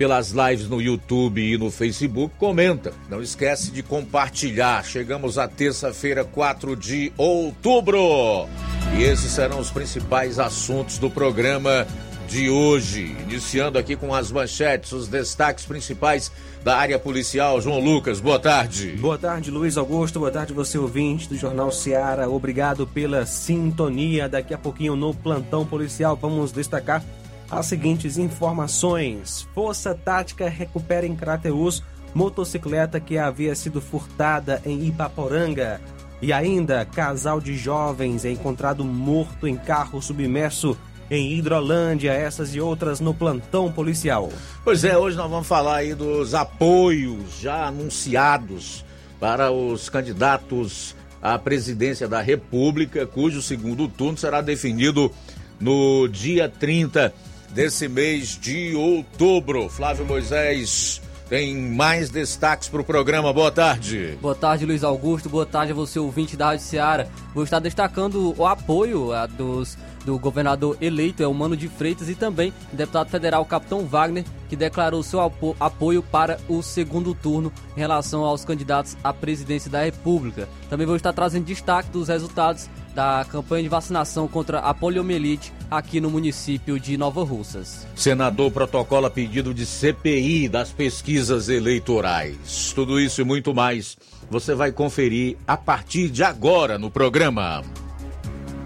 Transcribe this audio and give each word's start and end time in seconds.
pelas 0.00 0.30
lives 0.30 0.66
no 0.66 0.80
YouTube 0.80 1.42
e 1.42 1.58
no 1.58 1.70
Facebook, 1.70 2.34
comenta. 2.38 2.90
Não 3.10 3.20
esquece 3.20 3.70
de 3.70 3.82
compartilhar. 3.82 4.82
Chegamos 4.82 5.36
à 5.36 5.46
terça-feira, 5.46 6.24
4 6.24 6.74
de 6.74 7.12
outubro. 7.18 8.48
E 8.96 9.02
esses 9.02 9.30
serão 9.30 9.58
os 9.58 9.70
principais 9.70 10.38
assuntos 10.38 10.96
do 10.96 11.10
programa 11.10 11.86
de 12.26 12.48
hoje. 12.48 13.14
Iniciando 13.28 13.76
aqui 13.76 13.94
com 13.94 14.14
as 14.14 14.32
manchetes, 14.32 14.90
os 14.92 15.06
destaques 15.06 15.66
principais 15.66 16.32
da 16.64 16.78
área 16.78 16.98
policial. 16.98 17.60
João 17.60 17.78
Lucas, 17.78 18.20
boa 18.20 18.38
tarde. 18.38 18.92
Boa 18.92 19.18
tarde, 19.18 19.50
Luiz 19.50 19.76
Augusto. 19.76 20.18
Boa 20.18 20.30
tarde, 20.30 20.54
você 20.54 20.78
ouvinte 20.78 21.28
do 21.28 21.36
Jornal 21.36 21.70
Seara. 21.70 22.26
Obrigado 22.26 22.86
pela 22.86 23.26
sintonia. 23.26 24.30
Daqui 24.30 24.54
a 24.54 24.58
pouquinho 24.58 24.96
no 24.96 25.12
plantão 25.12 25.66
policial 25.66 26.16
vamos 26.16 26.52
destacar 26.52 27.04
as 27.50 27.66
seguintes 27.66 28.16
informações. 28.16 29.48
Força 29.54 29.94
Tática 29.94 30.48
recupera 30.48 31.06
em 31.06 31.16
Crateus 31.16 31.82
motocicleta 32.14 33.00
que 33.00 33.18
havia 33.18 33.54
sido 33.54 33.80
furtada 33.80 34.62
em 34.64 34.86
Ipaporanga. 34.86 35.80
E 36.22 36.32
ainda, 36.32 36.84
casal 36.84 37.40
de 37.40 37.56
jovens 37.56 38.24
é 38.24 38.30
encontrado 38.30 38.84
morto 38.84 39.48
em 39.48 39.56
carro 39.56 40.02
submerso 40.02 40.76
em 41.10 41.32
Hidrolândia, 41.32 42.12
essas 42.12 42.54
e 42.54 42.60
outras 42.60 43.00
no 43.00 43.12
plantão 43.12 43.72
policial. 43.72 44.28
Pois 44.62 44.84
é, 44.84 44.96
hoje 44.96 45.16
nós 45.16 45.28
vamos 45.28 45.46
falar 45.46 45.76
aí 45.76 45.94
dos 45.94 46.34
apoios 46.34 47.40
já 47.40 47.66
anunciados 47.66 48.84
para 49.18 49.50
os 49.50 49.88
candidatos 49.88 50.94
à 51.20 51.36
presidência 51.38 52.06
da 52.06 52.20
República, 52.20 53.06
cujo 53.06 53.42
segundo 53.42 53.88
turno 53.88 54.16
será 54.16 54.40
definido 54.40 55.10
no 55.58 56.06
dia 56.06 56.48
30 56.48 57.12
desse 57.52 57.88
mês 57.88 58.38
de 58.38 58.74
outubro. 58.74 59.68
Flávio 59.68 60.04
Moisés 60.04 61.00
tem 61.28 61.56
mais 61.56 62.10
destaques 62.10 62.68
para 62.68 62.80
o 62.80 62.84
programa. 62.84 63.32
Boa 63.32 63.52
tarde. 63.52 64.18
Boa 64.20 64.34
tarde, 64.34 64.66
Luiz 64.66 64.82
Augusto. 64.82 65.28
Boa 65.28 65.46
tarde 65.46 65.70
a 65.70 65.74
você, 65.74 65.98
ouvinte 65.98 66.36
da 66.36 66.46
Rádio 66.46 66.64
Seara. 66.64 67.08
Vou 67.32 67.44
estar 67.44 67.60
destacando 67.60 68.34
o 68.36 68.46
apoio 68.46 69.12
a, 69.12 69.26
dos 69.26 69.78
do 70.04 70.18
governador 70.18 70.76
eleito, 70.80 71.22
é 71.22 71.26
o 71.26 71.34
Mano 71.34 71.56
de 71.56 71.68
Freitas, 71.68 72.08
e 72.08 72.14
também 72.14 72.52
o 72.72 72.76
deputado 72.76 73.10
federal 73.10 73.44
Capitão 73.44 73.86
Wagner, 73.86 74.24
que 74.48 74.56
declarou 74.56 75.02
seu 75.02 75.20
apo 75.20 75.54
apoio 75.60 76.02
para 76.02 76.38
o 76.48 76.62
segundo 76.62 77.14
turno 77.14 77.52
em 77.76 77.80
relação 77.80 78.24
aos 78.24 78.44
candidatos 78.44 78.96
à 79.04 79.12
presidência 79.12 79.70
da 79.70 79.84
República. 79.84 80.48
Também 80.68 80.86
vou 80.86 80.96
estar 80.96 81.12
trazendo 81.12 81.44
destaque 81.44 81.90
dos 81.90 82.08
resultados 82.08 82.68
da 82.94 83.24
campanha 83.30 83.62
de 83.62 83.68
vacinação 83.68 84.26
contra 84.26 84.58
a 84.58 84.74
poliomielite 84.74 85.52
aqui 85.70 86.00
no 86.00 86.10
município 86.10 86.78
de 86.78 86.96
Nova 86.96 87.24
Russas. 87.24 87.86
Senador 87.94 88.50
protocola 88.50 89.10
pedido 89.10 89.54
de 89.54 89.64
CPI 89.64 90.48
das 90.48 90.70
pesquisas 90.70 91.48
eleitorais. 91.48 92.72
Tudo 92.74 93.00
isso 93.00 93.20
e 93.20 93.24
muito 93.24 93.54
mais 93.54 93.96
você 94.30 94.54
vai 94.54 94.72
conferir 94.72 95.36
a 95.46 95.56
partir 95.56 96.08
de 96.08 96.22
agora 96.22 96.78
no 96.78 96.90
programa. 96.90 97.62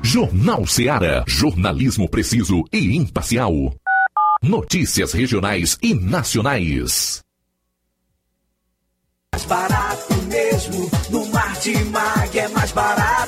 Jornal 0.02 0.66
Seara. 0.66 1.24
Jornalismo 1.26 2.08
preciso 2.08 2.64
e 2.72 2.96
imparcial. 2.96 3.52
Notícias 4.42 5.12
regionais 5.12 5.78
e 5.82 5.94
nacionais. 5.94 7.22
Mais 9.32 9.44
barato 9.46 10.14
mesmo. 10.28 10.90
No 11.10 11.26
Martimag 11.32 12.38
é 12.38 12.48
mais 12.48 12.70
barato 12.72 13.23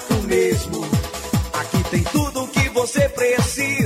tem 1.91 2.03
tudo 2.03 2.45
o 2.45 2.49
que 2.49 2.69
você 2.71 3.09
precisa. 3.09 3.86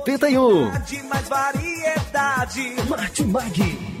1981. 0.05 1.07
Mais 1.09 1.29
variedade. 1.29 2.75
Martimag. 2.89 4.00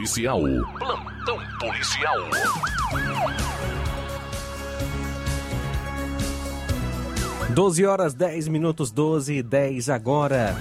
Policial. 0.00 0.40
Plantão 0.78 1.38
policial. 1.58 2.16
Doze 7.50 7.84
horas 7.84 8.14
10 8.14 8.48
minutos, 8.48 8.90
12 8.90 9.34
e 9.34 9.42
10 9.42 9.90
agora. 9.90 10.56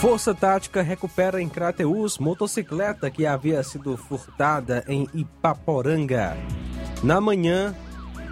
Força 0.00 0.32
Tática 0.32 0.80
recupera 0.80 1.42
em 1.42 1.48
Crateus 1.48 2.18
motocicleta 2.18 3.10
que 3.10 3.26
havia 3.26 3.60
sido 3.64 3.96
furtada 3.96 4.84
em 4.86 5.08
Ipaporanga. 5.12 6.36
Na 7.02 7.20
manhã 7.20 7.74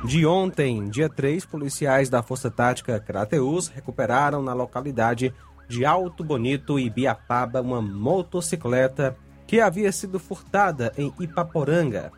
de 0.04 0.26
ontem, 0.26 0.88
dia 0.88 1.08
3, 1.08 1.44
policiais 1.46 2.10
da 2.10 2.22
Força 2.22 2.50
Tática 2.50 2.98
Crateus 2.98 3.68
recuperaram 3.68 4.42
na 4.42 4.52
localidade 4.52 5.32
de 5.68 5.84
Alto 5.84 6.24
Bonito 6.24 6.78
e 6.78 6.90
Biapaba 6.90 7.60
uma 7.60 7.80
motocicleta 7.80 9.16
que 9.46 9.60
havia 9.60 9.92
sido 9.92 10.18
furtada 10.18 10.92
em 10.98 11.12
Ipaporanga. 11.20 12.10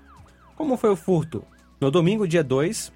Como 0.56 0.78
foi 0.78 0.90
o 0.90 0.96
furto? 0.96 1.44
No 1.78 1.90
domingo, 1.90 2.26
dia 2.26 2.42
2, 2.42 2.90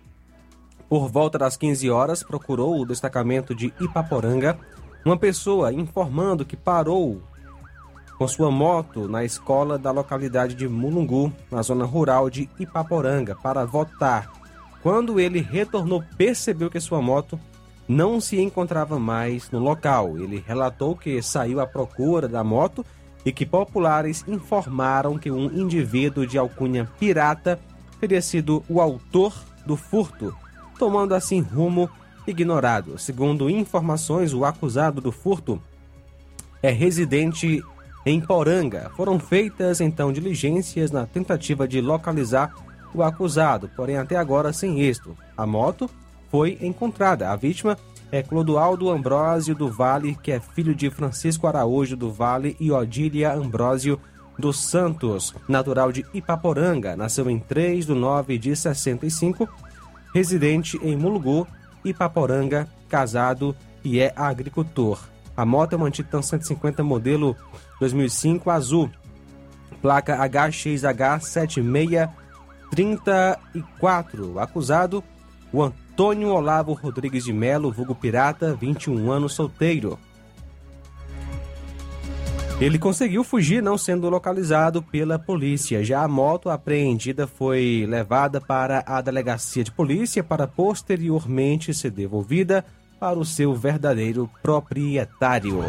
por 0.88 1.08
volta 1.08 1.36
das 1.36 1.56
15 1.56 1.90
horas, 1.90 2.22
procurou 2.22 2.80
o 2.80 2.86
destacamento 2.86 3.54
de 3.54 3.72
Ipaporanga 3.78 4.58
uma 5.04 5.18
pessoa 5.18 5.72
informando 5.72 6.46
que 6.46 6.56
parou 6.56 7.22
com 8.16 8.26
sua 8.26 8.50
moto 8.50 9.06
na 9.06 9.22
escola 9.22 9.78
da 9.78 9.92
localidade 9.92 10.54
de 10.54 10.66
Mulungu, 10.66 11.32
na 11.50 11.62
zona 11.62 11.84
rural 11.84 12.28
de 12.28 12.48
Ipaporanga, 12.58 13.36
para 13.36 13.64
votar. 13.64 14.37
Quando 14.82 15.18
ele 15.18 15.40
retornou, 15.40 16.02
percebeu 16.16 16.70
que 16.70 16.80
sua 16.80 17.02
moto 17.02 17.38
não 17.88 18.20
se 18.20 18.38
encontrava 18.40 18.98
mais 18.98 19.50
no 19.50 19.58
local. 19.58 20.18
Ele 20.18 20.42
relatou 20.46 20.94
que 20.94 21.20
saiu 21.22 21.60
à 21.60 21.66
procura 21.66 22.28
da 22.28 22.44
moto 22.44 22.84
e 23.24 23.32
que 23.32 23.46
populares 23.46 24.24
informaram 24.28 25.18
que 25.18 25.30
um 25.30 25.46
indivíduo 25.46 26.26
de 26.26 26.38
alcunha 26.38 26.88
pirata 26.98 27.58
teria 28.00 28.22
sido 28.22 28.62
o 28.68 28.80
autor 28.80 29.34
do 29.66 29.76
furto, 29.76 30.34
tomando 30.78 31.14
assim 31.14 31.40
rumo 31.40 31.90
ignorado. 32.26 32.98
Segundo 32.98 33.50
informações, 33.50 34.32
o 34.32 34.44
acusado 34.44 35.00
do 35.00 35.10
furto 35.10 35.60
é 36.62 36.70
residente 36.70 37.62
em 38.04 38.20
Poranga. 38.20 38.90
Foram 38.96 39.18
feitas 39.18 39.80
então 39.80 40.12
diligências 40.12 40.90
na 40.90 41.06
tentativa 41.06 41.66
de 41.66 41.80
localizar 41.80 42.54
o 42.94 43.02
acusado, 43.02 43.70
porém 43.76 43.96
até 43.96 44.16
agora 44.16 44.52
sem 44.52 44.80
êxito. 44.80 45.16
A 45.36 45.46
moto 45.46 45.88
foi 46.30 46.58
encontrada. 46.60 47.30
A 47.30 47.36
vítima 47.36 47.76
é 48.10 48.22
Clodoaldo 48.22 48.90
Ambrósio 48.90 49.54
do 49.54 49.70
Vale, 49.70 50.14
que 50.22 50.32
é 50.32 50.40
filho 50.40 50.74
de 50.74 50.90
Francisco 50.90 51.46
Araújo 51.46 51.96
do 51.96 52.10
Vale 52.10 52.56
e 52.58 52.70
Odília 52.70 53.34
Ambrósio 53.34 54.00
dos 54.38 54.58
Santos, 54.58 55.34
natural 55.48 55.90
de 55.90 56.06
Ipaporanga, 56.14 56.96
nasceu 56.96 57.28
em 57.28 57.38
3 57.40 57.86
de 57.86 57.92
9 57.92 58.38
de 58.38 58.54
65, 58.54 59.48
residente 60.14 60.78
em 60.80 60.96
Mulugô, 60.96 61.44
Ipaporanga, 61.84 62.68
casado 62.88 63.54
e 63.82 63.98
é 64.00 64.12
agricultor. 64.14 65.00
A 65.36 65.44
moto 65.44 65.72
é 65.72 65.76
uma 65.76 65.90
Titan 65.90 66.22
150 66.22 66.84
modelo 66.84 67.36
2005 67.80 68.48
azul, 68.50 68.88
placa 69.82 70.16
HXH76 70.28 72.08
34. 72.70 74.38
Acusado, 74.38 75.02
o 75.52 75.62
Antônio 75.62 76.28
Olavo 76.28 76.72
Rodrigues 76.72 77.24
de 77.24 77.32
Melo, 77.32 77.72
vulgo 77.72 77.94
pirata, 77.94 78.54
21 78.54 79.10
anos, 79.10 79.34
solteiro. 79.34 79.98
Ele 82.60 82.76
conseguiu 82.76 83.22
fugir, 83.22 83.62
não 83.62 83.78
sendo 83.78 84.10
localizado 84.10 84.82
pela 84.82 85.16
polícia. 85.16 85.84
Já 85.84 86.02
a 86.02 86.08
moto 86.08 86.50
apreendida 86.50 87.24
foi 87.24 87.86
levada 87.88 88.40
para 88.40 88.82
a 88.84 89.00
delegacia 89.00 89.62
de 89.62 89.70
polícia 89.70 90.24
para 90.24 90.48
posteriormente 90.48 91.72
ser 91.72 91.92
devolvida 91.92 92.64
para 92.98 93.16
o 93.16 93.24
seu 93.24 93.54
verdadeiro 93.54 94.28
proprietário. 94.42 95.60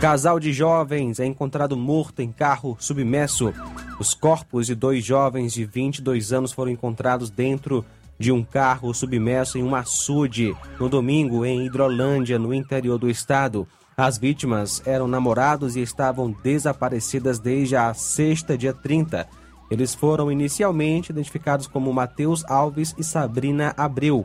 Casal 0.00 0.40
de 0.40 0.50
jovens 0.50 1.20
é 1.20 1.26
encontrado 1.26 1.76
morto 1.76 2.22
em 2.22 2.32
carro 2.32 2.74
submerso. 2.80 3.52
Os 3.98 4.14
corpos 4.14 4.66
de 4.66 4.74
dois 4.74 5.04
jovens 5.04 5.52
de 5.52 5.66
22 5.66 6.32
anos 6.32 6.52
foram 6.52 6.72
encontrados 6.72 7.28
dentro 7.28 7.84
de 8.18 8.32
um 8.32 8.42
carro 8.42 8.94
submerso 8.94 9.58
em 9.58 9.62
um 9.62 9.74
açude 9.74 10.56
no 10.78 10.88
domingo 10.88 11.44
em 11.44 11.66
Hidrolândia, 11.66 12.38
no 12.38 12.54
interior 12.54 12.96
do 12.96 13.10
estado. 13.10 13.68
As 13.94 14.16
vítimas 14.16 14.82
eram 14.86 15.06
namorados 15.06 15.76
e 15.76 15.82
estavam 15.82 16.34
desaparecidas 16.42 17.38
desde 17.38 17.76
a 17.76 17.92
sexta, 17.92 18.56
dia 18.56 18.72
30. 18.72 19.28
Eles 19.70 19.94
foram 19.94 20.32
inicialmente 20.32 21.12
identificados 21.12 21.66
como 21.66 21.92
Matheus 21.92 22.42
Alves 22.46 22.94
e 22.96 23.04
Sabrina 23.04 23.74
Abreu. 23.76 24.24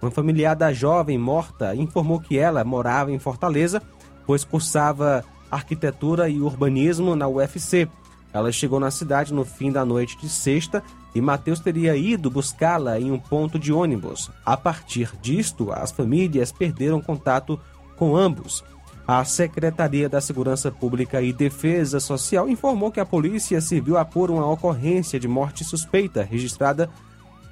Uma 0.00 0.10
familiar 0.12 0.54
da 0.54 0.72
jovem 0.72 1.18
morta 1.18 1.74
informou 1.74 2.20
que 2.20 2.38
ela 2.38 2.62
morava 2.62 3.10
em 3.10 3.18
Fortaleza, 3.18 3.82
pois 4.26 4.44
cursava 4.44 5.24
arquitetura 5.50 6.28
e 6.28 6.40
urbanismo 6.40 7.14
na 7.14 7.28
UFC. 7.28 7.88
Ela 8.32 8.52
chegou 8.52 8.78
na 8.78 8.90
cidade 8.90 9.32
no 9.32 9.44
fim 9.44 9.72
da 9.72 9.84
noite 9.84 10.18
de 10.18 10.28
sexta 10.28 10.82
e 11.14 11.20
Mateus 11.20 11.60
teria 11.60 11.96
ido 11.96 12.30
buscá-la 12.30 13.00
em 13.00 13.10
um 13.10 13.18
ponto 13.18 13.58
de 13.58 13.72
ônibus. 13.72 14.30
A 14.44 14.56
partir 14.56 15.10
disto, 15.22 15.72
as 15.72 15.90
famílias 15.90 16.52
perderam 16.52 17.00
contato 17.00 17.58
com 17.96 18.14
ambos. 18.14 18.62
A 19.08 19.24
Secretaria 19.24 20.08
da 20.08 20.20
Segurança 20.20 20.70
Pública 20.70 21.22
e 21.22 21.32
Defesa 21.32 22.00
Social 22.00 22.48
informou 22.48 22.90
que 22.90 23.00
a 23.00 23.06
Polícia 23.06 23.60
Civil 23.60 23.96
apura 23.96 24.32
uma 24.32 24.50
ocorrência 24.50 25.18
de 25.18 25.28
morte 25.28 25.64
suspeita 25.64 26.22
registrada 26.22 26.90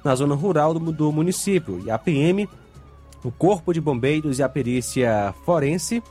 na 0.03 0.13
zona 0.13 0.35
rural 0.35 0.73
do, 0.73 0.91
do 0.91 1.11
município. 1.11 1.81
E 1.83 1.89
a 1.89 1.97
PM, 1.97 2.47
o 3.23 3.31
Corpo 3.31 3.73
de 3.73 3.81
Bombeiros 3.81 4.37
e 4.37 4.43
a 4.43 4.49
Perícia 4.49 5.33
Forense 5.45 6.03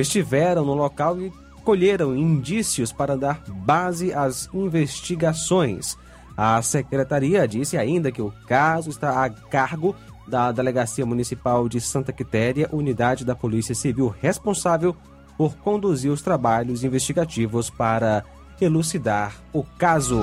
estiveram 0.00 0.64
no 0.64 0.74
local 0.74 1.20
e 1.20 1.32
colheram 1.64 2.16
indícios 2.16 2.92
para 2.92 3.16
dar 3.16 3.42
base 3.46 4.12
às 4.12 4.48
investigações. 4.52 5.96
A 6.36 6.60
secretaria 6.62 7.46
disse 7.46 7.76
ainda 7.76 8.10
que 8.10 8.22
o 8.22 8.32
caso 8.46 8.90
está 8.90 9.24
a 9.24 9.30
cargo 9.30 9.94
da 10.26 10.52
Delegacia 10.52 11.04
Municipal 11.04 11.68
de 11.68 11.80
Santa 11.80 12.12
Quitéria, 12.12 12.68
unidade 12.72 13.24
da 13.24 13.34
Polícia 13.34 13.74
Civil 13.74 14.14
responsável 14.20 14.96
por 15.36 15.56
conduzir 15.56 16.10
os 16.10 16.22
trabalhos 16.22 16.84
investigativos 16.84 17.68
para 17.68 18.24
elucidar 18.60 19.34
o 19.52 19.64
caso. 19.64 20.22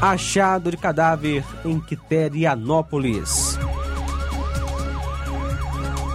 Achado 0.00 0.70
de 0.70 0.76
cadáver 0.76 1.44
em 1.64 1.78
Quiterianópolis. 1.78 3.51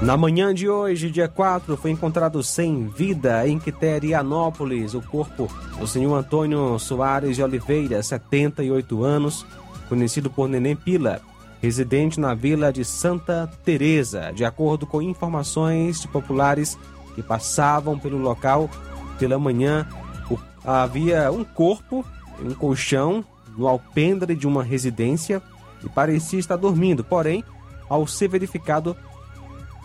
Na 0.02 0.16
manhã 0.16 0.54
de 0.54 0.70
hoje, 0.70 1.10
dia 1.10 1.28
4, 1.28 1.76
foi 1.76 1.90
encontrado 1.90 2.44
sem 2.44 2.88
vida 2.88 3.48
em 3.48 3.58
Quiterianópolis 3.58 4.94
o 4.94 5.02
corpo 5.02 5.50
do 5.80 5.88
senhor 5.88 6.16
Antônio 6.16 6.78
Soares 6.78 7.36
de 7.36 7.42
Oliveira, 7.42 8.04
78 8.04 9.04
anos, 9.04 9.44
conhecido 9.90 10.30
por 10.30 10.48
Neném 10.48 10.76
Pila, 10.76 11.20
residente 11.60 12.20
na 12.20 12.36
vila 12.36 12.72
de 12.72 12.86
Santa 12.86 13.50
Teresa. 13.66 14.32
De 14.32 14.46
acordo 14.46 14.86
com 14.86 15.02
informações 15.02 16.00
de 16.00 16.08
populares 16.08 16.78
que 17.16 17.24
passavam 17.24 17.98
pelo 17.98 18.20
local 18.20 18.70
pela 19.18 19.40
manhã, 19.40 19.88
havia 20.64 21.32
um 21.32 21.44
corpo, 21.44 22.06
um 22.40 22.54
colchão, 22.54 23.26
no 23.58 23.68
alpendre 23.68 24.36
de 24.36 24.46
uma 24.46 24.64
residência 24.64 25.42
e 25.84 25.90
parecia 25.90 26.38
estar 26.38 26.56
dormindo, 26.56 27.04
porém, 27.04 27.44
ao 27.90 28.06
ser 28.06 28.28
verificado, 28.28 28.96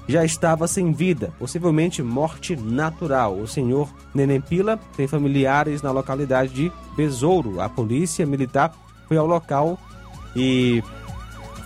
já 0.08 0.24
estava 0.24 0.66
sem 0.66 0.92
vida, 0.92 1.32
possivelmente 1.38 2.02
morte 2.02 2.56
natural. 2.56 3.36
O 3.36 3.46
senhor 3.46 3.88
Neném 4.14 4.40
Pila 4.40 4.78
tem 4.96 5.06
familiares 5.06 5.82
na 5.82 5.90
localidade 5.90 6.52
de 6.52 6.72
Besouro. 6.96 7.60
A 7.60 7.68
polícia 7.68 8.26
militar 8.26 8.72
foi 9.06 9.16
ao 9.16 9.26
local 9.26 9.78
e 10.34 10.82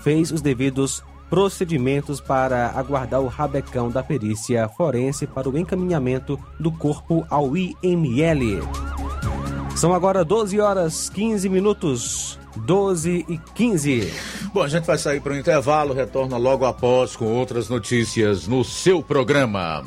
fez 0.03 0.31
os 0.31 0.41
devidos 0.41 1.03
procedimentos 1.29 2.21
para 2.21 2.71
aguardar 2.71 3.21
o 3.21 3.27
rabecão 3.27 3.91
da 3.91 4.03
perícia 4.03 4.69
forense 4.69 5.27
para 5.27 5.49
o 5.49 5.59
encaminhamento 5.59 6.39
do 6.59 6.71
corpo 6.71 7.27
ao 7.29 7.57
IML. 7.57 8.61
São 9.77 9.93
agora 9.93 10.25
12 10.25 10.59
horas 10.59 11.11
15 11.11 11.49
minutos. 11.49 12.39
12 12.57 13.27
e 13.29 13.39
15. 13.55 14.11
Bom, 14.55 14.63
a 14.63 14.69
gente 14.69 14.87
vai 14.87 14.97
sair 14.97 15.21
para 15.21 15.35
o 15.35 15.37
intervalo, 15.37 15.93
retorna 15.93 16.39
logo 16.39 16.65
após 16.65 17.15
com 17.15 17.27
outras 17.27 17.69
notícias 17.69 18.49
no 18.49 18.65
seu 18.65 19.03
programa. 19.03 19.85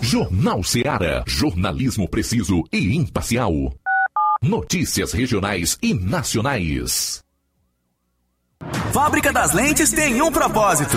Jornal 0.00 0.62
Seara. 0.64 1.22
Jornalismo 1.26 2.08
preciso 2.08 2.64
e 2.72 2.96
imparcial. 2.96 3.52
Notícias 4.42 5.12
regionais 5.12 5.76
e 5.82 5.92
nacionais. 5.92 7.22
Fábrica 8.92 9.30
das 9.30 9.52
Lentes 9.52 9.92
tem 9.92 10.22
um 10.22 10.32
propósito: 10.32 10.96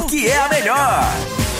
porque 0.00 0.26
é 0.28 0.38
a 0.38 0.48
melhor. 0.48 1.59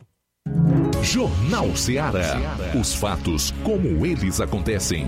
Jornal 1.01 1.75
Ceará. 1.75 2.38
Os 2.79 2.93
fatos 2.93 3.51
como 3.63 4.05
eles 4.05 4.39
acontecem. 4.39 5.07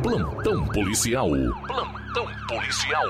Plantão 0.00 0.64
policial. 0.68 1.28
Plantão 1.66 2.26
policial. 2.46 3.04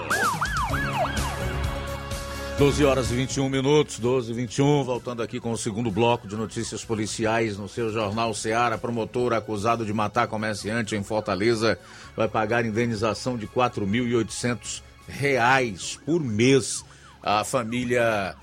12 2.58 2.84
horas 2.86 3.10
e 3.10 3.14
21 3.14 3.50
minutos, 3.50 3.98
12 3.98 4.32
e 4.32 4.34
21, 4.34 4.82
voltando 4.82 5.22
aqui 5.22 5.38
com 5.38 5.52
o 5.52 5.58
segundo 5.58 5.90
bloco 5.90 6.26
de 6.26 6.34
notícias 6.36 6.82
policiais 6.82 7.58
no 7.58 7.68
seu 7.68 7.92
jornal 7.92 8.32
Seara. 8.32 8.78
Promotor 8.78 9.34
acusado 9.34 9.84
de 9.84 9.92
matar 9.92 10.26
comerciante 10.26 10.96
em 10.96 11.02
Fortaleza 11.02 11.78
vai 12.16 12.26
pagar 12.28 12.64
indenização 12.64 13.36
de 13.36 13.46
4.800 13.46 14.80
reais 15.06 16.00
por 16.06 16.18
mês 16.18 16.82
à 17.22 17.44
família 17.44 18.34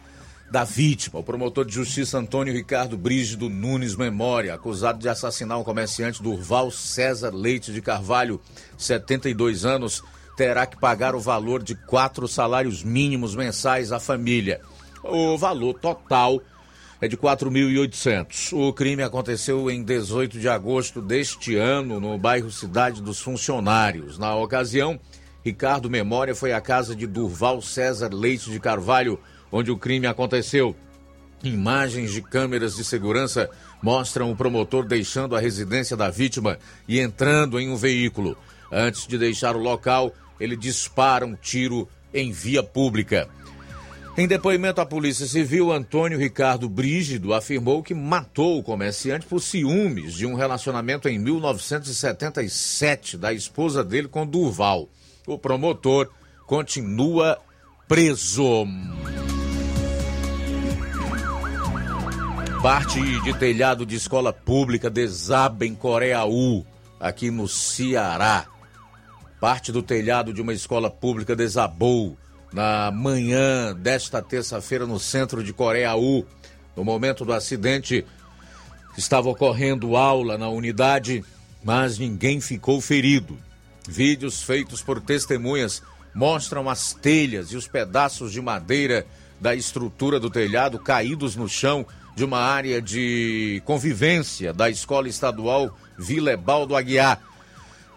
da 0.51 0.63
vítima. 0.63 1.19
O 1.19 1.23
promotor 1.23 1.65
de 1.65 1.73
justiça 1.73 2.19
Antônio 2.19 2.53
Ricardo 2.53 2.95
Brígido 2.95 3.49
Nunes 3.49 3.95
Memória, 3.95 4.53
acusado 4.53 4.99
de 4.99 5.09
assassinar 5.09 5.57
um 5.57 5.63
comerciante 5.63 6.21
Durval 6.21 6.69
César 6.69 7.33
Leite 7.33 7.73
de 7.73 7.81
Carvalho, 7.81 8.39
72 8.77 9.65
anos, 9.65 10.03
terá 10.35 10.65
que 10.65 10.79
pagar 10.79 11.15
o 11.15 11.19
valor 11.19 11.61
de 11.61 11.75
quatro 11.75 12.27
salários 12.27 12.83
mínimos 12.83 13.35
mensais 13.35 13.91
à 13.91 13.99
família. 13.99 14.61
O 15.03 15.37
valor 15.37 15.73
total 15.75 16.41
é 17.01 17.07
de 17.07 17.17
4.800. 17.17 18.53
O 18.53 18.71
crime 18.71 19.03
aconteceu 19.03 19.69
em 19.69 19.83
18 19.83 20.39
de 20.39 20.47
agosto 20.47 21.01
deste 21.01 21.57
ano, 21.57 21.99
no 21.99 22.17
bairro 22.17 22.49
Cidade 22.49 23.01
dos 23.01 23.19
Funcionários. 23.19 24.17
Na 24.17 24.35
ocasião, 24.35 24.99
Ricardo 25.43 25.89
Memória 25.89 26.33
foi 26.33 26.53
à 26.53 26.61
casa 26.61 26.95
de 26.95 27.05
Durval 27.05 27.61
César 27.61 28.09
Leite 28.13 28.49
de 28.49 28.59
Carvalho, 28.59 29.19
onde 29.51 29.69
o 29.69 29.77
crime 29.77 30.07
aconteceu. 30.07 30.73
Imagens 31.43 32.13
de 32.13 32.21
câmeras 32.21 32.77
de 32.77 32.85
segurança 32.85 33.49
mostram 33.81 34.31
o 34.31 34.35
promotor 34.35 34.85
deixando 34.85 35.35
a 35.35 35.41
residência 35.41 35.97
da 35.97 36.09
vítima 36.09 36.57
e 36.87 37.01
entrando 37.01 37.59
em 37.59 37.69
um 37.69 37.75
veículo. 37.75 38.37
Antes 38.71 39.05
de 39.05 39.17
deixar 39.17 39.57
o 39.57 39.59
local, 39.59 40.13
ele 40.43 40.57
dispara 40.57 41.25
um 41.25 41.35
tiro 41.35 41.87
em 42.13 42.29
via 42.31 42.61
pública. 42.61 43.29
Em 44.17 44.27
depoimento 44.27 44.81
à 44.81 44.85
Polícia 44.85 45.25
Civil, 45.25 45.71
Antônio 45.71 46.19
Ricardo 46.19 46.67
Brígido 46.67 47.33
afirmou 47.33 47.81
que 47.81 47.95
matou 47.95 48.59
o 48.59 48.63
comerciante 48.63 49.25
por 49.25 49.39
ciúmes 49.39 50.13
de 50.13 50.25
um 50.25 50.35
relacionamento 50.35 51.07
em 51.07 51.17
1977 51.17 53.17
da 53.17 53.31
esposa 53.31 53.85
dele 53.85 54.09
com 54.09 54.27
Durval. 54.27 54.89
O 55.25 55.39
promotor 55.39 56.09
continua 56.45 57.39
preso. 57.87 58.67
Parte 62.61 62.99
de 63.21 63.33
telhado 63.33 63.85
de 63.85 63.95
escola 63.95 64.33
pública 64.33 64.89
desaba 64.89 65.65
em 65.65 65.73
Coreaú, 65.73 66.65
aqui 66.99 67.31
no 67.31 67.47
Ceará. 67.47 68.52
Parte 69.43 69.73
do 69.73 69.83
telhado 69.83 70.33
de 70.33 70.41
uma 70.41 70.53
escola 70.53 70.89
pública 70.89 71.35
desabou 71.35 72.17
na 72.53 72.89
manhã 72.89 73.75
desta 73.75 74.21
terça-feira 74.21 74.87
no 74.87 74.97
centro 74.97 75.43
de 75.43 75.51
Coreaú. 75.51 76.25
No 76.77 76.85
momento 76.85 77.25
do 77.25 77.33
acidente, 77.33 78.05
estava 78.97 79.27
ocorrendo 79.27 79.97
aula 79.97 80.37
na 80.37 80.47
unidade, 80.47 81.25
mas 81.61 81.99
ninguém 81.99 82.39
ficou 82.39 82.79
ferido. 82.79 83.37
Vídeos 83.85 84.41
feitos 84.41 84.81
por 84.81 85.01
testemunhas 85.01 85.83
mostram 86.15 86.69
as 86.69 86.93
telhas 86.93 87.51
e 87.51 87.57
os 87.57 87.67
pedaços 87.67 88.31
de 88.31 88.41
madeira 88.41 89.05
da 89.41 89.53
estrutura 89.53 90.21
do 90.21 90.29
telhado 90.29 90.79
caídos 90.79 91.35
no 91.35 91.49
chão 91.49 91.85
de 92.15 92.23
uma 92.23 92.39
área 92.39 92.81
de 92.81 93.61
convivência 93.65 94.53
da 94.53 94.69
Escola 94.69 95.09
Estadual 95.09 95.77
Vilebaldo 95.99 96.77
Aguiar. 96.77 97.32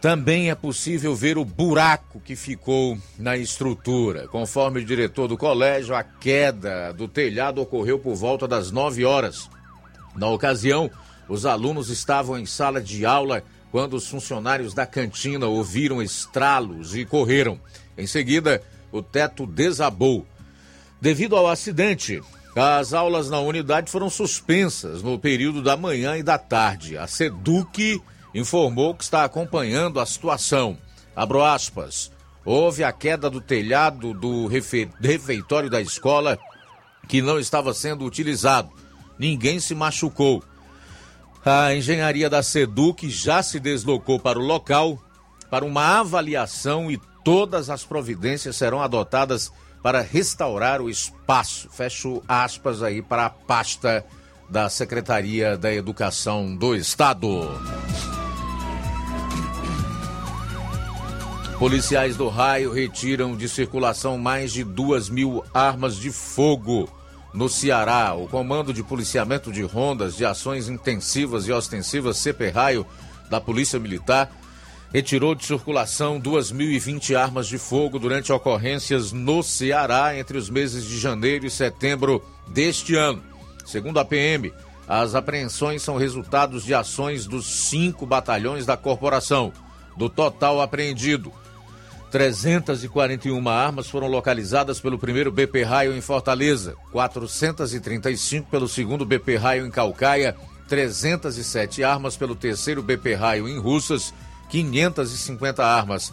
Também 0.06 0.50
é 0.50 0.54
possível 0.54 1.16
ver 1.16 1.36
o 1.36 1.44
buraco 1.44 2.20
que 2.20 2.36
ficou 2.36 2.96
na 3.18 3.36
estrutura. 3.36 4.28
Conforme 4.28 4.78
o 4.78 4.84
diretor 4.84 5.26
do 5.26 5.36
colégio, 5.36 5.96
a 5.96 6.04
queda 6.04 6.92
do 6.92 7.08
telhado 7.08 7.60
ocorreu 7.60 7.98
por 7.98 8.14
volta 8.14 8.46
das 8.46 8.70
9 8.70 9.04
horas. 9.04 9.50
Na 10.14 10.28
ocasião, 10.28 10.88
os 11.28 11.44
alunos 11.44 11.90
estavam 11.90 12.38
em 12.38 12.46
sala 12.46 12.80
de 12.80 13.04
aula 13.04 13.42
quando 13.72 13.94
os 13.94 14.06
funcionários 14.06 14.72
da 14.72 14.86
cantina 14.86 15.48
ouviram 15.48 16.00
estralos 16.00 16.94
e 16.94 17.04
correram. 17.04 17.58
Em 17.98 18.06
seguida, 18.06 18.62
o 18.92 19.02
teto 19.02 19.44
desabou. 19.44 20.24
Devido 21.00 21.34
ao 21.34 21.48
acidente, 21.48 22.22
as 22.54 22.94
aulas 22.94 23.28
na 23.28 23.40
unidade 23.40 23.90
foram 23.90 24.08
suspensas 24.08 25.02
no 25.02 25.18
período 25.18 25.60
da 25.60 25.76
manhã 25.76 26.16
e 26.16 26.22
da 26.22 26.38
tarde. 26.38 26.96
A 26.96 27.08
SEDUC 27.08 28.00
informou 28.36 28.94
que 28.94 29.02
está 29.02 29.24
acompanhando 29.24 29.98
a 29.98 30.06
situação. 30.06 30.76
Abro 31.14 31.42
aspas. 31.42 32.12
Houve 32.44 32.84
a 32.84 32.92
queda 32.92 33.28
do 33.28 33.40
telhado 33.40 34.12
do 34.12 34.46
refeitório 34.46 35.70
da 35.70 35.80
escola 35.80 36.38
que 37.08 37.22
não 37.22 37.38
estava 37.38 37.72
sendo 37.72 38.04
utilizado. 38.04 38.70
Ninguém 39.18 39.58
se 39.58 39.74
machucou. 39.74 40.44
A 41.44 41.74
engenharia 41.74 42.28
da 42.28 42.42
SEDUC 42.42 43.08
já 43.08 43.42
se 43.42 43.58
deslocou 43.58 44.20
para 44.20 44.38
o 44.38 44.42
local 44.42 45.02
para 45.50 45.64
uma 45.64 46.00
avaliação 46.00 46.90
e 46.90 47.00
todas 47.24 47.70
as 47.70 47.84
providências 47.84 48.56
serão 48.56 48.82
adotadas 48.82 49.50
para 49.82 50.00
restaurar 50.00 50.82
o 50.82 50.90
espaço. 50.90 51.68
Fecho 51.70 52.22
aspas 52.28 52.82
aí 52.82 53.00
para 53.00 53.26
a 53.26 53.30
pasta 53.30 54.04
da 54.50 54.68
Secretaria 54.68 55.56
da 55.56 55.72
Educação 55.72 56.54
do 56.54 56.74
Estado. 56.74 57.48
Policiais 61.58 62.18
do 62.18 62.28
raio 62.28 62.70
retiram 62.70 63.34
de 63.34 63.48
circulação 63.48 64.18
mais 64.18 64.52
de 64.52 64.62
duas 64.62 65.08
mil 65.08 65.42
armas 65.54 65.96
de 65.96 66.12
fogo 66.12 66.86
no 67.32 67.48
Ceará. 67.48 68.14
O 68.14 68.28
Comando 68.28 68.74
de 68.74 68.82
Policiamento 68.82 69.50
de 69.50 69.62
Rondas 69.62 70.16
de 70.16 70.24
Ações 70.26 70.68
Intensivas 70.68 71.48
e 71.48 71.52
Ostensivas 71.52 72.18
CP 72.18 72.50
Raio 72.50 72.86
da 73.30 73.40
Polícia 73.40 73.78
Militar 73.78 74.30
retirou 74.92 75.34
de 75.34 75.46
circulação 75.46 76.20
2.020 76.20 77.18
armas 77.18 77.48
de 77.48 77.56
fogo 77.56 77.98
durante 77.98 78.30
ocorrências 78.30 79.10
no 79.10 79.42
Ceará 79.42 80.16
entre 80.16 80.36
os 80.36 80.50
meses 80.50 80.84
de 80.84 80.98
janeiro 80.98 81.46
e 81.46 81.50
setembro 81.50 82.22
deste 82.48 82.94
ano. 82.94 83.22
Segundo 83.64 83.98
a 83.98 84.04
PM, 84.04 84.52
as 84.86 85.14
apreensões 85.14 85.80
são 85.80 85.96
resultados 85.96 86.64
de 86.64 86.74
ações 86.74 87.26
dos 87.26 87.46
cinco 87.46 88.04
batalhões 88.04 88.66
da 88.66 88.76
corporação. 88.76 89.54
Do 89.96 90.10
total 90.10 90.60
apreendido, 90.60 91.32
341 92.10 93.48
armas 93.48 93.88
foram 93.88 94.06
localizadas 94.06 94.80
pelo 94.80 94.98
primeiro 94.98 95.32
BP 95.32 95.64
Raio 95.64 95.96
em 95.96 96.00
Fortaleza, 96.00 96.76
435 96.92 98.48
pelo 98.48 98.68
segundo 98.68 99.04
BP 99.04 99.36
Raio 99.36 99.66
em 99.66 99.70
Calcaia, 99.70 100.36
307 100.68 101.82
armas 101.82 102.16
pelo 102.16 102.34
terceiro 102.34 102.82
BP 102.82 103.14
Raio 103.14 103.48
em 103.48 103.58
Russas, 103.58 104.14
550 104.48 105.64
armas 105.64 106.12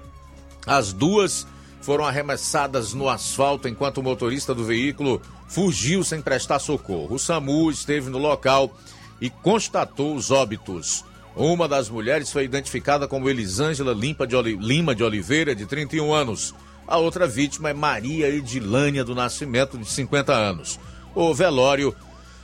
As 0.67 0.93
duas 0.93 1.47
foram 1.81 2.05
arremessadas 2.05 2.93
no 2.95 3.09
asfalto 3.09 3.69
enquanto 3.69 3.99
o 3.99 4.03
motorista 4.03 4.55
do 4.55 4.65
veículo 4.65 5.21
fugiu 5.47 6.03
sem 6.03 6.21
prestar 6.21 6.59
socorro. 6.59 7.15
O 7.15 7.19
SAMU 7.19 7.71
esteve 7.71 8.11
no 8.11 8.19
local 8.19 8.77
e 9.21 9.31
constatou 9.31 10.15
os 10.15 10.31
óbitos. 10.31 11.05
Uma 11.37 11.69
das 11.69 11.89
mulheres 11.89 12.33
foi 12.33 12.45
identificada 12.45 13.07
como 13.07 13.29
Elisângela 13.29 13.93
Lima 13.93 14.95
de 14.95 15.05
Oliveira, 15.05 15.55
de 15.55 15.67
31 15.67 16.13
anos. 16.13 16.55
A 16.87 16.99
outra 16.99 17.27
vítima 17.27 17.71
é 17.71 17.75
Maria 17.75 18.29
Edilânia 18.29 19.05
do 19.05 19.15
Nascimento, 19.15 19.77
de 19.77 19.87
50 19.87 20.33
anos. 20.33 20.79
O 21.15 21.35
velório 21.35 21.95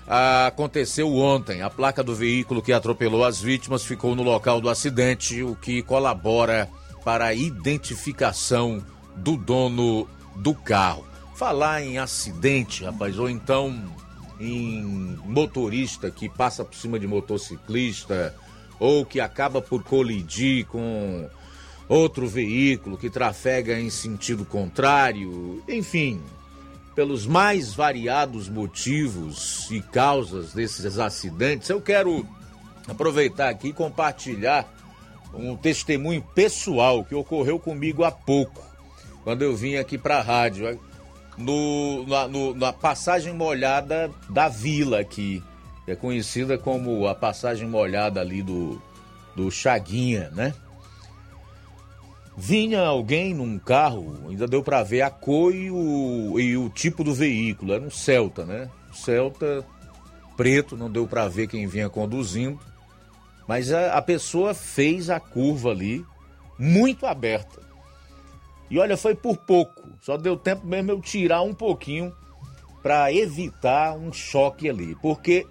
aconteceu 0.07 1.15
ontem. 1.15 1.63
A 1.63 1.71
placa 1.71 2.03
do 2.03 2.15
veículo 2.15 2.61
que 2.61 2.73
atropelou 2.73 3.25
as 3.25 3.41
vítimas 3.41 3.85
ficou 3.85 4.17
no 4.17 4.23
local 4.23 4.61
do 4.61 4.69
acidente, 4.69 5.43
o 5.43 5.55
que 5.55 5.83
colabora 5.83 6.69
para 7.05 7.27
a 7.27 7.35
identificação 7.35 8.85
do 9.15 9.37
dono 9.37 10.09
do 10.37 10.55
carro. 10.55 11.07
Falar 11.37 11.83
em 11.83 11.99
acidente, 11.99 12.85
rapaz, 12.85 13.19
ou 13.19 13.31
então 13.31 13.73
em 14.41 15.17
motorista 15.25 16.11
que 16.11 16.29
passa 16.29 16.65
por 16.65 16.75
cima 16.75 16.99
de 16.99 17.07
motociclista 17.07 18.35
ou 18.81 19.07
que 19.07 19.21
acaba 19.21 19.63
por 19.63 19.85
colidir 19.85 20.67
com 20.67 21.29
outro 21.93 22.27
veículo 22.27 22.97
que 22.97 23.11
trafega 23.11 23.79
em 23.79 23.91
sentido 23.91 24.45
contrário, 24.45 25.63
enfim, 25.69 26.21
pelos 26.95 27.27
mais 27.27 27.75
variados 27.75 28.49
motivos 28.49 29.71
e 29.71 29.81
causas 29.81 30.53
desses 30.55 30.99
acidentes, 30.99 31.69
eu 31.69 31.81
quero 31.81 32.27
aproveitar 32.89 33.51
aqui 33.51 33.69
e 33.69 33.73
compartilhar 33.73 34.73
um 35.35 35.57
testemunho 35.57 36.23
pessoal 36.35 37.05
que 37.05 37.15
ocorreu 37.15 37.59
comigo 37.59 38.05
há 38.05 38.11
pouco, 38.11 38.63
quando 39.23 39.43
eu 39.43 39.55
vim 39.55 39.77
aqui 39.77 39.99
para 39.99 40.19
a 40.19 40.23
rádio, 40.23 40.79
no, 41.37 42.07
na, 42.07 42.29
no, 42.29 42.55
na 42.55 42.73
passagem 42.73 43.35
molhada 43.35 44.11
da 44.29 44.49
vila 44.49 45.01
aqui, 45.01 45.43
é 45.87 45.95
conhecida 45.95 46.57
como 46.57 47.07
a 47.07 47.15
passagem 47.15 47.69
molhada 47.69 48.21
ali 48.21 48.43
do, 48.43 48.81
do 49.35 49.51
Chaguinha, 49.51 50.31
né? 50.31 50.55
Vinha 52.37 52.81
alguém 52.81 53.35
num 53.35 53.59
carro, 53.59 54.17
ainda 54.29 54.47
deu 54.47 54.63
para 54.63 54.83
ver 54.83 55.03
a 55.03 55.11
cor 55.11 55.55
e 55.55 55.71
o, 55.71 56.41
e 56.41 56.57
o 56.57 56.71
tipo 56.71 57.05
do 57.05 57.13
veículo. 57.13 57.75
Era 57.75 57.83
um 57.83 57.91
Celta, 57.91 58.45
né? 58.47 58.71
Celta 58.93 59.65
preto, 60.37 60.77
não 60.77 60.91
deu 60.91 61.07
para 61.07 61.29
ver 61.29 61.47
quem 61.47 61.67
vinha 61.67 61.91
conduzindo. 61.91 62.59
Mas 63.47 63.71
a, 63.71 63.99
a 63.99 64.03
pessoa 64.03 64.55
fez 64.55 65.11
a 65.11 65.21
curva 65.21 65.71
ali 65.71 66.05
muito 66.59 67.07
aberta. 67.07 67.61
E 68.71 68.79
olha, 68.79 68.97
foi 68.97 69.15
por 69.15 69.37
pouco. 69.37 69.91
Só 70.01 70.17
deu 70.17 70.37
tempo 70.37 70.67
mesmo 70.67 70.91
eu 70.91 71.01
tirar 71.01 71.43
um 71.43 71.53
pouquinho 71.53 72.15
para 72.83 73.13
evitar 73.13 73.95
um 73.95 74.11
choque 74.11 74.71
ali. 74.71 74.95
Porque 75.03 75.47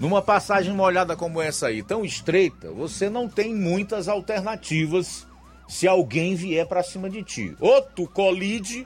numa 0.00 0.20
passagem 0.20 0.74
molhada 0.74 1.14
como 1.14 1.40
essa 1.40 1.68
aí, 1.68 1.82
tão 1.82 2.04
estreita, 2.04 2.72
você 2.72 3.08
não 3.08 3.28
tem 3.28 3.54
muitas 3.54 4.08
alternativas 4.08 5.29
se 5.70 5.86
alguém 5.86 6.34
vier 6.34 6.66
para 6.66 6.82
cima 6.82 7.08
de 7.08 7.22
ti. 7.22 7.56
Ou 7.60 7.80
tu 7.80 8.08
colide, 8.08 8.84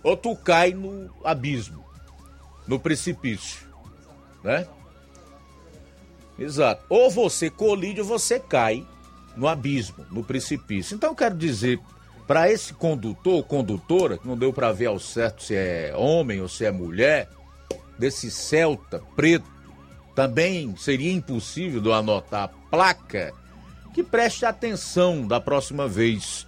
ou 0.00 0.16
tu 0.16 0.36
cai 0.36 0.72
no 0.72 1.10
abismo, 1.24 1.84
no 2.68 2.78
precipício, 2.78 3.66
né? 4.44 4.64
Exato. 6.38 6.84
Ou 6.88 7.10
você 7.10 7.50
colide 7.50 8.00
ou 8.00 8.06
você 8.06 8.38
cai 8.38 8.86
no 9.36 9.48
abismo, 9.48 10.06
no 10.08 10.22
precipício. 10.22 10.94
Então 10.94 11.10
eu 11.10 11.16
quero 11.16 11.36
dizer 11.36 11.80
para 12.28 12.48
esse 12.48 12.72
condutor 12.72 13.34
ou 13.34 13.42
condutora, 13.42 14.16
que 14.16 14.28
não 14.28 14.38
deu 14.38 14.52
para 14.52 14.70
ver 14.70 14.86
ao 14.86 15.00
certo 15.00 15.42
se 15.42 15.56
é 15.56 15.92
homem 15.96 16.40
ou 16.40 16.48
se 16.48 16.64
é 16.64 16.70
mulher, 16.70 17.28
desse 17.98 18.30
Celta 18.30 19.02
preto, 19.16 19.50
também 20.14 20.76
seria 20.76 21.12
impossível 21.12 21.80
de 21.80 21.90
anotar 21.90 22.44
a 22.44 22.48
placa 22.70 23.34
que 23.90 24.02
preste 24.02 24.44
atenção 24.44 25.26
da 25.26 25.40
próxima 25.40 25.88
vez 25.88 26.46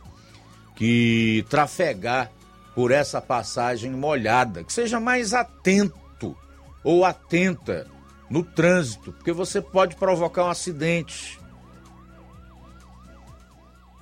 que 0.74 1.44
trafegar 1.48 2.31
por 2.74 2.90
essa 2.90 3.20
passagem 3.20 3.90
molhada, 3.90 4.64
que 4.64 4.72
seja 4.72 4.98
mais 4.98 5.35
atento 5.35 6.37
ou 6.83 7.05
atenta 7.05 7.87
no 8.31 8.42
trânsito, 8.42 9.12
porque 9.12 9.33
você 9.33 9.61
pode 9.61 9.94
provocar 9.96 10.44
um 10.44 10.50
acidente, 10.50 11.38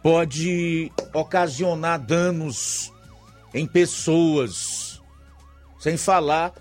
pode 0.03 0.92
ocasionar 1.12 1.98
danos 1.98 2.92
em 3.53 3.66
pessoas, 3.66 5.03
sem 5.79 5.96
falar 5.96 6.53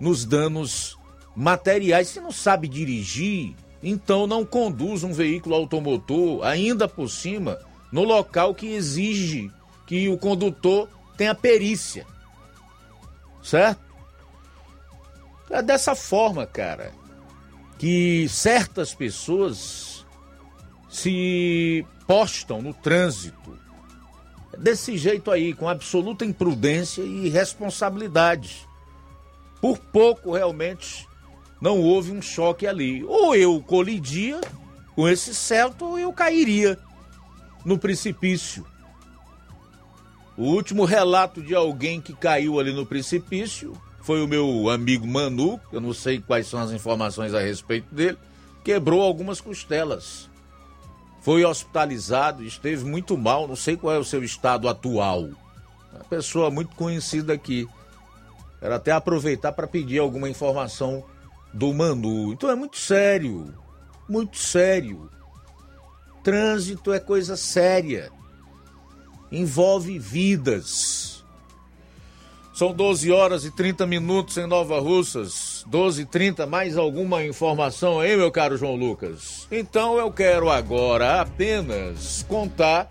nos 0.00 0.24
danos 0.24 0.98
materiais. 1.36 2.08
Se 2.08 2.20
não 2.20 2.32
sabe 2.32 2.66
dirigir, 2.66 3.54
então 3.82 4.26
não 4.26 4.44
conduz 4.44 5.04
um 5.04 5.12
veículo 5.12 5.54
automotor, 5.54 6.44
ainda 6.44 6.88
por 6.88 7.08
cima, 7.08 7.58
no 7.92 8.04
local 8.04 8.54
que 8.54 8.66
exige 8.66 9.50
que 9.86 10.08
o 10.08 10.18
condutor 10.18 10.88
tenha 11.16 11.34
perícia. 11.34 12.06
Certo? 13.42 13.80
É 15.50 15.62
dessa 15.62 15.94
forma, 15.94 16.46
cara, 16.46 16.92
que 17.78 18.28
certas 18.28 18.92
pessoas 18.92 20.04
se 20.90 21.86
postam 22.06 22.60
no 22.60 22.74
trânsito. 22.74 23.58
Desse 24.58 24.98
jeito 24.98 25.30
aí, 25.30 25.54
com 25.54 25.68
absoluta 25.68 26.24
imprudência 26.24 27.02
e 27.02 27.26
irresponsabilidade. 27.26 28.66
Por 29.60 29.78
pouco, 29.78 30.32
realmente, 30.32 31.06
não 31.60 31.80
houve 31.80 32.12
um 32.12 32.22
choque 32.22 32.66
ali. 32.66 33.04
Ou 33.04 33.34
eu 33.34 33.60
colidia 33.60 34.40
com 34.94 35.08
esse 35.08 35.34
Celta 35.34 35.84
ou 35.84 35.98
eu 35.98 36.12
cairia 36.12 36.78
no 37.64 37.78
precipício. 37.78 38.64
O 40.36 40.44
último 40.44 40.84
relato 40.84 41.42
de 41.42 41.54
alguém 41.54 42.00
que 42.00 42.14
caiu 42.14 42.60
ali 42.60 42.72
no 42.72 42.86
precipício 42.86 43.72
foi 44.00 44.22
o 44.22 44.28
meu 44.28 44.70
amigo 44.70 45.06
Manu, 45.06 45.60
eu 45.72 45.80
não 45.80 45.92
sei 45.92 46.20
quais 46.20 46.46
são 46.46 46.60
as 46.60 46.70
informações 46.70 47.34
a 47.34 47.40
respeito 47.40 47.92
dele, 47.94 48.16
quebrou 48.64 49.02
algumas 49.02 49.40
costelas. 49.40 50.30
Foi 51.20 51.44
hospitalizado, 51.44 52.44
esteve 52.44 52.84
muito 52.84 53.18
mal, 53.18 53.48
não 53.48 53.56
sei 53.56 53.76
qual 53.76 53.92
é 53.92 53.98
o 53.98 54.04
seu 54.04 54.22
estado 54.22 54.68
atual. 54.68 55.28
Uma 55.92 56.04
pessoa 56.08 56.50
muito 56.50 56.74
conhecida 56.76 57.32
aqui. 57.32 57.68
Quero 58.60 58.74
até 58.74 58.92
aproveitar 58.92 59.52
para 59.52 59.66
pedir 59.66 59.98
alguma 59.98 60.28
informação 60.28 61.04
do 61.52 61.72
Manu. 61.72 62.32
Então 62.32 62.50
é 62.50 62.54
muito 62.54 62.78
sério, 62.78 63.54
muito 64.08 64.38
sério. 64.38 65.10
Trânsito 66.22 66.92
é 66.92 67.00
coisa 67.00 67.36
séria 67.36 68.12
envolve 69.30 69.98
vidas. 69.98 71.24
São 72.52 72.72
12 72.72 73.12
horas 73.12 73.44
e 73.44 73.52
30 73.52 73.86
minutos 73.86 74.36
em 74.36 74.46
Nova 74.46 74.80
Russas. 74.80 75.64
12 75.68 76.02
e 76.02 76.04
30, 76.06 76.46
mais 76.46 76.76
alguma 76.76 77.24
informação 77.24 78.00
aí, 78.00 78.16
meu 78.16 78.32
caro 78.32 78.56
João 78.56 78.74
Lucas? 78.74 79.46
Então 79.50 79.96
eu 79.96 80.10
quero 80.10 80.50
agora 80.50 81.20
apenas 81.20 82.24
contar 82.28 82.90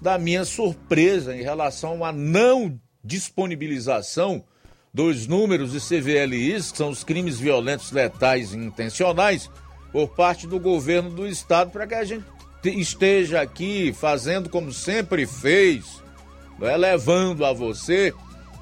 da 0.00 0.18
minha 0.18 0.44
surpresa 0.44 1.34
em 1.34 1.42
relação 1.42 2.04
à 2.04 2.12
não 2.12 2.78
disponibilização 3.02 4.44
dos 4.94 5.26
números 5.26 5.72
de 5.72 5.80
CVLIs, 5.80 6.70
que 6.70 6.76
são 6.76 6.90
os 6.90 7.02
crimes 7.02 7.38
violentos, 7.38 7.92
letais 7.92 8.52
e 8.52 8.58
intencionais, 8.58 9.50
por 9.90 10.08
parte 10.08 10.46
do 10.46 10.60
governo 10.60 11.08
do 11.08 11.26
estado, 11.26 11.70
para 11.70 11.86
que 11.86 11.94
a 11.94 12.04
gente 12.04 12.24
esteja 12.64 13.40
aqui 13.40 13.94
fazendo 13.94 14.50
como 14.50 14.70
sempre 14.70 15.26
fez, 15.26 16.02
é, 16.60 16.76
levando 16.76 17.46
a 17.46 17.54
você 17.54 18.12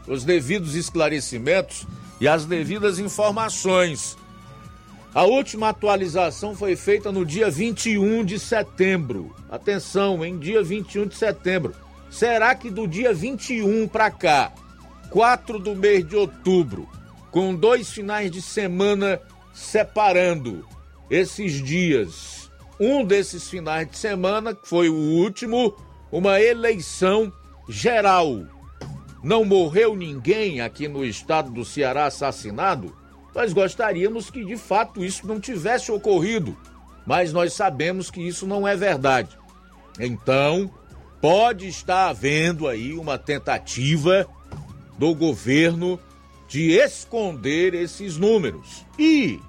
os 0.06 0.24
devidos 0.24 0.76
esclarecimentos 0.76 1.84
e 2.20 2.28
as 2.28 2.44
devidas 2.44 3.00
informações. 3.00 4.16
A 5.12 5.24
última 5.24 5.70
atualização 5.70 6.54
foi 6.54 6.76
feita 6.76 7.10
no 7.10 7.26
dia 7.26 7.50
21 7.50 8.24
de 8.24 8.38
setembro. 8.38 9.34
Atenção, 9.50 10.24
em 10.24 10.38
dia 10.38 10.62
21 10.62 11.08
de 11.08 11.16
setembro. 11.16 11.74
Será 12.08 12.54
que 12.54 12.70
do 12.70 12.86
dia 12.86 13.12
21 13.12 13.88
para 13.88 14.12
cá, 14.12 14.52
4 15.10 15.58
do 15.58 15.74
mês 15.74 16.06
de 16.06 16.16
outubro, 16.16 16.88
com 17.30 17.54
dois 17.54 17.90
finais 17.90 18.30
de 18.30 18.40
semana 18.40 19.20
separando 19.52 20.64
esses 21.10 21.62
dias, 21.62 22.50
um 22.78 23.04
desses 23.04 23.48
finais 23.50 23.90
de 23.90 23.98
semana, 23.98 24.54
que 24.54 24.68
foi 24.68 24.88
o 24.88 24.94
último, 24.94 25.76
uma 26.10 26.40
eleição 26.40 27.32
geral. 27.68 28.46
Não 29.22 29.44
morreu 29.44 29.94
ninguém 29.94 30.60
aqui 30.60 30.88
no 30.88 31.04
estado 31.04 31.50
do 31.50 31.64
Ceará 31.64 32.06
assassinado? 32.06 32.96
Nós 33.34 33.52
gostaríamos 33.52 34.30
que 34.30 34.44
de 34.44 34.56
fato 34.56 35.04
isso 35.04 35.26
não 35.26 35.38
tivesse 35.38 35.92
ocorrido, 35.92 36.56
mas 37.04 37.32
nós 37.32 37.52
sabemos 37.52 38.10
que 38.10 38.26
isso 38.26 38.46
não 38.46 38.66
é 38.66 38.76
verdade. 38.76 39.36
Então, 39.98 40.70
pode 41.20 41.68
estar 41.68 42.08
havendo 42.08 42.66
aí 42.66 42.94
uma 42.94 43.18
tentativa 43.18 44.26
do 45.00 45.14
governo 45.14 45.98
de 46.46 46.72
esconder 46.72 47.72
esses 47.72 48.18
números. 48.18 48.84
E 48.98 49.40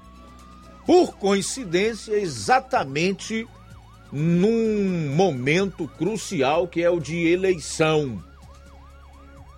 por 0.85 1.17
coincidência, 1.17 2.13
exatamente 2.13 3.45
num 4.13 5.13
momento 5.13 5.89
crucial 5.89 6.69
que 6.69 6.81
é 6.81 6.89
o 6.89 7.01
de 7.01 7.27
eleição, 7.27 8.23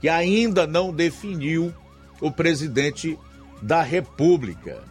que 0.01 0.09
ainda 0.09 0.65
não 0.65 0.91
definiu 0.91 1.71
o 2.19 2.31
presidente 2.31 3.15
da 3.61 3.83
República. 3.83 4.83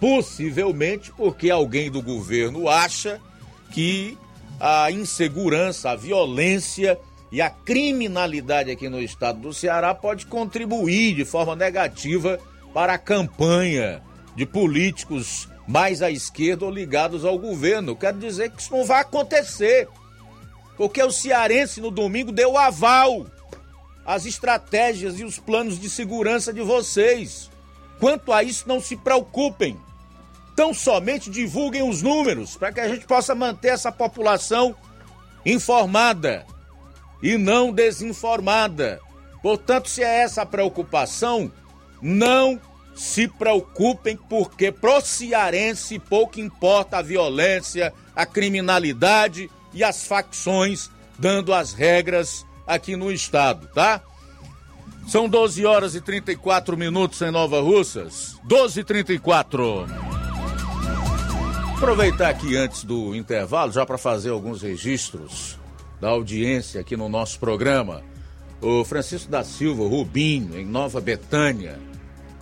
Possivelmente 0.00 1.12
porque 1.12 1.50
alguém 1.50 1.88
do 1.88 2.02
governo 2.02 2.68
acha 2.68 3.20
que 3.70 4.18
a 4.58 4.90
insegurança, 4.90 5.90
a 5.90 5.96
violência 5.96 6.98
e 7.32 7.40
a 7.40 7.48
criminalidade 7.48 8.70
aqui 8.70 8.88
no 8.88 9.00
estado 9.00 9.40
do 9.40 9.54
Ceará 9.54 9.94
pode 9.94 10.26
contribuir 10.26 11.14
de 11.14 11.24
forma 11.24 11.54
negativa 11.54 12.40
para 12.74 12.94
a 12.94 12.98
campanha 12.98 14.02
de 14.34 14.44
políticos 14.44 15.48
mais 15.66 16.02
à 16.02 16.10
esquerda 16.10 16.64
ou 16.64 16.70
ligados 16.70 17.24
ao 17.24 17.38
governo. 17.38 17.94
Quero 17.94 18.18
dizer 18.18 18.50
que 18.50 18.60
isso 18.60 18.72
não 18.72 18.84
vai 18.84 19.02
acontecer. 19.02 19.88
Porque 20.76 21.00
o 21.02 21.12
cearense 21.12 21.80
no 21.80 21.90
domingo 21.90 22.32
deu 22.32 22.58
aval 22.58 23.26
às 24.04 24.26
estratégias 24.26 25.20
e 25.20 25.24
os 25.24 25.38
planos 25.38 25.78
de 25.78 25.88
segurança 25.88 26.52
de 26.52 26.62
vocês. 26.62 27.48
Quanto 28.00 28.32
a 28.32 28.42
isso, 28.42 28.66
não 28.66 28.80
se 28.80 28.96
preocupem. 28.96 29.76
Tão 30.56 30.74
somente 30.74 31.30
divulguem 31.30 31.88
os 31.88 32.02
números 32.02 32.56
para 32.56 32.72
que 32.72 32.80
a 32.80 32.88
gente 32.88 33.06
possa 33.06 33.34
manter 33.34 33.68
essa 33.68 33.92
população 33.92 34.74
informada 35.46 36.44
e 37.22 37.36
não 37.36 37.72
desinformada. 37.72 39.00
Portanto, 39.42 39.88
se 39.88 40.02
é 40.02 40.22
essa 40.22 40.42
a 40.42 40.46
preocupação, 40.46 41.50
não 42.00 42.60
se 42.94 43.28
preocupem 43.28 44.16
porque 44.16 44.70
pro 44.70 45.00
cearense 45.00 45.98
pouco 45.98 46.40
importa 46.40 46.98
a 46.98 47.02
violência, 47.02 47.92
a 48.14 48.26
criminalidade 48.26 49.50
e 49.72 49.82
as 49.82 50.04
facções 50.04 50.90
dando 51.18 51.54
as 51.54 51.72
regras 51.72 52.44
aqui 52.66 52.96
no 52.96 53.10
estado, 53.10 53.68
tá? 53.68 54.02
São 55.06 55.28
12 55.28 55.66
horas 55.66 55.94
e 55.94 56.00
34 56.00 56.76
minutos 56.76 57.20
em 57.20 57.30
Nova 57.30 57.60
Russas. 57.60 58.38
12 58.44 58.80
e 58.80 58.84
34. 58.84 59.86
Aproveitar 61.76 62.28
aqui 62.28 62.56
antes 62.56 62.84
do 62.84 63.14
intervalo, 63.14 63.72
já 63.72 63.84
para 63.84 63.98
fazer 63.98 64.30
alguns 64.30 64.62
registros 64.62 65.59
da 66.00 66.08
audiência 66.08 66.80
aqui 66.80 66.96
no 66.96 67.08
nosso 67.08 67.38
programa. 67.38 68.02
O 68.60 68.84
Francisco 68.84 69.30
da 69.30 69.44
Silva 69.44 69.86
Rubinho, 69.86 70.58
em 70.58 70.66
Nova 70.66 71.00
Betânia, 71.00 71.78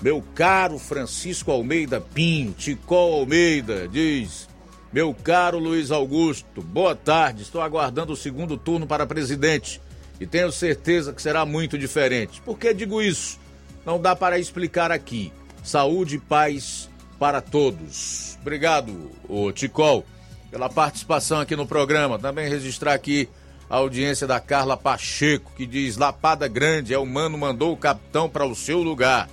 meu 0.00 0.22
caro 0.34 0.78
Francisco 0.78 1.50
Almeida 1.50 2.00
Pinho, 2.00 2.52
Ticol 2.52 3.14
Almeida, 3.14 3.88
diz: 3.88 4.48
Meu 4.92 5.12
caro 5.12 5.58
Luiz 5.58 5.90
Augusto, 5.90 6.62
boa 6.62 6.94
tarde. 6.94 7.42
Estou 7.42 7.60
aguardando 7.60 8.12
o 8.12 8.16
segundo 8.16 8.56
turno 8.56 8.86
para 8.86 9.06
presidente 9.06 9.80
e 10.20 10.26
tenho 10.26 10.52
certeza 10.52 11.12
que 11.12 11.22
será 11.22 11.44
muito 11.44 11.76
diferente. 11.76 12.40
Por 12.42 12.58
que 12.58 12.72
digo 12.72 13.02
isso? 13.02 13.38
Não 13.84 14.00
dá 14.00 14.14
para 14.14 14.38
explicar 14.38 14.90
aqui. 14.92 15.32
Saúde 15.64 16.16
e 16.16 16.20
paz 16.20 16.88
para 17.18 17.40
todos. 17.40 18.38
Obrigado, 18.40 19.10
o 19.28 19.50
Ticol, 19.50 20.04
pela 20.50 20.68
participação 20.68 21.40
aqui 21.40 21.56
no 21.56 21.66
programa. 21.66 22.18
Também 22.18 22.48
registrar 22.48 22.94
aqui 22.94 23.28
a 23.68 23.76
audiência 23.76 24.26
da 24.26 24.40
Carla 24.40 24.76
Pacheco, 24.76 25.52
que 25.56 25.66
diz: 25.66 25.96
Lapada 25.96 26.48
Grande, 26.48 26.94
é 26.94 26.98
o 26.98 27.06
mano 27.06 27.36
mandou 27.36 27.72
o 27.72 27.76
capitão 27.76 28.28
para 28.28 28.46
o 28.46 28.54
seu 28.54 28.82
lugar. 28.82 29.28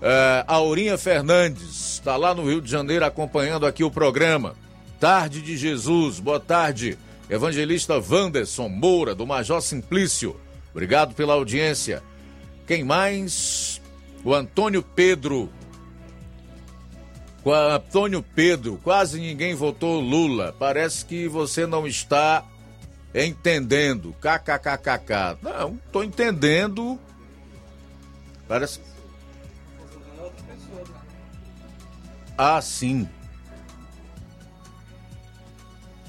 Uh, 0.00 0.42
Aurinha 0.46 0.98
Fernandes 0.98 1.94
está 1.94 2.16
lá 2.16 2.34
no 2.34 2.48
Rio 2.48 2.60
de 2.60 2.70
Janeiro 2.70 3.04
acompanhando 3.04 3.66
aqui 3.66 3.84
o 3.84 3.90
programa. 3.90 4.56
Tarde 4.98 5.40
de 5.40 5.56
Jesus, 5.56 6.18
boa 6.18 6.40
tarde. 6.40 6.98
Evangelista 7.30 7.94
Wanderson 7.98 8.68
Moura, 8.68 9.14
do 9.14 9.26
Major 9.26 9.60
Simplício. 9.62 10.36
Obrigado 10.72 11.14
pela 11.14 11.34
audiência. 11.34 12.02
Quem 12.66 12.82
mais? 12.82 13.80
O 14.24 14.34
Antônio 14.34 14.82
Pedro. 14.82 15.50
O 17.44 17.52
Antônio 17.52 18.24
Pedro, 18.34 18.78
quase 18.82 19.20
ninguém 19.20 19.54
votou 19.54 20.00
Lula. 20.00 20.54
Parece 20.58 21.04
que 21.04 21.26
você 21.26 21.66
não 21.66 21.86
está 21.86 22.44
entendendo. 23.14 24.14
KKKKK. 24.20 25.38
Não, 25.42 25.78
estou 25.86 26.02
entendendo. 26.02 26.98
Parece 28.48 28.80
Ah, 32.36 32.60
sim. 32.60 33.08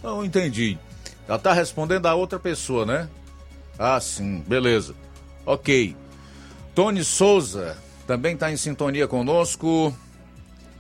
Não 0.02 0.24
entendi. 0.24 0.78
Ela 1.28 1.38
está 1.38 1.54
respondendo 1.54 2.06
a 2.06 2.16
outra 2.16 2.40
pessoa, 2.40 2.86
né? 2.86 3.10
Ah, 3.78 4.00
sim, 4.00 4.44
beleza. 4.48 4.96
Ok. 5.46 5.96
Tony 6.76 7.04
Souza 7.04 7.78
também 8.08 8.34
está 8.34 8.52
em 8.52 8.58
sintonia 8.58 9.08
conosco. 9.08 9.96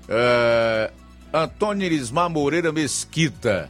É, 0.07 0.91
Antônio 1.33 1.85
Irismar 1.85 2.29
Moreira 2.29 2.71
Mesquita. 2.71 3.69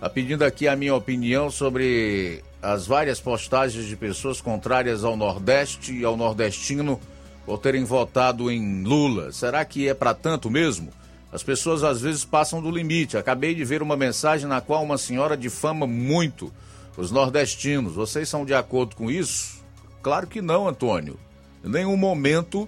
Tá 0.00 0.08
pedindo 0.08 0.46
aqui 0.46 0.66
a 0.66 0.74
minha 0.74 0.94
opinião 0.94 1.50
sobre 1.50 2.42
as 2.62 2.86
várias 2.86 3.20
postagens 3.20 3.84
de 3.84 3.94
pessoas 3.94 4.40
contrárias 4.40 5.04
ao 5.04 5.14
Nordeste 5.14 5.92
e 5.92 6.02
ao 6.06 6.16
nordestino 6.16 6.98
por 7.44 7.58
terem 7.58 7.84
votado 7.84 8.50
em 8.50 8.82
Lula. 8.82 9.30
Será 9.30 9.62
que 9.62 9.86
é 9.86 9.92
para 9.92 10.14
tanto 10.14 10.50
mesmo? 10.50 10.88
As 11.30 11.42
pessoas 11.42 11.84
às 11.84 12.00
vezes 12.00 12.24
passam 12.24 12.62
do 12.62 12.70
limite. 12.70 13.18
Acabei 13.18 13.54
de 13.54 13.62
ver 13.62 13.82
uma 13.82 13.94
mensagem 13.94 14.48
na 14.48 14.62
qual 14.62 14.82
uma 14.82 14.96
senhora 14.96 15.36
difama 15.36 15.86
muito 15.86 16.50
os 16.96 17.10
nordestinos. 17.10 17.94
Vocês 17.94 18.26
são 18.26 18.46
de 18.46 18.54
acordo 18.54 18.96
com 18.96 19.10
isso? 19.10 19.62
Claro 20.02 20.26
que 20.26 20.40
não, 20.40 20.66
Antônio. 20.66 21.18
Em 21.62 21.68
nenhum 21.68 21.96
momento 21.98 22.66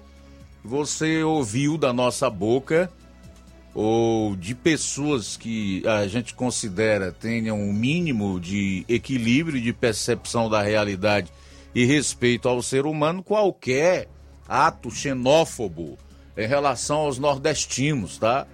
você 0.62 1.23
ouviu 1.23 1.79
da 1.79 1.95
nossa 1.95 2.29
boca 2.29 2.90
ou 3.75 4.37
de 4.37 4.55
pessoas 4.55 5.37
que 5.37 5.83
a 5.87 6.07
gente 6.07 6.35
considera 6.35 7.11
tenham 7.11 7.59
um 7.59 7.73
mínimo 7.73 8.39
de 8.39 8.85
equilíbrio 8.89 9.61
de 9.61 9.73
percepção 9.73 10.51
da 10.51 10.61
realidade 10.63 11.33
e 11.75 11.85
respeito 11.85 12.49
ao 12.49 12.63
ser 12.63 12.85
humano, 12.85 13.23
qualquer 13.23 14.09
ato 14.47 14.91
xenófobo 14.91 15.97
em 16.37 16.47
relação 16.47 16.99
aos 16.99 17.19
nordestinos, 17.19 18.19
tá? 18.19 18.47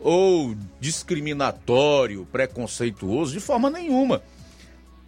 Ou 0.00 0.54
discriminatório, 0.78 2.26
preconceituoso, 2.30 3.32
de 3.32 3.40
forma 3.40 3.70
nenhuma. 3.70 4.22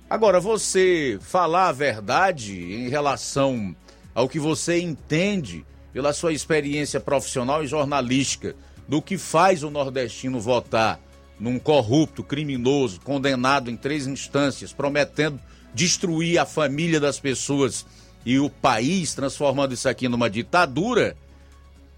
Agora, 0.08 0.40
você 0.40 1.18
falar 1.20 1.68
a 1.68 1.72
verdade 1.72 2.74
em 2.74 2.88
relação 2.88 3.76
ao 4.14 4.28
que 4.28 4.40
você 4.40 4.80
entende 4.80 5.64
pela 5.92 6.12
sua 6.12 6.32
experiência 6.32 6.98
profissional 6.98 7.62
e 7.62 7.66
jornalística 7.66 8.56
do 8.90 9.00
que 9.00 9.16
faz 9.16 9.62
o 9.62 9.70
nordestino 9.70 10.40
votar 10.40 11.00
num 11.38 11.60
corrupto, 11.60 12.24
criminoso, 12.24 13.00
condenado 13.00 13.70
em 13.70 13.76
três 13.76 14.04
instâncias, 14.08 14.72
prometendo 14.72 15.40
destruir 15.72 16.38
a 16.38 16.44
família 16.44 16.98
das 16.98 17.20
pessoas 17.20 17.86
e 18.26 18.40
o 18.40 18.50
país, 18.50 19.14
transformando 19.14 19.74
isso 19.74 19.88
aqui 19.88 20.08
numa 20.08 20.28
ditadura, 20.28 21.16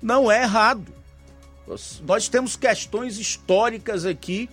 não 0.03 0.31
é 0.31 0.43
errado. 0.43 0.93
Nós 2.07 2.29
temos 2.29 2.57
questões 2.57 3.19
históricas 3.19 4.05
aqui 4.05 4.51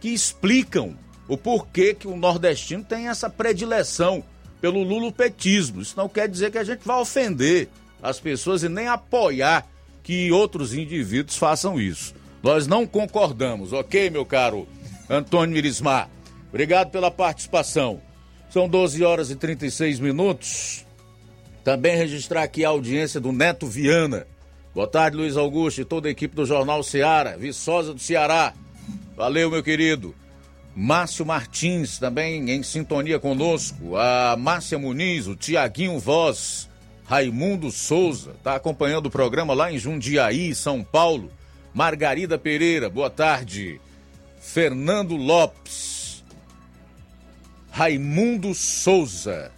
que 0.00 0.10
explicam 0.10 0.96
o 1.26 1.36
porquê 1.36 1.92
que 1.92 2.06
o 2.06 2.16
nordestino 2.16 2.84
tem 2.84 3.08
essa 3.08 3.28
predileção 3.28 4.22
pelo 4.60 4.84
lulopetismo. 4.84 5.82
Isso 5.82 5.96
não 5.96 6.08
quer 6.08 6.28
dizer 6.28 6.52
que 6.52 6.58
a 6.58 6.64
gente 6.64 6.86
vai 6.86 7.00
ofender 7.00 7.68
as 8.00 8.20
pessoas 8.20 8.62
e 8.62 8.68
nem 8.68 8.86
apoiar 8.86 9.66
que 10.10 10.32
outros 10.32 10.74
indivíduos 10.74 11.36
façam 11.36 11.80
isso. 11.80 12.12
Nós 12.42 12.66
não 12.66 12.84
concordamos, 12.84 13.72
ok, 13.72 14.10
meu 14.10 14.26
caro 14.26 14.66
Antônio 15.08 15.54
Mirismar? 15.54 16.10
Obrigado 16.48 16.90
pela 16.90 17.12
participação. 17.12 18.00
São 18.50 18.68
12 18.68 19.04
horas 19.04 19.30
e 19.30 19.36
36 19.36 20.00
minutos. 20.00 20.84
Também 21.62 21.96
registrar 21.96 22.42
aqui 22.42 22.64
a 22.64 22.70
audiência 22.70 23.20
do 23.20 23.30
Neto 23.30 23.68
Viana. 23.68 24.26
Boa 24.74 24.88
tarde, 24.88 25.16
Luiz 25.16 25.36
Augusto 25.36 25.80
e 25.80 25.84
toda 25.84 26.08
a 26.08 26.10
equipe 26.10 26.34
do 26.34 26.44
Jornal 26.44 26.82
Ceará, 26.82 27.36
Viçosa 27.36 27.94
do 27.94 28.00
Ceará. 28.00 28.52
Valeu, 29.16 29.48
meu 29.48 29.62
querido. 29.62 30.12
Márcio 30.74 31.24
Martins, 31.24 32.00
também 32.00 32.50
em 32.50 32.64
sintonia 32.64 33.20
conosco. 33.20 33.96
A 33.96 34.36
Márcia 34.36 34.76
Muniz, 34.76 35.28
o 35.28 35.36
Tiaguinho 35.36 36.00
Voz. 36.00 36.68
Raimundo 37.10 37.72
Souza, 37.72 38.30
está 38.38 38.54
acompanhando 38.54 39.06
o 39.06 39.10
programa 39.10 39.52
lá 39.52 39.72
em 39.72 39.76
Jundiaí, 39.76 40.54
São 40.54 40.84
Paulo. 40.84 41.28
Margarida 41.74 42.38
Pereira, 42.38 42.88
boa 42.88 43.10
tarde. 43.10 43.80
Fernando 44.40 45.16
Lopes. 45.16 46.22
Raimundo 47.68 48.54
Souza. 48.54 49.50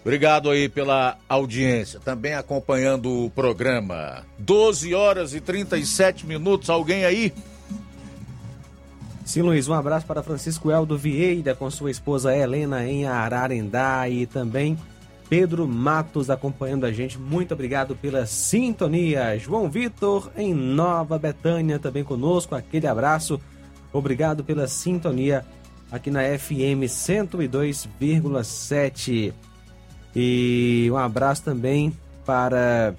Obrigado 0.00 0.50
aí 0.50 0.68
pela 0.68 1.16
audiência, 1.28 2.00
também 2.00 2.34
acompanhando 2.34 3.26
o 3.26 3.30
programa. 3.30 4.26
12 4.40 4.92
horas 4.92 5.34
e 5.34 5.40
37 5.40 6.26
minutos, 6.26 6.68
alguém 6.68 7.04
aí? 7.04 7.32
Sim, 9.24 9.42
Luiz, 9.42 9.68
um 9.68 9.74
abraço 9.74 10.04
para 10.04 10.22
Francisco 10.22 10.68
Eldo 10.68 10.98
Vieira 10.98 11.54
com 11.54 11.70
sua 11.70 11.92
esposa 11.92 12.36
Helena 12.36 12.84
em 12.84 13.06
Ararendá 13.06 14.08
e 14.08 14.26
também 14.26 14.76
Pedro 15.28 15.66
Matos 15.66 16.30
acompanhando 16.30 16.86
a 16.86 16.92
gente. 16.92 17.18
Muito 17.18 17.52
obrigado 17.52 17.96
pela 17.96 18.24
sintonia. 18.26 19.36
João 19.38 19.68
Vitor 19.68 20.30
em 20.36 20.54
Nova 20.54 21.18
Betânia 21.18 21.78
também 21.78 22.04
conosco. 22.04 22.54
Aquele 22.54 22.86
abraço. 22.86 23.38
Obrigado 23.92 24.42
pela 24.44 24.68
sintonia 24.68 25.44
aqui 25.90 26.10
na 26.10 26.22
FM 26.22 26.86
102,7. 26.86 29.34
E 30.14 30.88
um 30.90 30.96
abraço 30.96 31.42
também 31.42 31.92
para 32.24 32.94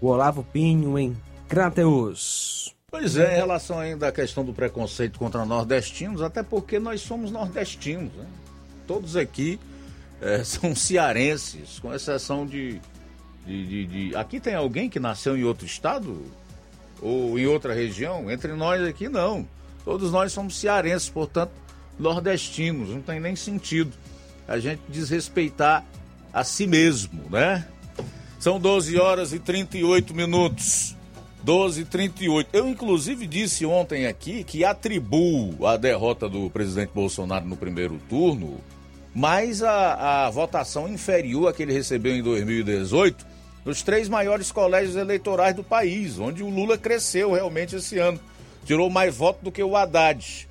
o 0.00 0.06
Olavo 0.06 0.44
Pinho 0.44 0.98
em 0.98 1.14
Crateus. 1.48 2.74
Pois 2.90 3.16
é, 3.16 3.34
em 3.34 3.36
relação 3.36 3.78
ainda 3.78 4.08
à 4.08 4.12
questão 4.12 4.44
do 4.44 4.54
preconceito 4.54 5.18
contra 5.18 5.44
nordestinos, 5.44 6.22
até 6.22 6.42
porque 6.42 6.78
nós 6.78 7.00
somos 7.00 7.30
nordestinos, 7.30 8.12
né? 8.14 8.26
Todos 8.86 9.16
aqui 9.16 9.58
é, 10.20 10.42
são 10.44 10.74
cearenses, 10.74 11.78
com 11.78 11.92
exceção 11.94 12.46
de, 12.46 12.80
de, 13.46 13.66
de, 13.66 13.86
de, 13.86 14.16
Aqui 14.16 14.40
tem 14.40 14.54
alguém 14.54 14.88
que 14.88 15.00
nasceu 15.00 15.36
em 15.36 15.44
outro 15.44 15.66
estado? 15.66 16.22
Ou 17.00 17.38
em 17.38 17.46
outra 17.46 17.74
região? 17.74 18.30
Entre 18.30 18.52
nós 18.54 18.82
aqui, 18.82 19.08
não. 19.08 19.46
Todos 19.84 20.10
nós 20.10 20.32
somos 20.32 20.58
cearenses, 20.58 21.08
portanto, 21.08 21.52
nordestinos. 21.98 22.90
Não 22.90 23.02
tem 23.02 23.20
nem 23.20 23.36
sentido 23.36 23.92
a 24.48 24.58
gente 24.58 24.80
desrespeitar 24.88 25.84
a 26.32 26.44
si 26.44 26.66
mesmo, 26.66 27.22
né? 27.30 27.66
São 28.38 28.60
12 28.60 28.98
horas 28.98 29.32
e 29.32 29.38
38 29.38 30.14
minutos. 30.14 30.94
12 31.42 31.82
e 31.82 31.84
38. 31.84 32.50
Eu, 32.52 32.68
inclusive, 32.68 33.26
disse 33.26 33.64
ontem 33.64 34.06
aqui 34.06 34.42
que 34.42 34.64
atribuo 34.64 35.64
a 35.66 35.76
derrota 35.76 36.28
do 36.28 36.50
presidente 36.50 36.90
Bolsonaro 36.92 37.46
no 37.46 37.56
primeiro 37.56 38.00
turno 38.08 38.60
mais 39.16 39.62
a, 39.62 40.26
a 40.26 40.30
votação 40.30 40.86
inferior 40.86 41.48
a 41.48 41.52
que 41.54 41.62
ele 41.62 41.72
recebeu 41.72 42.14
em 42.14 42.22
2018 42.22 43.26
nos 43.64 43.80
três 43.80 44.10
maiores 44.10 44.52
colégios 44.52 44.94
eleitorais 44.94 45.56
do 45.56 45.64
país, 45.64 46.18
onde 46.18 46.42
o 46.42 46.50
Lula 46.50 46.76
cresceu 46.76 47.32
realmente 47.32 47.76
esse 47.76 47.98
ano. 47.98 48.20
Tirou 48.66 48.90
mais 48.90 49.16
votos 49.16 49.42
do 49.42 49.50
que 49.50 49.62
o 49.62 49.74
Haddad. 49.74 50.46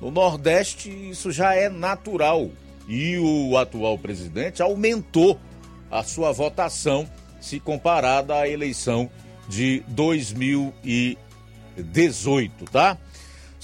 No 0.00 0.12
Nordeste, 0.12 0.88
isso 1.10 1.32
já 1.32 1.56
é 1.56 1.68
natural. 1.68 2.52
E 2.86 3.18
o 3.18 3.58
atual 3.58 3.98
presidente 3.98 4.62
aumentou 4.62 5.36
a 5.90 6.04
sua 6.04 6.30
votação 6.30 7.10
se 7.40 7.58
comparada 7.58 8.36
à 8.36 8.48
eleição 8.48 9.10
de 9.48 9.82
2018, 9.88 12.66
tá? 12.66 12.96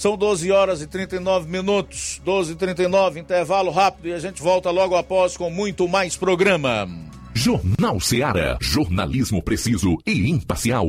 São 0.01 0.17
12 0.17 0.51
horas 0.51 0.81
e 0.81 0.87
39 0.87 1.47
minutos, 1.47 2.19
12 2.25 2.53
e 2.53 2.55
39, 2.55 3.19
intervalo 3.19 3.69
rápido 3.69 4.07
e 4.07 4.13
a 4.13 4.17
gente 4.17 4.41
volta 4.41 4.71
logo 4.71 4.95
após 4.95 5.37
com 5.37 5.47
muito 5.51 5.87
mais 5.87 6.17
programa. 6.17 6.89
Jornal 7.35 7.99
Seara, 7.99 8.57
jornalismo 8.59 9.43
preciso 9.43 9.99
e 10.03 10.27
imparcial. 10.27 10.87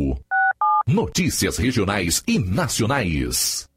Notícias 0.89 1.59
regionais 1.59 2.23
e 2.27 2.39
nacionais. 2.39 3.69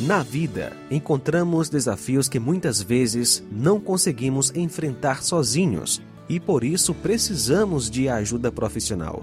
Na 0.00 0.24
vida, 0.24 0.76
encontramos 0.90 1.68
desafios 1.68 2.28
que 2.28 2.40
muitas 2.40 2.82
vezes 2.82 3.44
não 3.48 3.78
conseguimos 3.78 4.50
enfrentar 4.56 5.22
sozinhos 5.22 6.02
e 6.28 6.40
por 6.40 6.64
isso 6.64 6.92
precisamos 6.92 7.88
de 7.88 8.08
ajuda 8.08 8.50
profissional. 8.50 9.22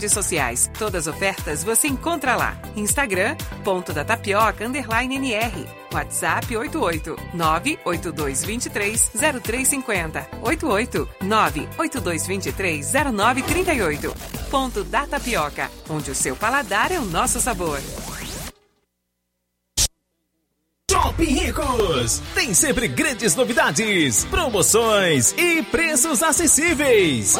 sociais. 0.09 0.69
Todas 0.77 1.07
as 1.07 1.13
ofertas 1.13 1.63
você 1.63 1.87
encontra 1.87 2.35
lá. 2.35 2.57
Instagram, 2.75 3.35
ponto 3.63 3.93
da 3.93 4.03
tapioca, 4.03 4.65
underline 4.65 5.15
NR. 5.15 5.67
WhatsApp 5.93 6.55
88 6.55 7.15
98223 7.33 9.11
0350. 9.43 10.27
88 10.41 11.09
98223 11.21 12.91
0938. 13.13 14.15
Ponto 14.49 14.83
da 14.83 15.07
Tapioca, 15.07 15.69
onde 15.89 16.11
o 16.11 16.15
seu 16.15 16.35
paladar 16.35 16.91
é 16.91 16.99
o 16.99 17.05
nosso 17.05 17.39
sabor. 17.39 17.79
Shopping 20.89 21.23
Ricos! 21.23 22.21
Tem 22.35 22.53
sempre 22.53 22.87
grandes 22.87 23.33
novidades, 23.33 24.25
promoções 24.25 25.33
e 25.37 25.63
preços 25.63 26.21
acessíveis. 26.21 27.37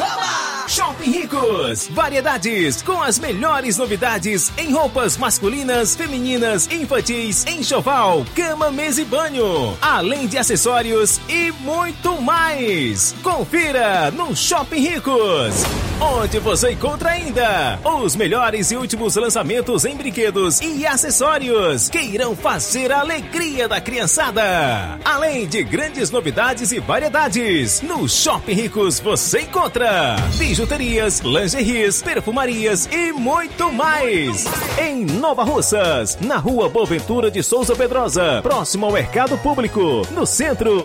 Shopping 0.68 1.10
Ricos! 1.10 1.88
Variedades 1.88 2.82
com 2.82 3.02
as 3.02 3.18
melhores 3.18 3.76
novidades 3.76 4.52
em 4.56 4.72
roupas 4.72 5.16
masculinas, 5.16 5.96
femininas, 5.96 6.68
infantis, 6.70 7.44
enxoval, 7.46 8.24
cama, 8.34 8.70
mesa 8.70 9.02
e 9.02 9.04
banho. 9.04 9.76
Além 9.80 10.26
de 10.26 10.38
acessórios 10.38 11.20
e 11.28 11.52
muito 11.60 12.20
mais. 12.20 13.14
Confira 13.22 14.10
no 14.10 14.34
Shopping 14.34 14.80
Ricos! 14.80 15.91
Onde 16.02 16.40
você 16.40 16.72
encontra 16.72 17.10
ainda 17.10 17.78
os 17.84 18.16
melhores 18.16 18.72
e 18.72 18.76
últimos 18.76 19.14
lançamentos 19.14 19.84
em 19.84 19.94
brinquedos 19.96 20.60
e 20.60 20.84
acessórios 20.84 21.88
que 21.88 22.00
irão 22.00 22.34
fazer 22.34 22.90
a 22.90 22.98
alegria 22.98 23.68
da 23.68 23.80
criançada. 23.80 24.98
Além 25.04 25.46
de 25.46 25.62
grandes 25.62 26.10
novidades 26.10 26.72
e 26.72 26.80
variedades, 26.80 27.82
no 27.82 28.08
Shopping 28.08 28.52
Ricos 28.52 28.98
você 28.98 29.42
encontra 29.42 30.16
bijuterias, 30.38 31.20
lingeries, 31.20 32.02
perfumarias 32.02 32.88
e 32.90 33.12
muito 33.12 33.72
mais. 33.72 34.44
Em 34.80 35.04
Nova 35.04 35.44
Russas, 35.44 36.18
na 36.20 36.36
rua 36.36 36.68
Boaventura 36.68 37.30
de 37.30 37.44
Souza 37.44 37.76
Pedrosa, 37.76 38.40
próximo 38.42 38.86
ao 38.86 38.92
Mercado 38.92 39.38
Público, 39.38 40.04
no 40.10 40.26
centro. 40.26 40.84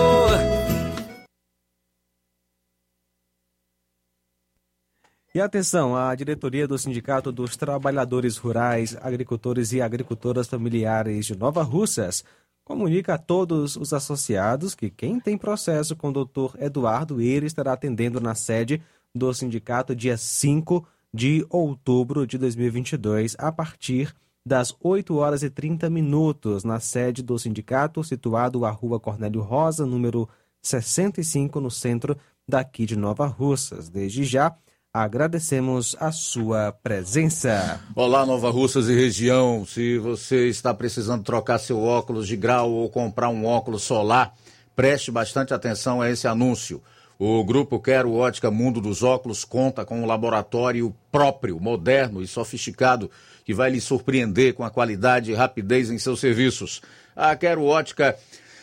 E 5.33 5.39
atenção, 5.39 5.95
a 5.95 6.13
diretoria 6.13 6.67
do 6.67 6.77
Sindicato 6.77 7.31
dos 7.31 7.55
Trabalhadores 7.55 8.35
Rurais, 8.35 8.97
Agricultores 9.01 9.71
e 9.71 9.81
Agricultoras 9.81 10.45
Familiares 10.45 11.25
de 11.25 11.37
Nova 11.37 11.63
Russas 11.63 12.21
comunica 12.65 13.13
a 13.13 13.17
todos 13.17 13.77
os 13.77 13.93
associados 13.93 14.75
que 14.75 14.89
quem 14.89 15.21
tem 15.21 15.37
processo 15.37 15.95
com 15.95 16.09
o 16.09 16.25
Dr. 16.25 16.61
Eduardo 16.61 17.21
Eire 17.21 17.45
estará 17.45 17.71
atendendo 17.71 18.19
na 18.19 18.35
sede 18.35 18.83
do 19.15 19.33
sindicato 19.33 19.95
dia 19.95 20.17
5 20.17 20.85
de 21.13 21.45
outubro 21.49 22.27
de 22.27 22.37
2022, 22.37 23.37
a 23.39 23.53
partir 23.53 24.13
das 24.45 24.75
8 24.81 25.15
horas 25.15 25.43
e 25.43 25.49
30 25.49 25.89
minutos, 25.89 26.65
na 26.65 26.81
sede 26.81 27.23
do 27.23 27.39
sindicato, 27.39 28.03
situado 28.03 28.65
à 28.65 28.69
Rua 28.69 28.99
Cornélio 28.99 29.41
Rosa, 29.41 29.85
número 29.85 30.27
65, 30.61 31.61
no 31.61 31.71
centro 31.71 32.17
daqui 32.45 32.85
de 32.85 32.97
Nova 32.97 33.27
Russas. 33.27 33.87
Desde 33.87 34.25
já, 34.25 34.53
agradecemos 34.93 35.95
a 36.01 36.11
sua 36.11 36.73
presença. 36.83 37.79
Olá, 37.95 38.25
Nova 38.25 38.49
Russas 38.49 38.89
e 38.89 38.93
região. 38.93 39.65
Se 39.65 39.97
você 39.97 40.49
está 40.49 40.73
precisando 40.73 41.23
trocar 41.23 41.59
seu 41.59 41.81
óculos 41.81 42.27
de 42.27 42.35
grau 42.35 42.69
ou 42.69 42.89
comprar 42.89 43.29
um 43.29 43.45
óculos 43.45 43.83
solar, 43.83 44.35
preste 44.75 45.09
bastante 45.09 45.53
atenção 45.53 46.01
a 46.01 46.09
esse 46.09 46.27
anúncio. 46.27 46.83
O 47.17 47.41
grupo 47.45 47.79
Quero 47.79 48.13
Ótica 48.13 48.51
Mundo 48.51 48.81
dos 48.81 49.01
Óculos 49.01 49.45
conta 49.45 49.85
com 49.85 50.01
um 50.01 50.05
laboratório 50.05 50.93
próprio, 51.09 51.57
moderno 51.57 52.21
e 52.21 52.27
sofisticado 52.27 53.09
que 53.45 53.53
vai 53.53 53.69
lhe 53.69 53.79
surpreender 53.79 54.53
com 54.53 54.63
a 54.63 54.69
qualidade 54.69 55.31
e 55.31 55.35
rapidez 55.35 55.89
em 55.89 55.97
seus 55.97 56.19
serviços. 56.19 56.81
A 57.15 57.33
Quero 57.35 57.63
Ótica 57.63 58.17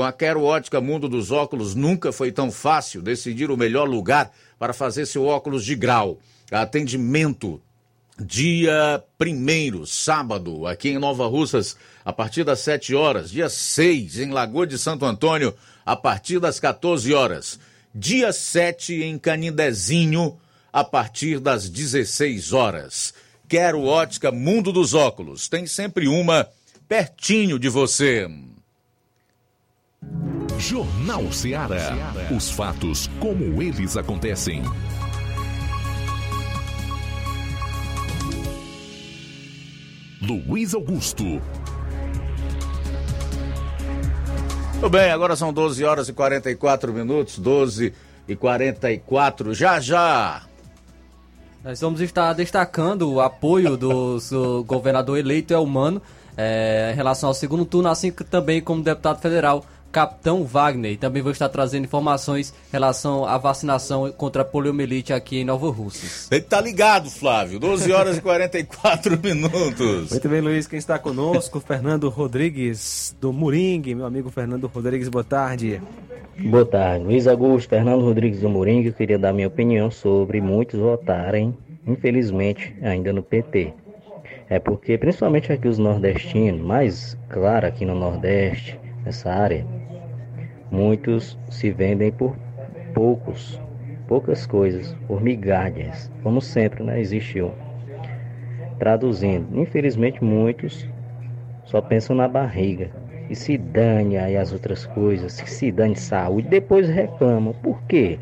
Com 0.00 0.04
a 0.04 0.12
Quero 0.14 0.44
Ótica 0.44 0.80
Mundo 0.80 1.10
dos 1.10 1.30
Óculos, 1.30 1.74
nunca 1.74 2.10
foi 2.10 2.32
tão 2.32 2.50
fácil 2.50 3.02
decidir 3.02 3.50
o 3.50 3.56
melhor 3.56 3.86
lugar 3.86 4.32
para 4.58 4.72
fazer 4.72 5.04
seu 5.04 5.26
óculos 5.26 5.62
de 5.62 5.76
grau. 5.76 6.18
Atendimento 6.50 7.60
dia 8.18 9.04
1 9.20 9.84
sábado, 9.84 10.66
aqui 10.66 10.88
em 10.88 10.98
Nova 10.98 11.26
Russas, 11.26 11.76
a 12.02 12.14
partir 12.14 12.44
das 12.44 12.60
7 12.60 12.94
horas. 12.94 13.30
Dia 13.30 13.50
6, 13.50 14.20
em 14.20 14.30
Lagoa 14.30 14.66
de 14.66 14.78
Santo 14.78 15.04
Antônio, 15.04 15.54
a 15.84 15.94
partir 15.94 16.40
das 16.40 16.58
14 16.58 17.12
horas. 17.12 17.60
Dia 17.94 18.32
7, 18.32 19.02
em 19.02 19.18
Canindezinho, 19.18 20.38
a 20.72 20.82
partir 20.82 21.38
das 21.38 21.68
16 21.68 22.54
horas. 22.54 23.12
Quero 23.46 23.84
ótica 23.84 24.32
Mundo 24.32 24.72
dos 24.72 24.94
Óculos. 24.94 25.46
Tem 25.46 25.66
sempre 25.66 26.08
uma 26.08 26.48
pertinho 26.88 27.58
de 27.58 27.68
você. 27.68 28.26
Jornal 30.60 31.32
Ceará. 31.32 31.96
Os 32.34 32.50
fatos 32.50 33.08
como 33.18 33.62
eles 33.62 33.96
acontecem. 33.96 34.62
Luiz 40.20 40.74
Augusto. 40.74 41.24
Tudo 44.74 44.90
bem, 44.90 45.10
agora 45.10 45.34
são 45.34 45.52
12 45.52 45.82
horas 45.84 46.08
e 46.08 46.12
44 46.12 46.92
minutos, 46.92 47.38
12 47.38 47.92
e 48.28 48.36
44, 48.36 49.54
já 49.54 49.80
já. 49.80 50.42
Nós 51.64 51.80
vamos 51.80 52.00
estar 52.00 52.32
destacando 52.32 53.10
o 53.10 53.20
apoio 53.20 53.76
do, 53.76 54.18
do 54.30 54.64
governador 54.64 55.18
eleito 55.18 55.52
Elmano 55.52 56.00
é, 56.36 56.90
em 56.92 56.96
relação 56.96 57.28
ao 57.28 57.34
segundo 57.34 57.64
turno, 57.64 57.88
assim 57.88 58.10
que 58.10 58.24
também 58.24 58.60
como 58.60 58.82
deputado 58.82 59.20
federal 59.20 59.64
Capitão 59.90 60.44
Wagner. 60.44 60.92
E 60.92 60.96
também 60.96 61.22
vou 61.22 61.32
estar 61.32 61.48
trazendo 61.48 61.84
informações 61.84 62.50
em 62.50 62.72
relação 62.72 63.24
à 63.24 63.36
vacinação 63.38 64.10
contra 64.12 64.42
a 64.42 64.44
poliomielite 64.44 65.12
aqui 65.12 65.40
em 65.40 65.44
Nova 65.44 65.70
Russas. 65.70 66.28
Tem 66.28 66.40
que 66.40 66.46
estar 66.46 66.58
tá 66.58 66.62
ligado, 66.62 67.10
Flávio. 67.10 67.58
12 67.58 67.92
horas 67.92 68.16
e 68.18 68.20
44 68.20 69.18
minutos. 69.22 70.10
Muito 70.10 70.28
bem, 70.28 70.40
Luiz. 70.40 70.66
Quem 70.66 70.78
está 70.78 70.98
conosco? 70.98 71.60
Fernando 71.60 72.08
Rodrigues, 72.08 73.14
do 73.20 73.32
Moringue. 73.32 73.94
Meu 73.94 74.06
amigo 74.06 74.30
Fernando 74.30 74.66
Rodrigues, 74.66 75.08
boa 75.08 75.24
tarde. 75.24 75.80
Boa 76.38 76.64
tarde. 76.64 77.04
Luiz 77.04 77.26
Augusto, 77.26 77.68
Fernando 77.68 78.02
Rodrigues 78.02 78.40
do 78.40 78.48
Moringue. 78.48 78.88
Eu 78.88 78.94
queria 78.94 79.18
dar 79.18 79.32
minha 79.32 79.48
opinião 79.48 79.90
sobre 79.90 80.40
muitos 80.40 80.78
votarem, 80.78 81.56
infelizmente, 81.86 82.74
ainda 82.82 83.12
no 83.12 83.22
PT. 83.22 83.74
É 84.48 84.58
porque, 84.58 84.98
principalmente 84.98 85.52
aqui 85.52 85.68
os 85.68 85.78
nordestinos, 85.78 86.60
mais 86.60 87.16
claro 87.28 87.68
aqui 87.68 87.84
no 87.84 87.94
Nordeste, 87.94 88.76
nessa 89.04 89.30
área, 89.30 89.64
Muitos 90.70 91.36
se 91.50 91.72
vendem 91.72 92.12
por 92.12 92.36
poucos, 92.94 93.60
poucas 94.06 94.46
coisas, 94.46 94.94
por 95.08 95.20
migalhas, 95.20 96.10
como 96.22 96.40
sempre 96.40 96.84
né, 96.84 97.00
existiu. 97.00 97.52
Traduzindo, 98.78 99.60
infelizmente 99.60 100.22
muitos 100.22 100.88
só 101.64 101.80
pensam 101.80 102.14
na 102.14 102.28
barriga 102.28 102.90
e 103.28 103.34
se 103.34 103.58
dane 103.58 104.16
aí 104.16 104.36
as 104.36 104.52
outras 104.52 104.86
coisas, 104.86 105.32
se 105.32 105.72
dane 105.72 105.96
saúde, 105.96 106.48
depois 106.48 106.88
reclamam. 106.88 107.52
Por 107.52 107.82
quê? 107.82 108.18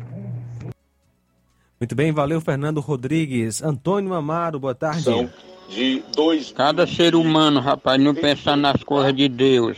Muito 1.79 1.95
bem, 1.95 2.11
valeu 2.11 2.41
Fernando 2.41 2.81
Rodrigues. 2.81 3.61
Antônio 3.63 4.13
Amaro, 4.13 4.59
boa 4.59 4.75
tarde. 4.75 5.03
São 5.03 5.29
de 5.69 6.03
dois. 6.15 6.51
Cada 6.51 6.85
ser 6.87 7.15
humano, 7.15 7.59
rapaz, 7.59 8.01
não 8.01 8.13
pensar 8.13 8.57
nas 8.57 8.83
coisas 8.83 9.13
de 9.15 9.29
Deus 9.29 9.77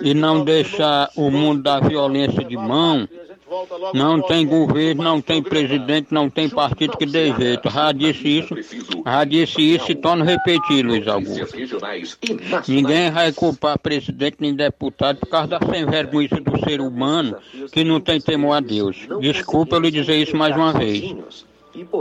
e 0.00 0.14
não 0.14 0.44
deixar 0.44 1.10
o 1.16 1.30
mundo 1.30 1.62
da 1.62 1.80
violência 1.80 2.44
de 2.44 2.56
mão. 2.56 3.08
Não 3.92 4.22
tem 4.22 4.46
governo, 4.46 5.02
não 5.02 5.20
tem 5.20 5.42
presidente, 5.42 6.08
não 6.10 6.30
tem 6.30 6.48
partido 6.48 6.96
que 6.96 7.04
dê 7.04 7.34
jeito. 7.34 7.68
Já 7.68 7.92
disse 7.92 8.38
isso, 8.38 8.54
já 9.04 9.24
disse 9.24 9.60
isso 9.60 9.92
e 9.92 9.94
torno 9.94 10.24
repetir, 10.24 10.84
Luiz 10.84 11.06
Augusto. 11.06 11.54
Ninguém 12.66 13.10
vai 13.10 13.30
culpar 13.32 13.78
presidente 13.78 14.36
nem 14.40 14.54
deputado 14.54 15.18
por 15.18 15.28
causa 15.28 15.48
da 15.48 15.60
sem 15.70 15.84
vergonha 15.84 16.28
do 16.28 16.64
ser 16.64 16.80
humano 16.80 17.36
que 17.70 17.84
não 17.84 18.00
tem 18.00 18.18
temor 18.20 18.54
a 18.54 18.60
Deus. 18.60 18.96
Desculpa 19.20 19.76
eu 19.76 19.80
lhe 19.80 19.90
dizer 19.90 20.16
isso 20.16 20.36
mais 20.36 20.56
uma 20.56 20.72
vez. 20.72 21.14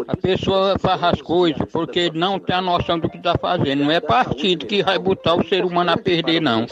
A 0.07 0.17
pessoa 0.17 0.77
faz 0.77 1.03
as 1.03 1.21
coisas 1.21 1.61
porque 1.71 2.11
não 2.13 2.39
tem 2.39 2.55
a 2.55 2.61
noção 2.61 2.99
do 2.99 3.09
que 3.09 3.17
está 3.17 3.37
fazendo. 3.37 3.83
Não 3.83 3.91
é 3.91 3.99
partido 3.99 4.65
que 4.65 4.83
vai 4.83 4.99
botar 4.99 5.35
o 5.35 5.47
ser 5.47 5.63
humano 5.63 5.91
a 5.91 5.97
perder, 5.97 6.41
não. 6.41 6.65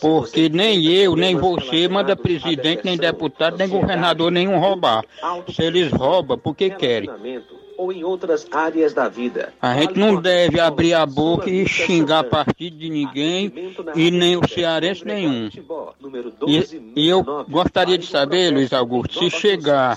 Porque 0.00 0.48
nem 0.48 0.84
eu, 0.86 1.16
nem 1.16 1.34
você 1.34 1.88
manda 1.88 2.14
presidente, 2.14 2.84
nem 2.84 2.96
deputado, 2.96 3.56
nem 3.56 3.68
governador 3.68 4.30
nenhum 4.30 4.58
roubar. 4.58 5.04
Se 5.52 5.62
eles 5.62 5.92
roubam, 5.92 6.38
porque 6.38 6.70
querem. 6.70 7.10
Ou 7.76 7.92
em 7.92 8.02
outras 8.02 8.46
áreas 8.50 8.92
da 8.92 9.08
vida. 9.08 9.52
A 9.62 9.74
gente 9.74 9.98
não 9.98 10.20
deve 10.20 10.58
abrir 10.58 10.94
a 10.94 11.06
boca 11.06 11.48
e 11.48 11.66
xingar 11.66 12.24
partido 12.24 12.76
de 12.76 12.90
ninguém 12.90 13.52
e 13.94 14.10
nem 14.10 14.36
o 14.36 14.48
cearense 14.48 15.04
nenhum. 15.04 15.48
E, 16.46 16.82
e 16.96 17.08
eu 17.08 17.24
gostaria 17.48 17.96
de 17.96 18.06
saber, 18.06 18.52
Luiz 18.52 18.72
Augusto, 18.72 19.18
se 19.18 19.30
chegar 19.30 19.96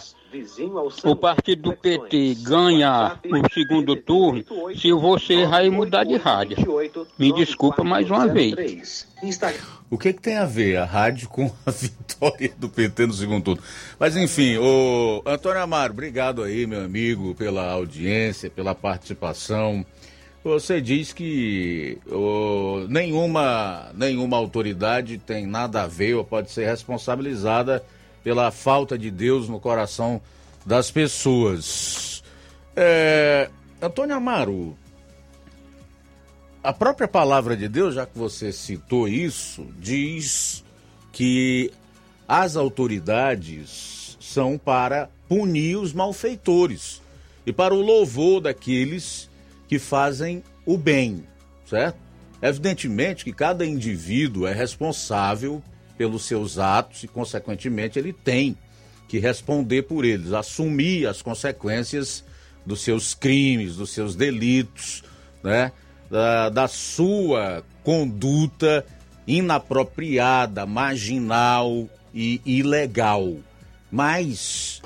o 1.04 1.16
partido 1.16 1.72
do 1.72 1.76
PT 1.76 2.36
ganhar 2.42 3.20
o 3.26 3.54
segundo 3.54 3.96
turno, 3.96 4.44
se 4.76 4.92
você 4.92 5.46
vai 5.46 5.70
mudar 5.70 6.04
de 6.04 6.18
rádio. 6.18 6.58
Me 7.18 7.34
desculpa 7.34 7.84
mais 7.84 8.10
uma 8.10 8.28
vez. 8.28 9.08
O 9.90 9.98
que, 9.98 10.14
que 10.14 10.22
tem 10.22 10.38
a 10.38 10.46
ver 10.46 10.78
a 10.78 10.86
rádio 10.86 11.28
com 11.28 11.52
a 11.66 11.72
vitória 11.72 12.54
do 12.58 12.70
PT 12.70 13.08
no 13.08 13.14
segundo 13.14 13.44
turno? 13.44 13.62
Mas 14.00 14.16
enfim, 14.16 14.58
o 14.58 15.22
Antônio 15.26 15.62
Amaro, 15.62 15.94
obrigado 15.94 16.44
aí, 16.44 16.66
meu 16.66 16.84
amigo, 16.84 17.36
pela 17.36 17.70
audiência, 17.72 18.50
pela 18.50 18.74
participação. 18.74 19.86
Você 20.44 20.82
diz 20.82 21.14
que 21.14 22.00
oh, 22.10 22.86
nenhuma, 22.90 23.92
nenhuma 23.94 24.38
autoridade 24.38 25.20
tem 25.20 25.46
nada 25.46 25.84
a 25.84 25.88
ver 25.88 26.16
ou 26.16 26.24
pode 26.24 26.50
ser 26.50 26.66
responsabilizada 26.66 27.84
pela 28.24 28.52
falta 28.52 28.98
de 28.98 29.10
Deus 29.10 29.50
no 29.50 29.60
coração 29.60 30.22
das 30.66 30.92
pessoas. 30.92 32.24
É, 32.76 33.50
Antônio 33.82 34.16
Amaro, 34.16 34.78
a 36.64 36.72
própria 36.72 37.08
palavra 37.08 37.58
de 37.58 37.68
Deus, 37.68 37.96
já 37.96 38.06
que 38.06 38.18
você 38.18 38.52
citou 38.52 39.08
isso, 39.08 39.68
diz 39.80 40.64
que 41.12 41.72
as 42.28 42.56
autoridades 42.56 44.18
são 44.20 44.58
para 44.58 45.10
punir 45.28 45.78
os 45.78 45.92
malfeitores 45.92 47.02
e 47.46 47.52
para 47.52 47.74
o 47.74 47.82
louvor 47.82 48.42
daqueles 48.42 49.30
que 49.68 49.80
fazem 49.80 50.44
o 50.66 50.78
bem, 50.78 51.26
certo? 51.66 51.98
Evidentemente 52.42 53.24
que 53.24 53.34
cada 53.34 53.66
indivíduo 53.66 54.46
é 54.46 54.54
responsável 54.54 55.62
pelos 56.02 56.24
seus 56.24 56.58
atos 56.58 57.04
e, 57.04 57.08
consequentemente, 57.08 58.00
ele 58.00 58.12
tem 58.12 58.58
que 59.08 59.20
responder 59.20 59.84
por 59.84 60.04
eles, 60.04 60.34
assumir 60.34 61.06
as 61.06 61.22
consequências 61.22 62.24
dos 62.66 62.82
seus 62.82 63.14
crimes, 63.14 63.76
dos 63.76 63.92
seus 63.92 64.16
delitos, 64.16 65.04
né? 65.44 65.72
da, 66.10 66.50
da 66.50 66.68
sua 66.68 67.64
conduta 67.84 68.84
inapropriada, 69.28 70.66
marginal 70.66 71.88
e 72.12 72.42
ilegal. 72.48 73.36
Mas 73.92 74.82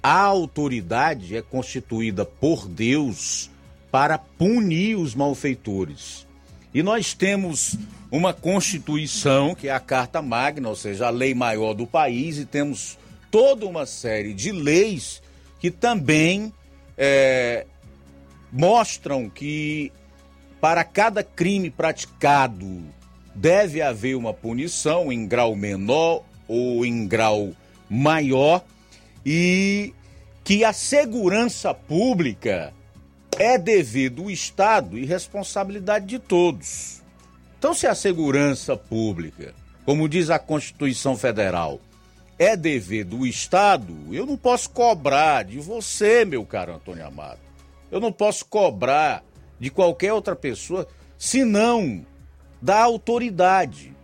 a 0.00 0.20
autoridade 0.22 1.36
é 1.36 1.42
constituída 1.42 2.24
por 2.24 2.68
Deus 2.68 3.50
para 3.90 4.16
punir 4.16 4.94
os 4.94 5.16
malfeitores. 5.16 6.27
E 6.72 6.82
nós 6.82 7.14
temos 7.14 7.76
uma 8.10 8.32
Constituição, 8.32 9.54
que 9.54 9.68
é 9.68 9.72
a 9.72 9.80
Carta 9.80 10.20
Magna, 10.20 10.68
ou 10.68 10.76
seja, 10.76 11.06
a 11.06 11.10
lei 11.10 11.34
maior 11.34 11.74
do 11.74 11.86
país, 11.86 12.38
e 12.38 12.44
temos 12.44 12.98
toda 13.30 13.66
uma 13.66 13.86
série 13.86 14.32
de 14.34 14.52
leis 14.52 15.22
que 15.60 15.70
também 15.70 16.52
é, 16.96 17.66
mostram 18.52 19.28
que 19.28 19.92
para 20.60 20.82
cada 20.84 21.22
crime 21.22 21.70
praticado 21.70 22.82
deve 23.34 23.80
haver 23.80 24.16
uma 24.16 24.34
punição 24.34 25.12
em 25.12 25.26
grau 25.26 25.54
menor 25.54 26.24
ou 26.48 26.84
em 26.84 27.06
grau 27.06 27.52
maior 27.88 28.64
e 29.24 29.92
que 30.42 30.64
a 30.64 30.72
segurança 30.72 31.72
pública 31.72 32.72
é 33.38 33.56
dever 33.56 34.10
do 34.10 34.28
Estado 34.30 34.98
e 34.98 35.04
responsabilidade 35.04 36.06
de 36.06 36.18
todos. 36.18 37.02
Então, 37.56 37.72
se 37.72 37.86
a 37.86 37.94
segurança 37.94 38.76
pública, 38.76 39.54
como 39.84 40.08
diz 40.08 40.28
a 40.28 40.38
Constituição 40.38 41.16
Federal, 41.16 41.80
é 42.38 42.56
dever 42.56 43.04
do 43.04 43.26
Estado, 43.26 43.94
eu 44.12 44.26
não 44.26 44.36
posso 44.36 44.70
cobrar 44.70 45.44
de 45.44 45.58
você, 45.58 46.24
meu 46.24 46.44
caro 46.44 46.74
Antônio 46.74 47.06
Amado. 47.06 47.38
Eu 47.90 48.00
não 48.00 48.12
posso 48.12 48.44
cobrar 48.44 49.24
de 49.58 49.70
qualquer 49.70 50.12
outra 50.12 50.36
pessoa, 50.36 50.86
senão 51.16 52.04
da 52.60 52.82
autoridade. 52.82 53.94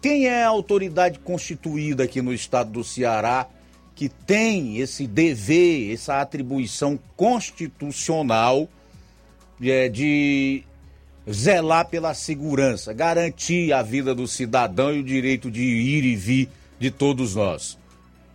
Quem 0.00 0.26
é 0.26 0.44
a 0.44 0.48
autoridade 0.48 1.18
constituída 1.18 2.04
aqui 2.04 2.22
no 2.22 2.32
estado 2.32 2.70
do 2.70 2.84
Ceará 2.84 3.48
que 3.98 4.08
tem 4.08 4.78
esse 4.78 5.08
dever, 5.08 5.92
essa 5.92 6.20
atribuição 6.20 6.96
constitucional 7.16 8.68
é, 9.60 9.88
de 9.88 10.62
zelar 11.28 11.88
pela 11.88 12.14
segurança, 12.14 12.92
garantir 12.92 13.72
a 13.72 13.82
vida 13.82 14.14
do 14.14 14.28
cidadão 14.28 14.94
e 14.94 15.00
o 15.00 15.02
direito 15.02 15.50
de 15.50 15.62
ir 15.62 16.04
e 16.04 16.14
vir 16.14 16.48
de 16.78 16.92
todos 16.92 17.34
nós. 17.34 17.76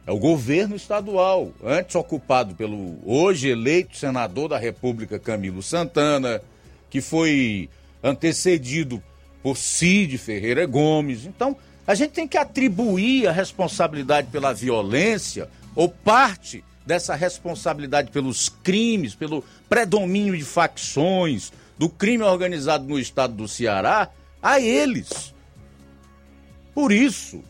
É 0.06 0.12
o 0.12 0.20
governo 0.20 0.76
estadual, 0.76 1.54
antes 1.64 1.96
ocupado 1.96 2.56
pelo 2.56 2.98
hoje 3.06 3.48
eleito 3.48 3.96
senador 3.96 4.50
da 4.50 4.58
República 4.58 5.18
Camilo 5.18 5.64
Santana, 5.64 6.42
que 6.90 7.00
foi 7.00 7.70
antecedido 8.04 9.02
por 9.42 9.56
Cid 9.56 10.18
Ferreira 10.18 10.66
Gomes. 10.66 11.26
Então, 11.26 11.56
a 11.86 11.96
gente 11.96 12.12
tem 12.12 12.28
que 12.28 12.38
atribuir 12.38 13.28
a 13.28 13.32
responsabilidade 13.32 14.28
pela 14.28 14.54
violência 14.54 15.50
ou 15.76 15.90
parte 15.90 16.64
dessa 16.86 17.16
responsabilidade 17.16 18.12
pelos 18.12 18.50
crimes, 18.50 19.16
pelo 19.16 19.44
predomínio 19.68 20.38
de 20.38 20.44
facções, 20.44 21.52
do 21.78 21.90
crime 21.90 22.24
organizado 22.24 22.86
no 22.86 23.00
estado 23.00 23.34
do 23.34 23.48
Ceará 23.48 24.10
a 24.42 24.60
eles. 24.60 25.34
Por 26.74 26.92
isso, 26.92 27.44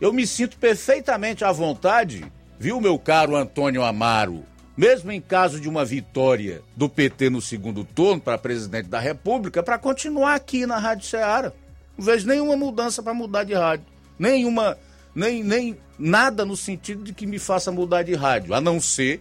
eu 0.00 0.12
me 0.12 0.26
sinto 0.26 0.56
perfeitamente 0.58 1.44
à 1.44 1.52
vontade, 1.52 2.24
viu, 2.58 2.80
meu 2.80 2.98
caro 2.98 3.36
Antônio 3.36 3.82
Amaro? 3.82 4.44
Mesmo 4.76 5.10
em 5.10 5.20
caso 5.20 5.60
de 5.60 5.68
uma 5.68 5.84
vitória 5.84 6.62
do 6.76 6.88
PT 6.88 7.30
no 7.30 7.42
segundo 7.42 7.82
turno 7.82 8.20
para 8.20 8.38
presidente 8.38 8.88
da 8.88 9.00
República, 9.00 9.60
para 9.60 9.76
continuar 9.76 10.36
aqui 10.36 10.66
na 10.66 10.78
Rádio 10.78 11.06
Ceará. 11.08 11.52
Não 11.98 12.04
vejo 12.04 12.28
nenhuma 12.28 12.56
mudança 12.56 13.02
para 13.02 13.12
mudar 13.12 13.42
de 13.42 13.54
rádio. 13.54 13.84
Nenhuma, 14.16 14.78
nem, 15.12 15.42
nem 15.42 15.76
nada 15.98 16.44
no 16.44 16.56
sentido 16.56 17.02
de 17.02 17.12
que 17.12 17.26
me 17.26 17.40
faça 17.40 17.72
mudar 17.72 18.04
de 18.04 18.14
rádio, 18.14 18.54
a 18.54 18.60
não 18.60 18.80
ser 18.80 19.20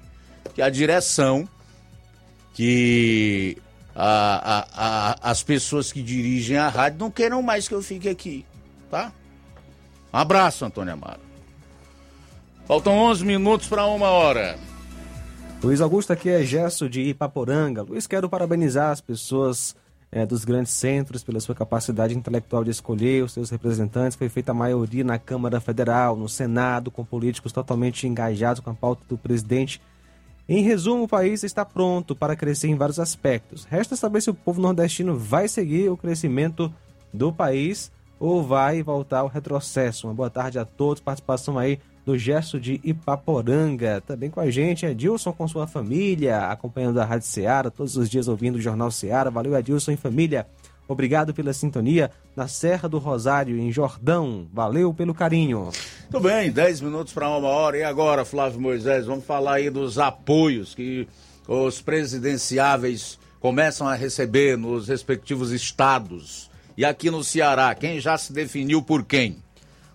que 0.54 0.62
a 0.62 0.70
direção, 0.70 1.50
que 2.54 3.58
a, 3.96 4.06
a, 4.06 4.68
a, 4.76 5.32
as 5.32 5.42
pessoas 5.42 5.92
que 5.92 6.04
dirigem 6.04 6.58
a 6.58 6.70
rádio 6.70 7.00
não 7.00 7.10
queiram 7.10 7.42
mais 7.42 7.68
que 7.68 7.74
eu 7.74 7.82
fique 7.82 8.08
aqui, 8.08 8.46
tá? 8.92 9.12
Um 10.14 10.18
abraço, 10.18 10.64
Antônio 10.64 10.94
Amaro. 10.94 11.20
Faltam 12.68 12.94
11 12.94 13.26
minutos 13.26 13.68
para 13.68 13.86
uma 13.86 14.10
hora. 14.10 14.58
Luiz 15.64 15.82
Augusto, 15.82 16.14
aqui 16.14 16.30
é 16.30 16.44
Gesso 16.44 16.88
de 16.88 17.02
Ipaporanga. 17.02 17.82
Luiz, 17.82 18.06
quero 18.06 18.30
parabenizar 18.30 18.92
as 18.92 19.02
pessoas 19.02 19.76
é, 20.12 20.26
dos 20.26 20.46
grandes 20.46 20.72
centros 20.72 21.24
pela 21.24 21.40
sua 21.40 21.54
capacidade 21.54 22.16
intelectual 22.16 22.64
de 22.64 22.72
escolher 22.72 23.24
os 23.24 23.34
seus 23.34 23.50
representantes. 23.50 24.18
Foi 24.18 24.30
feita 24.30 24.52
a 24.52 24.56
maioria 24.56 25.04
na 25.04 25.20
Câmara 25.20 25.60
Federal, 25.60 26.16
no 26.16 26.30
Senado, 26.30 26.90
com 26.90 27.04
políticos 27.04 27.52
totalmente 27.52 28.08
engajados 28.08 28.62
com 28.62 28.70
a 28.70 28.74
pauta 28.74 29.04
do 29.08 29.18
presidente. 29.18 29.82
Em 30.48 30.64
resumo, 30.64 31.04
o 31.04 31.08
país 31.08 31.44
está 31.44 31.66
pronto 31.66 32.16
para 32.16 32.36
crescer 32.36 32.70
em 32.70 32.76
vários 32.76 33.00
aspectos. 33.00 33.66
Resta 33.66 33.98
saber 33.98 34.22
se 34.22 34.30
o 34.30 34.34
povo 34.34 34.62
nordestino 34.62 35.18
vai 35.18 35.48
seguir 35.50 35.90
o 35.90 35.98
crescimento 35.98 36.74
do 37.14 37.34
país 37.34 37.92
ou 38.18 38.42
vai 38.42 38.82
voltar 38.82 39.20
ao 39.20 39.28
retrocesso. 39.28 40.08
Uma 40.08 40.14
boa 40.14 40.30
tarde 40.30 40.58
a 40.58 40.64
todos. 40.64 41.02
Participação 41.02 41.60
aí 41.60 41.80
do 42.08 42.18
Gesto 42.18 42.58
de 42.58 42.80
Ipaporanga. 42.86 44.00
Também 44.00 44.30
com 44.30 44.40
a 44.40 44.50
gente, 44.50 44.86
Edilson 44.86 45.34
com 45.34 45.46
sua 45.46 45.68
família, 45.68 46.48
acompanhando 46.48 47.02
a 47.02 47.04
Rádio 47.04 47.28
Ceará, 47.28 47.70
todos 47.70 47.98
os 47.98 48.10
dias 48.10 48.30
ouvindo 48.30 48.56
o 48.56 48.62
Jornal 48.62 48.90
Ceará. 48.90 49.30
Valeu, 49.30 49.58
Edilson 49.58 49.92
e 49.92 49.98
família. 49.98 50.48
Obrigado 50.88 51.34
pela 51.34 51.52
sintonia 51.52 52.10
na 52.34 52.48
Serra 52.48 52.88
do 52.88 52.98
Rosário, 52.98 53.60
em 53.60 53.74
Jordão. 53.74 54.48
Valeu 54.54 54.94
pelo 54.94 55.14
carinho. 55.14 55.70
Tudo 56.10 56.30
bem, 56.30 56.50
10 56.50 56.80
minutos 56.80 57.12
para 57.12 57.28
uma 57.28 57.50
hora. 57.50 57.78
E 57.78 57.84
agora, 57.84 58.24
Flávio 58.24 58.62
Moisés, 58.62 59.06
vamos 59.06 59.26
falar 59.26 59.56
aí 59.56 59.70
dos 59.70 60.00
apoios 60.00 60.74
que 60.74 61.06
os 61.46 61.82
presidenciáveis 61.82 63.20
começam 63.42 63.86
a 63.86 63.96
receber 63.96 64.58
nos 64.58 64.88
respectivos 64.88 65.52
estados. 65.52 66.50
E 66.78 66.86
aqui 66.86 67.12
no 67.12 67.22
Ceará, 67.22 67.76
quem 67.76 68.00
já 68.00 68.18
se 68.18 68.32
definiu 68.32 68.82
por 68.82 69.04
quem? 69.04 69.46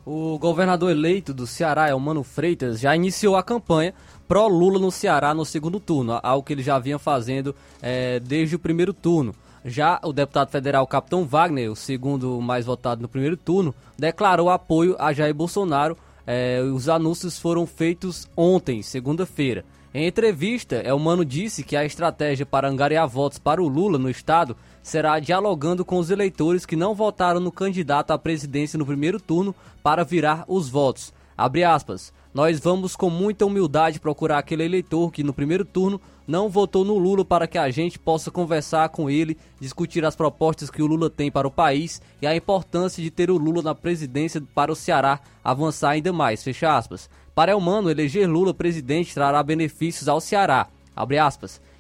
O 0.05 0.37
governador 0.37 0.91
eleito 0.91 1.33
do 1.33 1.47
Ceará, 1.47 1.89
Elmano 1.89 2.25
Freitas, 2.25 2.81
já 2.81 2.95
iniciou 2.97 3.37
a 3.37 3.43
campanha 3.43 3.95
pró-Lula 4.27 4.79
no 4.79 4.91
Ceará 4.91 5.33
no 5.33 5.45
segundo 5.45 5.79
turno, 5.79 6.19
algo 6.23 6.45
que 6.45 6.53
ele 6.53 6.63
já 6.63 6.79
vinha 6.79 6.99
fazendo 6.99 7.55
é, 7.81 8.19
desde 8.19 8.57
o 8.57 8.59
primeiro 8.59 8.93
turno. 8.93 9.35
Já 9.65 10.01
o 10.03 10.13
deputado 10.13 10.51
federal 10.51 10.87
Capitão 10.89 11.25
Wagner, 11.25 11.71
o 11.71 11.77
segundo 11.77 12.41
mais 12.41 12.67
votado 12.67 13.01
no 13.01 13.09
primeiro 13.09 13.37
turno, 13.37 13.73
declarou 13.97 14.51
apoio 14.51 14.97
a 14.99 15.13
Jair 15.13 15.35
Bolsonaro. 15.35 15.97
É, 16.27 16.61
os 16.63 16.89
anúncios 16.89 17.39
foram 17.39 17.65
feitos 17.65 18.29
ontem, 18.37 18.83
segunda-feira. 18.83 19.65
Em 19.95 20.07
entrevista, 20.07 20.77
Elmano 20.77 21.23
disse 21.23 21.63
que 21.63 21.77
a 21.77 21.85
estratégia 21.85 22.47
para 22.47 22.67
angariar 22.67 23.07
votos 23.07 23.39
para 23.39 23.63
o 23.63 23.69
Lula 23.69 23.99
no 23.99 24.09
estado 24.09 24.57
será 24.83 25.21
dialogando 25.21 25.85
com 25.85 25.99
os 25.99 26.09
eleitores 26.09 26.65
que 26.65 26.75
não 26.75 26.95
votaram 26.95 27.41
no 27.41 27.53
candidato 27.53 28.11
à 28.11 28.19
presidência 28.19 28.79
no 28.79 28.87
primeiro 28.87 29.21
turno 29.21 29.55
para 29.83 30.03
virar 30.03 30.47
os 30.49 30.71
votos. 30.71 31.13
Abre 31.37 31.63
aspas. 31.63 32.11
Nós 32.33 32.59
vamos 32.59 32.97
com 32.97 33.11
muita 33.11 33.45
humildade 33.45 34.01
procurar 34.01 34.39
aquele 34.39 34.65
eleitor 34.65 35.13
que 35.13 35.23
no 35.23 35.35
primeiro 35.35 35.67
turno 35.67 36.01
não 36.27 36.49
votou 36.49 36.83
no 36.83 36.97
Lula 36.97 37.23
para 37.23 37.47
que 37.47 37.59
a 37.59 37.69
gente 37.69 37.99
possa 37.99 38.31
conversar 38.31 38.89
com 38.89 39.11
ele, 39.11 39.37
discutir 39.61 40.03
as 40.07 40.17
propostas 40.17 40.71
que 40.71 40.81
o 40.81 40.87
Lula 40.87 41.11
tem 41.11 41.31
para 41.31 41.47
o 41.47 41.51
país 41.51 42.01
e 42.23 42.27
a 42.27 42.35
importância 42.35 43.03
de 43.03 43.11
ter 43.11 43.31
o 43.31 43.37
Lula 43.37 43.61
na 43.61 43.75
presidência 43.75 44.43
para 44.55 44.73
o 44.73 44.77
Ceará 44.77 45.21
avançar 45.45 45.91
ainda 45.91 46.11
mais. 46.11 46.43
Fecha 46.43 46.75
aspas. 46.75 47.11
Para 47.35 47.53
Elmano, 47.53 47.91
eleger 47.91 48.29
Lula 48.29 48.53
presidente 48.53 49.15
trará 49.15 49.43
benefícios 49.43 50.07
ao 50.07 50.21
Ceará. 50.21 50.69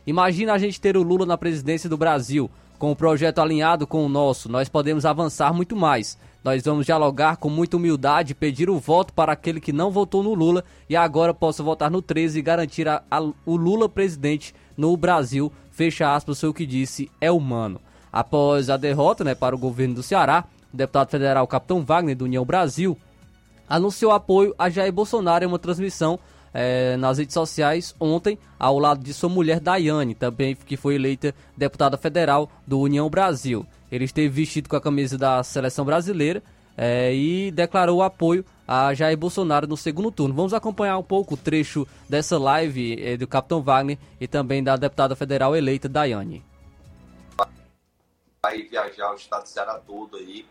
Imagina 0.07 0.55
a 0.55 0.59
gente 0.59 0.80
ter 0.80 0.96
o 0.96 1.03
Lula 1.03 1.26
na 1.26 1.36
presidência 1.36 1.90
do 1.90 1.96
Brasil. 1.96 2.50
Com 2.78 2.90
o 2.90 2.96
projeto 2.96 3.38
alinhado 3.38 3.86
com 3.86 4.05
o 4.05 4.09
nosso, 4.09 4.50
nós 4.50 4.68
podemos 4.68 5.05
avançar 5.05 5.53
muito 5.53 5.76
mais. 5.76 6.18
Nós 6.42 6.64
vamos 6.64 6.86
dialogar 6.86 7.36
com 7.36 7.48
muita 7.48 7.76
humildade, 7.76 8.34
pedir 8.34 8.68
o 8.68 8.78
voto 8.78 9.12
para 9.12 9.32
aquele 9.32 9.61
que 9.61 9.72
não 9.72 9.90
votou 9.90 10.22
no 10.22 10.34
Lula 10.34 10.64
e 10.88 10.96
agora 10.96 11.32
possa 11.32 11.62
votar 11.62 11.90
no 11.90 12.03
13 12.03 12.38
e 12.38 12.42
garantir 12.42 12.88
a, 12.88 13.03
a, 13.09 13.20
o 13.20 13.57
Lula 13.57 13.88
presidente 13.88 14.55
no 14.76 14.96
Brasil. 14.96 15.53
Fecha 15.70 16.12
aspas, 16.12 16.40
foi 16.40 16.48
o 16.48 16.55
que 16.55 16.66
disse 16.66 17.11
é 17.20 17.30
humano. 17.30 17.80
Após 18.11 18.70
a 18.70 18.76
derrota 18.76 19.22
né, 19.22 19.34
para 19.34 19.55
o 19.55 19.59
governo 19.59 19.96
do 19.96 20.03
Ceará, 20.03 20.44
o 20.72 20.76
deputado 20.76 21.11
federal 21.11 21.46
Capitão 21.46 21.84
Wagner, 21.84 22.16
do 22.16 22.24
União 22.24 22.44
Brasil, 22.44 22.98
anunciou 23.72 24.12
apoio 24.12 24.54
a 24.58 24.68
Jair 24.68 24.92
Bolsonaro 24.92 25.44
em 25.44 25.48
uma 25.48 25.58
transmissão 25.58 26.18
é, 26.52 26.94
nas 26.98 27.16
redes 27.16 27.32
sociais 27.32 27.94
ontem, 27.98 28.38
ao 28.58 28.78
lado 28.78 29.02
de 29.02 29.14
sua 29.14 29.30
mulher 29.30 29.58
Daiane, 29.60 30.14
também 30.14 30.54
que 30.54 30.76
foi 30.76 30.96
eleita 30.96 31.34
deputada 31.56 31.96
federal 31.96 32.50
do 32.66 32.78
União 32.78 33.08
Brasil. 33.08 33.66
Ele 33.90 34.04
esteve 34.04 34.28
vestido 34.28 34.68
com 34.68 34.76
a 34.76 34.80
camisa 34.80 35.16
da 35.16 35.42
seleção 35.42 35.86
brasileira 35.86 36.42
é, 36.76 37.14
e 37.14 37.50
declarou 37.50 38.02
apoio 38.02 38.44
a 38.68 38.92
Jair 38.92 39.16
Bolsonaro 39.16 39.66
no 39.66 39.76
segundo 39.76 40.12
turno. 40.12 40.34
Vamos 40.34 40.52
acompanhar 40.52 40.98
um 40.98 41.02
pouco 41.02 41.32
o 41.32 41.38
trecho 41.38 41.88
dessa 42.06 42.38
live 42.38 43.02
é, 43.02 43.16
do 43.16 43.26
Capitão 43.26 43.62
Wagner 43.62 43.96
e 44.20 44.28
também 44.28 44.62
da 44.62 44.76
deputada 44.76 45.16
federal 45.16 45.56
eleita 45.56 45.88
Daiane. 45.88 46.44
Vai 48.44 48.62
viajar 48.64 49.12
o 49.12 49.14
estado 49.14 49.44
de 49.44 49.48
Ceará 49.48 49.80
todo 49.86 50.18
aí 50.18 50.44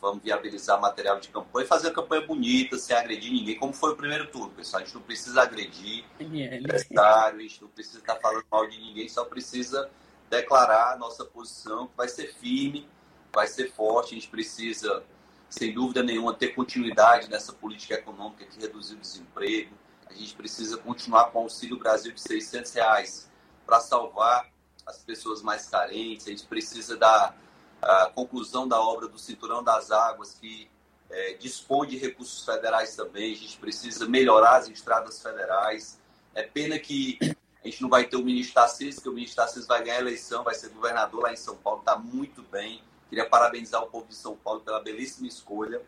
vamos 0.00 0.22
viabilizar 0.22 0.80
material 0.80 1.20
de 1.20 1.28
campanha 1.28 1.64
e 1.64 1.68
fazer 1.68 1.88
a 1.88 1.92
campanha 1.92 2.26
bonita, 2.26 2.78
sem 2.78 2.96
agredir 2.96 3.32
ninguém, 3.32 3.58
como 3.58 3.72
foi 3.72 3.92
o 3.92 3.96
primeiro 3.96 4.26
turno, 4.28 4.50
pessoal. 4.50 4.82
A 4.82 4.84
gente 4.84 4.94
não 4.94 5.02
precisa 5.02 5.42
agredir 5.42 6.04
adversário, 6.18 7.38
a 7.38 7.42
gente 7.42 7.62
não 7.62 7.68
precisa 7.68 7.98
estar 7.98 8.16
falando 8.16 8.44
mal 8.50 8.66
de 8.66 8.78
ninguém, 8.78 9.08
só 9.08 9.24
precisa 9.24 9.90
declarar 10.28 10.94
a 10.94 10.96
nossa 10.96 11.24
posição, 11.24 11.88
que 11.88 11.96
vai 11.96 12.08
ser 12.08 12.32
firme, 12.34 12.88
vai 13.32 13.46
ser 13.46 13.70
forte, 13.72 14.12
a 14.12 14.14
gente 14.14 14.28
precisa, 14.28 15.02
sem 15.48 15.72
dúvida 15.72 16.02
nenhuma, 16.02 16.32
ter 16.32 16.48
continuidade 16.48 17.28
nessa 17.28 17.52
política 17.52 17.94
econômica 17.94 18.44
que 18.44 18.60
reduziu 18.60 18.96
o 18.96 19.00
desemprego, 19.00 19.74
a 20.06 20.14
gente 20.14 20.34
precisa 20.34 20.76
continuar 20.76 21.26
com 21.26 21.40
o 21.40 21.42
Auxílio 21.42 21.78
Brasil 21.78 22.12
de 22.12 22.20
600 22.20 22.72
reais 22.72 23.30
para 23.66 23.80
salvar 23.80 24.50
as 24.86 24.98
pessoas 24.98 25.42
mais 25.42 25.66
carentes, 25.66 26.26
a 26.26 26.30
gente 26.30 26.44
precisa 26.46 26.96
dar 26.96 27.36
a 27.82 28.06
conclusão 28.06 28.68
da 28.68 28.80
obra 28.80 29.08
do 29.08 29.18
Cinturão 29.18 29.62
das 29.62 29.90
Águas, 29.90 30.34
que 30.34 30.70
é, 31.10 31.34
dispõe 31.34 31.88
de 31.88 31.96
recursos 31.96 32.44
federais 32.44 32.94
também. 32.94 33.32
A 33.32 33.36
gente 33.36 33.58
precisa 33.58 34.06
melhorar 34.06 34.56
as 34.56 34.68
estradas 34.68 35.22
federais. 35.22 35.98
É 36.34 36.42
pena 36.42 36.78
que 36.78 37.18
a 37.62 37.68
gente 37.68 37.82
não 37.82 37.88
vai 37.88 38.04
ter 38.04 38.16
o 38.16 38.24
ministro 38.24 38.54
Tarcísio, 38.54 39.02
que 39.02 39.08
o 39.08 39.12
ministro 39.12 39.36
Tarcísio 39.36 39.66
vai 39.66 39.82
ganhar 39.82 39.96
a 39.96 40.00
eleição, 40.00 40.44
vai 40.44 40.54
ser 40.54 40.68
governador 40.70 41.22
lá 41.22 41.32
em 41.32 41.36
São 41.36 41.56
Paulo, 41.56 41.80
está 41.80 41.96
muito 41.96 42.42
bem. 42.42 42.82
Queria 43.08 43.28
parabenizar 43.28 43.82
o 43.82 43.88
povo 43.88 44.06
de 44.06 44.14
São 44.14 44.36
Paulo 44.36 44.60
pela 44.60 44.80
belíssima 44.80 45.26
escolha 45.26 45.82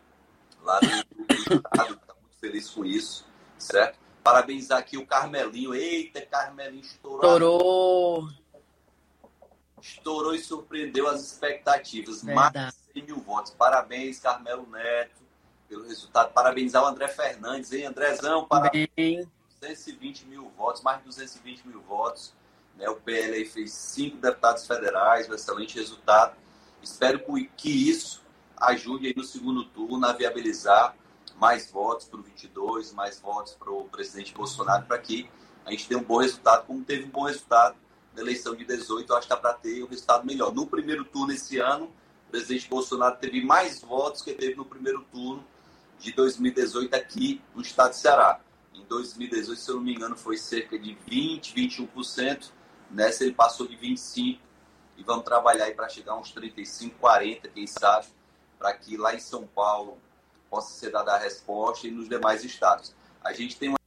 lá 0.61 0.79
do, 0.79 0.87
estado, 0.87 1.93
está 1.93 2.13
muito 2.15 2.37
feliz 2.39 2.69
com 2.69 2.85
isso, 2.85 3.25
certo? 3.57 3.97
Parabenizar 4.23 4.79
aqui 4.79 4.97
o 4.97 5.05
Carmelinho. 5.05 5.73
Eita, 5.73 6.21
Carmelinho 6.21 6.81
estourou. 6.81 7.23
Estourou 7.23 8.42
estourou 9.83 10.33
e 10.33 10.39
surpreendeu 10.39 11.09
as 11.09 11.21
expectativas. 11.21 12.23
Verdade. 12.23 12.57
Mais 12.57 12.73
de 12.73 13.01
100 13.01 13.03
mil 13.03 13.19
votos. 13.19 13.51
Parabéns, 13.51 14.17
Carmelo 14.17 14.65
Neto, 14.69 15.21
pelo 15.67 15.85
resultado. 15.85 16.31
Parabenizar 16.31 16.83
o 16.83 16.87
André 16.87 17.09
Fernandes, 17.09 17.71
hein, 17.73 17.85
Andrezão? 17.85 18.45
Parabéns. 18.45 18.89
Bem. 18.95 19.29
220 19.59 20.25
mil 20.25 20.49
votos, 20.57 20.81
mais 20.81 20.99
de 20.99 21.05
220 21.05 21.67
mil 21.67 21.81
votos. 21.81 22.33
Né? 22.77 22.89
O 22.89 22.95
PL 22.95 23.45
fez 23.45 23.71
cinco 23.73 24.17
deputados 24.17 24.65
federais, 24.65 25.29
um 25.29 25.33
excelente 25.33 25.77
resultado. 25.77 26.35
Espero 26.81 27.21
que 27.55 27.89
isso 27.89 28.23
ajude 28.57 29.07
aí 29.07 29.13
no 29.15 29.23
segundo 29.23 29.65
turno 29.65 30.05
a 30.05 30.13
viabilizar 30.13 30.95
mais 31.37 31.69
votos 31.71 32.05
para 32.07 32.19
o 32.19 32.23
22, 32.23 32.93
mais 32.93 33.19
votos 33.19 33.53
para 33.53 33.71
o 33.71 33.85
presidente 33.85 34.33
Bolsonaro, 34.33 34.85
para 34.85 34.97
que 34.97 35.29
a 35.65 35.71
gente 35.71 35.87
tenha 35.87 35.99
um 35.99 36.03
bom 36.03 36.17
resultado, 36.17 36.65
como 36.65 36.83
teve 36.83 37.05
um 37.05 37.09
bom 37.09 37.23
resultado 37.23 37.75
na 38.15 38.21
eleição 38.21 38.55
de 38.55 38.63
18, 38.63 39.11
eu 39.11 39.17
acho 39.17 39.27
que 39.27 39.33
está 39.33 39.41
para 39.41 39.53
ter 39.53 39.83
um 39.83 39.87
resultado 39.87 40.25
melhor. 40.25 40.53
No 40.53 40.67
primeiro 40.67 41.03
turno 41.05 41.33
esse 41.33 41.59
ano, 41.59 41.91
o 42.27 42.31
presidente 42.31 42.67
Bolsonaro 42.69 43.17
teve 43.17 43.43
mais 43.43 43.81
votos 43.81 44.21
que 44.21 44.33
teve 44.33 44.55
no 44.55 44.65
primeiro 44.65 45.03
turno 45.11 45.43
de 45.99 46.11
2018 46.11 46.93
aqui 46.95 47.41
no 47.55 47.61
estado 47.61 47.91
de 47.91 47.97
Ceará. 47.97 48.39
Em 48.73 48.83
2018, 48.85 49.59
se 49.59 49.69
eu 49.69 49.75
não 49.75 49.83
me 49.83 49.93
engano, 49.95 50.17
foi 50.17 50.37
cerca 50.37 50.77
de 50.77 50.97
20, 51.07 51.53
21%. 51.55 52.51
Nessa 52.91 53.23
ele 53.23 53.33
passou 53.33 53.67
de 53.67 53.75
25% 53.77 54.39
e 54.97 55.03
vamos 55.03 55.23
trabalhar 55.23 55.65
aí 55.65 55.73
para 55.73 55.89
chegar 55.89 56.13
a 56.13 56.19
uns 56.19 56.31
35, 56.31 56.97
40, 56.99 57.47
quem 57.49 57.65
sabe, 57.65 58.07
para 58.59 58.73
que 58.73 58.95
lá 58.95 59.15
em 59.15 59.19
São 59.19 59.47
Paulo 59.47 59.97
possa 60.49 60.73
ser 60.73 60.91
dada 60.91 61.13
a 61.13 61.17
resposta 61.17 61.87
e 61.87 61.91
nos 61.91 62.07
demais 62.07 62.43
estados. 62.43 62.93
A 63.23 63.33
gente 63.33 63.57
tem 63.57 63.69
uma 63.69 63.82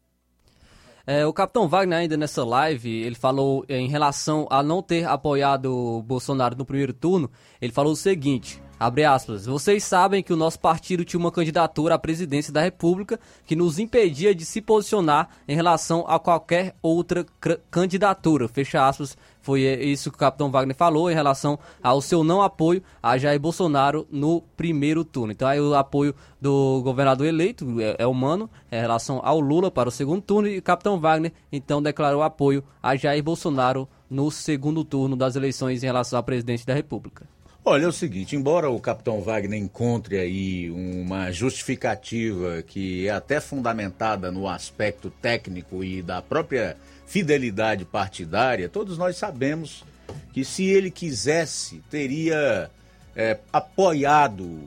É, 1.07 1.25
o 1.25 1.33
Capitão 1.33 1.69
Wagner, 1.69 2.01
ainda 2.01 2.17
nessa 2.17 2.45
live, 2.45 2.91
ele 2.91 3.15
falou 3.15 3.65
em 3.69 3.87
relação 3.87 4.45
a 4.51 4.61
não 4.61 4.83
ter 4.83 5.07
apoiado 5.07 5.67
o 5.67 6.03
Bolsonaro 6.03 6.57
no 6.57 6.65
primeiro 6.65 6.93
turno, 6.93 7.31
ele 7.63 7.73
falou 7.73 7.93
o 7.93 7.97
seguinte, 7.97 8.61
abre 8.77 9.05
aspas, 9.05 9.47
vocês 9.47 9.85
sabem 9.85 10.21
que 10.21 10.33
o 10.33 10.37
nosso 10.37 10.59
partido 10.59 11.05
tinha 11.05 11.21
uma 11.21 11.31
candidatura 11.31 11.95
à 11.95 11.99
presidência 11.99 12.53
da 12.53 12.61
República 12.61 13.21
que 13.47 13.55
nos 13.55 13.79
impedia 13.79 14.35
de 14.35 14.45
se 14.45 14.61
posicionar 14.61 15.29
em 15.47 15.55
relação 15.55 16.05
a 16.09 16.19
qualquer 16.19 16.75
outra 16.83 17.25
candidatura, 17.71 18.49
fecha 18.49 18.85
aspas, 18.85 19.17
foi 19.47 19.61
isso 19.61 20.11
que 20.11 20.17
o 20.17 20.19
Capitão 20.19 20.51
Wagner 20.51 20.75
falou 20.75 21.09
em 21.09 21.15
relação 21.15 21.57
ao 21.81 22.03
seu 22.03 22.25
não 22.25 22.43
apoio 22.43 22.83
a 23.01 23.17
Jair 23.17 23.39
Bolsonaro 23.39 24.05
no 24.11 24.43
primeiro 24.57 25.05
turno. 25.05 25.31
Então 25.31 25.47
aí 25.47 25.61
o 25.61 25.73
apoio 25.73 26.13
do 26.41 26.81
governador 26.83 27.29
eleito 27.29 27.81
é, 27.81 27.95
é 27.97 28.07
humano 28.09 28.51
em 28.73 28.81
relação 28.81 29.21
ao 29.23 29.39
Lula 29.39 29.71
para 29.71 29.89
o 29.89 29.93
segundo 29.93 30.21
turno 30.21 30.49
e 30.49 30.59
o 30.59 30.63
Capitão 30.63 30.99
Wagner 30.99 31.33
então 31.53 31.81
declarou 31.81 32.25
apoio 32.25 32.65
a 32.83 32.97
Jair 32.97 33.23
Bolsonaro 33.23 33.89
no 34.11 34.33
segundo 34.33 34.83
turno 34.83 35.15
das 35.15 35.37
eleições 35.37 35.81
em 35.85 35.87
relação 35.87 36.19
a 36.19 36.25
presidente 36.25 36.67
da 36.67 36.75
República. 36.75 37.36
Olha, 37.69 37.87
é 37.87 37.89
o 37.89 37.93
seguinte, 37.93 38.37
embora 38.37 38.71
o 38.71 38.79
capitão 38.79 39.21
Wagner 39.21 39.59
encontre 39.59 40.17
aí 40.17 40.71
uma 40.71 41.33
justificativa 41.33 42.63
que 42.63 43.09
é 43.09 43.11
até 43.11 43.41
fundamentada 43.41 44.31
no 44.31 44.47
aspecto 44.47 45.11
técnico 45.11 45.83
e 45.83 46.01
da 46.01 46.23
própria 46.23 46.77
fidelidade 47.09 47.85
partidária, 47.85 48.69
todos 48.69 48.97
nós 48.97 49.17
sabemos 49.17 49.85
que 50.33 50.45
se 50.45 50.65
ele 50.67 50.93
quisesse, 50.93 51.83
teria 51.91 52.71
é, 53.17 53.37
apoiado 53.53 54.61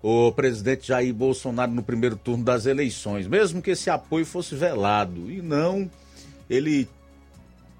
o 0.00 0.30
presidente 0.30 0.86
Jair 0.86 1.12
Bolsonaro 1.12 1.72
no 1.72 1.82
primeiro 1.82 2.14
turno 2.14 2.44
das 2.44 2.66
eleições, 2.66 3.26
mesmo 3.26 3.60
que 3.60 3.72
esse 3.72 3.90
apoio 3.90 4.24
fosse 4.24 4.54
velado. 4.54 5.28
E 5.28 5.42
não, 5.42 5.90
ele 6.48 6.88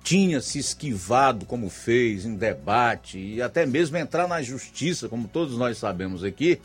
tinha 0.05 0.39
se 0.43 0.59
esquivado 0.59 1.47
como 1.47 1.71
fez 1.71 2.27
em 2.27 2.37
debate 2.37 3.19
e 3.19 3.41
até 3.41 3.65
mesmo 3.65 3.97
entrar 3.97 4.29
na 4.29 4.43
justiça, 4.43 5.09
como 5.09 5.27
todos 5.27 5.57
nós 5.57 5.79
sabemos 5.79 6.23
aqui, 6.23 6.61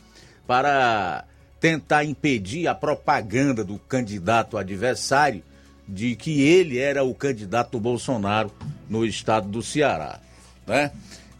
para 0.45 1.23
tentar 1.57 2.03
impedir 2.03 2.67
a 2.67 2.75
propaganda 2.75 3.63
do 3.63 3.79
candidato 3.79 4.57
adversário 4.57 5.41
de 5.87 6.17
que 6.17 6.41
ele 6.41 6.77
era 6.77 7.03
o 7.03 7.15
candidato 7.15 7.79
Bolsonaro 7.79 8.51
no 8.89 9.05
estado 9.05 9.47
do 9.47 9.63
Ceará, 9.63 10.19
né? 10.67 10.91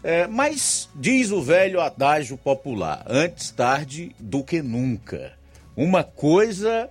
É, 0.02 0.26
mas 0.26 0.88
diz 0.94 1.30
o 1.30 1.42
velho 1.42 1.78
adágio 1.82 2.38
popular, 2.38 3.04
antes 3.06 3.50
tarde 3.50 4.16
do 4.18 4.42
que 4.42 4.62
nunca. 4.62 5.34
Uma 5.76 6.02
coisa 6.02 6.88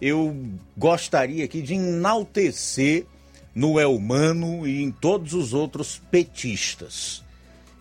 eu 0.00 0.36
gostaria 0.76 1.44
aqui 1.44 1.60
de 1.60 1.74
enaltecer 1.74 3.06
no 3.54 3.78
Elmano 3.78 4.66
e 4.66 4.82
em 4.82 4.90
todos 4.90 5.34
os 5.34 5.52
outros 5.52 6.00
petistas. 6.10 7.22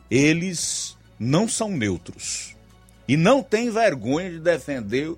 Eles 0.10 0.98
não 1.20 1.48
são 1.48 1.70
neutros 1.70 2.56
e 3.08 3.16
não 3.16 3.42
têm 3.42 3.70
vergonha 3.70 4.30
de 4.32 4.40
defender 4.40 5.14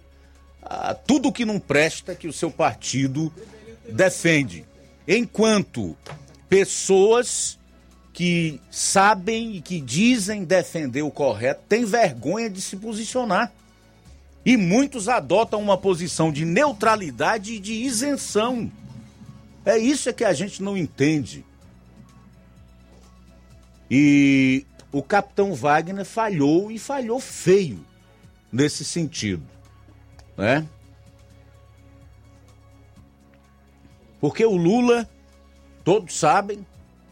ah, 0.61 0.93
tudo 0.93 1.31
que 1.31 1.45
não 1.45 1.59
presta 1.59 2.15
que 2.15 2.27
o 2.27 2.33
seu 2.33 2.51
partido 2.51 3.31
defende. 3.89 4.65
Enquanto 5.07 5.95
pessoas 6.47 7.57
que 8.13 8.61
sabem 8.69 9.55
e 9.55 9.61
que 9.61 9.81
dizem 9.81 10.43
defender 10.43 11.01
o 11.01 11.09
correto 11.09 11.63
têm 11.67 11.83
vergonha 11.83 12.49
de 12.49 12.61
se 12.61 12.77
posicionar. 12.77 13.51
E 14.45 14.55
muitos 14.55 15.09
adotam 15.09 15.59
uma 15.59 15.77
posição 15.77 16.31
de 16.31 16.45
neutralidade 16.45 17.53
e 17.53 17.59
de 17.59 17.73
isenção. 17.73 18.71
É 19.65 19.77
isso 19.77 20.09
é 20.09 20.13
que 20.13 20.23
a 20.23 20.33
gente 20.33 20.61
não 20.61 20.75
entende. 20.75 21.45
E 23.89 24.65
o 24.91 25.01
capitão 25.01 25.53
Wagner 25.53 26.05
falhou 26.05 26.71
e 26.71 26.77
falhou 26.77 27.19
feio 27.19 27.85
nesse 28.51 28.83
sentido, 28.83 29.43
né? 30.37 30.67
Porque 34.19 34.45
o 34.45 34.55
Lula, 34.55 35.09
todos 35.83 36.17
sabem, 36.17 36.65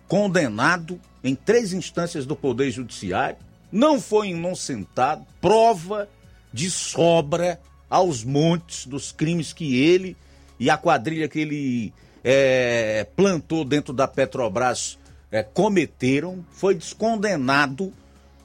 condenado 0.08 1.00
em 1.24 1.36
três 1.36 1.74
instâncias 1.74 2.26
do 2.26 2.36
Poder 2.36 2.72
Judiciário, 2.72 3.38
não 3.72 4.00
foi 4.00 4.30
inocentado, 4.30 5.26
prova 5.40 6.10
de 6.54 6.70
sobra 6.70 7.60
aos 7.90 8.24
montes 8.24 8.86
dos 8.86 9.12
crimes 9.12 9.54
que 9.54 9.76
ele 9.76 10.16
e 10.60 10.70
a 10.70 10.78
quadrilha 10.78 11.28
que 11.28 11.40
ele 11.40 11.94
é, 12.24 13.08
plantou 13.16 13.66
dentro 13.66 13.94
da 13.94 14.08
Petrobras 14.08 14.98
é, 15.32 15.42
cometeram, 15.42 16.46
foi 16.52 16.76
descondenado 16.76 17.94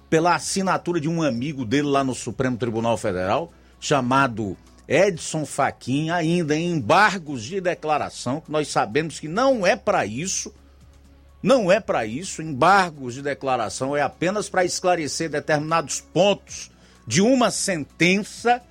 pela 0.09 0.35
assinatura 0.35 1.01
de 1.01 1.09
um 1.09 1.23
amigo 1.23 1.65
dele 1.65 1.89
lá 1.89 2.05
no 2.05 2.15
Supremo 2.15 2.57
Tribunal 2.57 2.97
Federal, 2.97 3.53
chamado 3.81 4.57
Edson 4.89 5.45
Fachin, 5.45 6.11
ainda 6.11 6.55
em 6.55 6.71
embargos 6.71 7.43
de 7.43 7.61
declaração, 7.61 8.41
que 8.41 8.51
nós 8.51 8.69
sabemos 8.69 9.19
que 9.19 9.27
não 9.27 9.67
é 9.67 9.75
para 9.75 10.07
isso, 10.07 10.55
não 11.43 11.71
é 11.71 11.81
para 11.81 12.07
isso, 12.07 12.41
embargos 12.41 13.15
de 13.15 13.23
declaração 13.23 13.97
é 13.97 14.01
apenas 14.01 14.49
para 14.49 14.65
esclarecer 14.65 15.29
determinados 15.29 16.01
pontos 16.01 16.71
de 17.07 17.21
uma 17.21 17.51
sentença, 17.51 18.63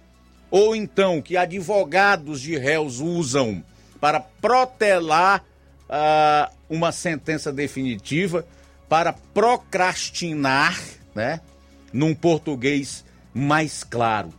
ou 0.49 0.76
então 0.76 1.22
que 1.22 1.36
advogados 1.36 2.39
de 2.39 2.58
réus 2.58 2.99
usam 2.99 3.64
para 4.06 4.20
protelar 4.20 5.43
ah, 5.89 6.51
uma 6.70 6.91
sentença 6.91 7.51
definitiva, 7.51 8.45
para 8.88 9.12
procrastinar, 9.12 10.80
né? 11.16 11.41
Num 11.91 12.14
português 12.14 13.03
mais 13.34 13.84
claro. 13.84 14.32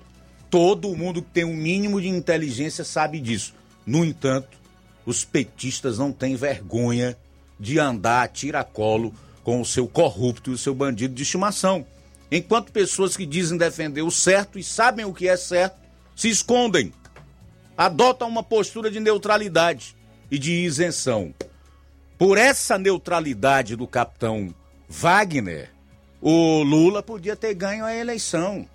Todo 0.49 0.95
mundo 0.95 1.21
que 1.21 1.31
tem 1.33 1.45
um 1.45 1.57
mínimo 1.57 2.01
de 2.01 2.07
inteligência 2.07 2.85
sabe 2.85 3.19
disso. 3.19 3.55
No 3.85 4.05
entanto, 4.05 4.57
os 5.05 5.25
petistas 5.25 5.99
não 5.99 6.13
têm 6.13 6.37
vergonha 6.37 7.17
de 7.59 7.81
andar 7.81 8.23
a 8.23 8.29
tiracolo 8.29 9.13
com 9.43 9.61
o 9.61 9.67
seu 9.67 9.89
corrupto 9.89 10.53
e 10.53 10.55
o 10.55 10.59
seu 10.59 10.77
bandido 10.77 11.13
de 11.13 11.25
estimação. 11.25 11.85
Enquanto 12.31 12.71
pessoas 12.71 13.17
que 13.17 13.27
dizem 13.27 13.59
defender 13.59 14.03
o 14.03 14.13
certo 14.13 14.61
e 14.61 14.63
sabem 14.63 15.05
o 15.05 15.13
que 15.13 15.27
é 15.27 15.37
certo 15.37 15.77
se 16.15 16.29
escondem, 16.29 16.93
adotam 17.77 18.29
uma 18.29 18.43
postura 18.43 18.91
de 18.91 19.01
neutralidade 19.01 19.97
e 20.31 20.39
de 20.39 20.53
isenção. 20.53 21.35
Por 22.19 22.39
essa 22.39 22.79
neutralidade 22.79 23.77
do 23.77 23.87
capitão 23.87 24.55
Wagner, 24.89 25.71
o 26.21 26.63
Lula 26.63 27.03
podia 27.03 27.37
ter 27.37 27.55
ganho 27.55 27.85
a 27.85 27.95
eleição. 27.95 28.67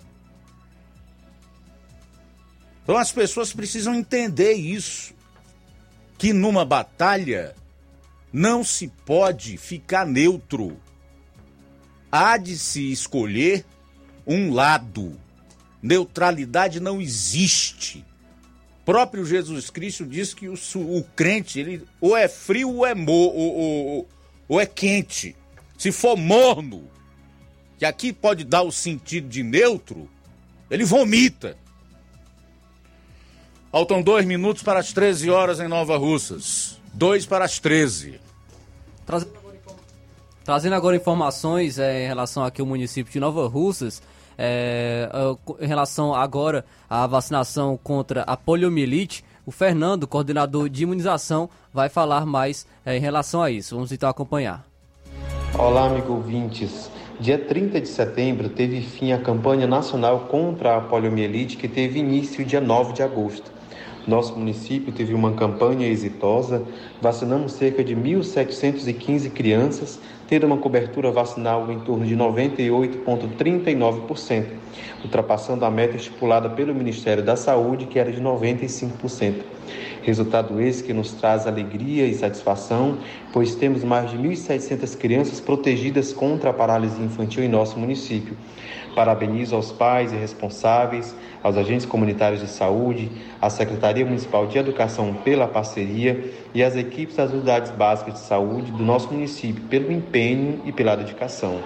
Então 2.82 2.96
as 2.96 3.10
pessoas 3.10 3.52
precisam 3.52 3.94
entender 3.94 4.52
isso. 4.52 5.14
Que 6.18 6.32
numa 6.32 6.64
batalha 6.64 7.56
não 8.32 8.62
se 8.62 8.86
pode 8.86 9.56
ficar 9.56 10.06
neutro. 10.06 10.80
Há 12.10 12.36
de 12.36 12.56
se 12.56 12.92
escolher 12.92 13.64
um 14.26 14.52
lado. 14.52 15.18
Neutralidade 15.82 16.78
não 16.78 17.00
existe. 17.00 18.04
Próprio 18.84 19.24
Jesus 19.24 19.70
Cristo 19.70 20.04
diz 20.04 20.34
que 20.34 20.48
o, 20.48 20.54
o 20.54 21.04
crente 21.14 21.60
ele, 21.60 21.84
ou 22.00 22.16
é 22.16 22.26
frio 22.26 22.76
ou 22.76 22.86
é, 22.86 22.94
mo, 22.94 23.12
ou, 23.12 23.56
ou, 23.56 24.08
ou 24.48 24.60
é 24.60 24.66
quente. 24.66 25.36
Se 25.78 25.92
for 25.92 26.16
morno, 26.16 26.90
que 27.78 27.84
aqui 27.84 28.12
pode 28.12 28.44
dar 28.44 28.62
o 28.62 28.72
sentido 28.72 29.28
de 29.28 29.42
neutro, 29.42 30.08
ele 30.70 30.84
vomita. 30.84 31.56
Faltam 33.70 34.02
dois 34.02 34.26
minutos 34.26 34.62
para 34.62 34.80
as 34.80 34.92
13 34.92 35.30
horas 35.30 35.60
em 35.60 35.68
Nova 35.68 35.96
Russas. 35.96 36.78
Dois 36.92 37.24
para 37.24 37.44
as 37.44 37.58
13. 37.58 38.20
Trazendo 39.06 39.36
agora, 39.36 39.56
Trazendo 40.44 40.74
agora 40.74 40.96
informações 40.96 41.78
é, 41.78 42.04
em 42.04 42.06
relação 42.06 42.44
aqui 42.44 42.60
ao 42.60 42.66
município 42.66 43.12
de 43.12 43.18
Nova 43.18 43.48
Russas, 43.48 44.02
é, 44.38 45.08
em 45.60 45.66
relação 45.66 46.14
agora 46.14 46.64
à 46.88 47.06
vacinação 47.06 47.78
contra 47.82 48.22
a 48.22 48.36
poliomielite, 48.36 49.24
o 49.44 49.50
Fernando, 49.50 50.06
coordenador 50.06 50.68
de 50.68 50.84
imunização, 50.84 51.48
vai 51.72 51.88
falar 51.88 52.24
mais 52.24 52.66
é, 52.84 52.96
em 52.96 53.00
relação 53.00 53.42
a 53.42 53.50
isso. 53.50 53.74
Vamos 53.74 53.92
então 53.92 54.08
acompanhar. 54.08 54.64
Olá, 55.58 55.86
amigo 55.86 56.14
ouvintes. 56.14 56.90
Dia 57.20 57.38
30 57.38 57.80
de 57.80 57.88
setembro 57.88 58.48
teve 58.48 58.80
fim 58.80 59.12
a 59.12 59.18
campanha 59.18 59.66
nacional 59.66 60.20
contra 60.20 60.76
a 60.76 60.80
poliomielite 60.80 61.56
que 61.56 61.68
teve 61.68 61.98
início 61.98 62.44
dia 62.44 62.60
9 62.60 62.94
de 62.94 63.02
agosto. 63.02 63.52
Nosso 64.06 64.36
município 64.36 64.92
teve 64.92 65.14
uma 65.14 65.32
campanha 65.34 65.86
exitosa, 65.86 66.64
vacinamos 67.00 67.52
cerca 67.52 67.84
de 67.84 67.94
1.715 67.94 69.30
crianças, 69.30 70.00
tendo 70.32 70.46
uma 70.46 70.56
cobertura 70.56 71.10
vacinal 71.10 71.70
em 71.70 71.78
torno 71.80 72.06
de 72.06 72.16
98,39%, 72.16 74.46
ultrapassando 75.04 75.66
a 75.66 75.70
meta 75.70 75.94
estipulada 75.94 76.48
pelo 76.48 76.74
Ministério 76.74 77.22
da 77.22 77.36
Saúde, 77.36 77.84
que 77.84 77.98
era 77.98 78.10
de 78.10 78.18
95%. 78.18 79.42
Resultado 80.00 80.58
esse 80.58 80.82
que 80.82 80.94
nos 80.94 81.12
traz 81.12 81.46
alegria 81.46 82.06
e 82.06 82.14
satisfação, 82.14 82.96
pois 83.30 83.54
temos 83.54 83.84
mais 83.84 84.10
de 84.10 84.16
1.700 84.16 84.96
crianças 84.96 85.38
protegidas 85.38 86.14
contra 86.14 86.48
a 86.48 86.52
paralisia 86.54 87.04
infantil 87.04 87.44
em 87.44 87.48
nosso 87.48 87.78
município. 87.78 88.34
Parabenizo 88.94 89.56
aos 89.56 89.72
pais 89.72 90.12
e 90.12 90.16
responsáveis, 90.16 91.16
aos 91.42 91.56
agentes 91.56 91.86
comunitários 91.86 92.40
de 92.40 92.48
saúde, 92.48 93.10
à 93.40 93.48
Secretaria 93.48 94.04
Municipal 94.04 94.46
de 94.46 94.58
Educação 94.58 95.14
pela 95.24 95.48
parceria 95.48 96.30
e 96.54 96.62
às 96.62 96.76
equipes 96.76 97.16
das 97.16 97.32
unidades 97.32 97.70
básicas 97.70 98.14
de 98.14 98.20
saúde 98.20 98.70
do 98.70 98.84
nosso 98.84 99.12
município 99.12 99.62
pelo 99.64 99.90
empenho 99.90 100.60
e 100.66 100.72
pela 100.72 100.94
dedicação. 100.94 101.58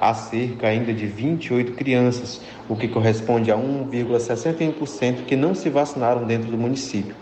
Há 0.00 0.14
cerca 0.14 0.68
ainda 0.68 0.92
de 0.92 1.06
28 1.06 1.72
crianças, 1.72 2.40
o 2.68 2.76
que 2.76 2.86
corresponde 2.86 3.50
a 3.50 3.56
1,61% 3.56 5.24
que 5.26 5.34
não 5.34 5.54
se 5.54 5.68
vacinaram 5.70 6.24
dentro 6.24 6.50
do 6.50 6.58
município. 6.58 7.16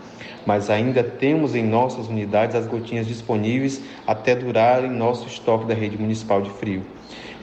Mas 0.45 0.69
ainda 0.69 1.03
temos 1.03 1.55
em 1.55 1.63
nossas 1.63 2.07
unidades 2.07 2.55
as 2.55 2.67
gotinhas 2.67 3.07
disponíveis 3.07 3.81
até 4.05 4.35
durar 4.35 4.85
em 4.85 4.91
nosso 4.91 5.25
estoque 5.27 5.65
da 5.65 5.73
rede 5.73 5.97
municipal 5.97 6.41
de 6.41 6.49
frio. 6.51 6.96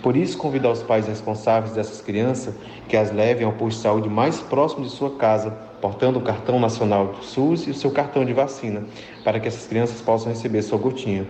Por 0.05 0.19
isso, 0.19 0.37
convido 0.37 0.71
os 0.71 0.83
pais 0.83 1.07
responsáveis 1.07 1.73
dessas 1.73 2.03
crianças 2.03 2.55
que 2.87 2.95
as 2.95 3.11
levem 3.11 3.47
ao 3.47 3.55
posto 3.55 3.79
de 3.79 3.83
saúde 3.85 4.07
mais 4.07 4.39
próximo 4.39 4.85
de 4.85 4.91
sua 4.91 5.17
casa, 5.17 5.51
portando 5.81 6.19
o 6.19 6.23
cartão 6.23 6.61
nacional 6.61 7.07
do 7.07 7.25
SUS 7.25 7.67
e 7.67 7.71
o 7.71 7.75
seu 7.75 7.91
cartão 7.91 8.23
de 8.23 8.35
vacina, 8.35 8.83
para 9.25 9.41
que 9.41 9.49
essas 9.49 9.67
crianças 9.67 10.03
possam 10.03 10.31
receber 10.31 10.61
sua 10.61 10.77
gotinha. 10.77 11.27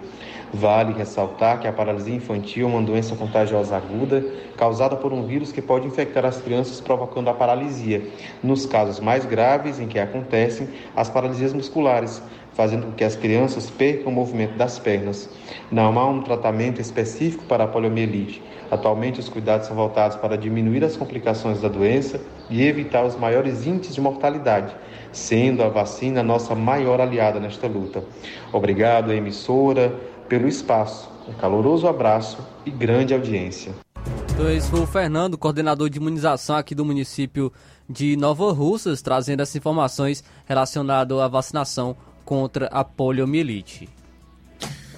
Vale 0.52 0.92
ressaltar 0.92 1.60
que 1.60 1.68
a 1.68 1.72
paralisia 1.72 2.16
infantil 2.16 2.66
é 2.66 2.70
uma 2.70 2.82
doença 2.82 3.14
contagiosa 3.14 3.76
aguda 3.76 4.24
causada 4.56 4.96
por 4.96 5.12
um 5.12 5.24
vírus 5.24 5.52
que 5.52 5.62
pode 5.62 5.86
infectar 5.86 6.24
as 6.24 6.40
crianças, 6.40 6.80
provocando 6.80 7.28
a 7.28 7.34
paralisia. 7.34 8.10
Nos 8.42 8.66
casos 8.66 8.98
mais 8.98 9.24
graves 9.24 9.78
em 9.78 9.86
que 9.86 10.00
acontecem, 10.00 10.68
as 10.96 11.08
paralisias 11.08 11.52
musculares, 11.52 12.20
fazendo 12.54 12.86
com 12.86 12.92
que 12.92 13.04
as 13.04 13.14
crianças 13.14 13.70
percam 13.70 14.10
o 14.10 14.14
movimento 14.14 14.56
das 14.56 14.80
pernas. 14.80 15.28
Não 15.70 15.96
há 15.96 16.08
um 16.08 16.22
tratamento 16.22 16.80
específico 16.80 17.44
para 17.44 17.64
a 17.64 17.68
poliomielite. 17.68 18.42
Atualmente, 18.70 19.20
os 19.20 19.28
cuidados 19.28 19.66
são 19.66 19.76
voltados 19.76 20.16
para 20.16 20.36
diminuir 20.36 20.84
as 20.84 20.96
complicações 20.96 21.60
da 21.60 21.68
doença 21.68 22.20
e 22.50 22.62
evitar 22.62 23.04
os 23.04 23.16
maiores 23.16 23.66
índices 23.66 23.94
de 23.94 24.00
mortalidade, 24.00 24.74
sendo 25.12 25.62
a 25.62 25.68
vacina 25.68 26.22
nossa 26.22 26.54
maior 26.54 27.00
aliada 27.00 27.38
nesta 27.38 27.66
luta. 27.66 28.04
Obrigado, 28.52 29.12
emissora, 29.12 29.94
pelo 30.28 30.48
espaço. 30.48 31.10
Um 31.28 31.32
caloroso 31.34 31.86
abraço 31.86 32.38
e 32.66 32.70
grande 32.70 33.14
audiência. 33.14 33.72
Então, 34.32 34.50
esse 34.50 34.68
foi 34.68 34.80
o 34.80 34.86
Fernando, 34.86 35.38
coordenador 35.38 35.88
de 35.88 35.98
imunização 35.98 36.56
aqui 36.56 36.74
do 36.74 36.84
município 36.84 37.52
de 37.88 38.16
Nova 38.16 38.52
Russas, 38.52 39.00
trazendo 39.00 39.40
essas 39.40 39.56
informações 39.56 40.24
relacionadas 40.44 41.18
à 41.18 41.28
vacinação 41.28 41.96
contra 42.24 42.66
a 42.66 42.82
poliomielite. 42.82 43.88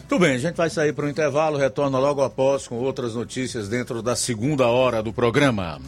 Tudo 0.09 0.21
bem, 0.21 0.37
a 0.37 0.39
gente 0.39 0.57
vai 0.57 0.71
sair 0.71 0.93
para 0.93 1.07
o 1.07 1.09
intervalo, 1.09 1.59
retorna 1.59 1.99
logo 1.99 2.23
após 2.23 2.69
com 2.69 2.77
outras 2.77 3.15
notícias 3.15 3.69
dentro 3.69 4.01
da 4.01 4.15
segunda 4.15 4.69
hora 4.69 5.03
do 5.03 5.13
programa. 5.13 5.81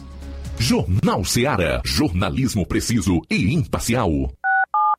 Jornal 0.57 1.23
Seara. 1.23 1.81
Jornalismo 1.85 2.65
preciso 2.65 3.21
e 3.29 3.53
imparcial. 3.53 4.11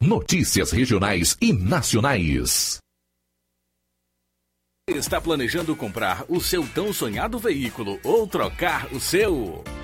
Notícias 0.00 0.70
regionais 0.70 1.36
e 1.38 1.52
nacionais. 1.52 2.78
Está 4.88 5.20
planejando 5.20 5.76
comprar 5.76 6.24
o 6.26 6.40
seu 6.40 6.66
tão 6.66 6.90
sonhado 6.92 7.38
veículo 7.38 8.00
ou 8.02 8.26
trocar 8.26 8.88
o 8.90 8.98
seu? 8.98 9.62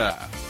Yeah. 0.00 0.49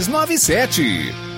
6297. 0.00 1.37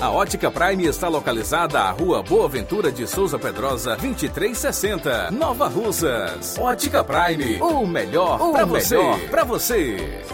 A 0.00 0.10
Ótica 0.10 0.50
Prime 0.50 0.86
está 0.86 1.06
localizada 1.06 1.78
à 1.78 1.92
Rua 1.92 2.20
Boa 2.20 2.48
Ventura 2.48 2.90
de 2.90 3.06
Souza 3.06 3.38
Pedrosa, 3.38 3.90
2360, 3.90 5.30
Nova 5.30 5.68
Russas. 5.68 6.58
Ótica 6.58 7.04
Prime, 7.04 7.62
o 7.62 7.86
melhor 7.86 8.38
para 8.50 8.64
você. 8.64 8.98
Pra 9.30 9.44
você. 9.44 10.24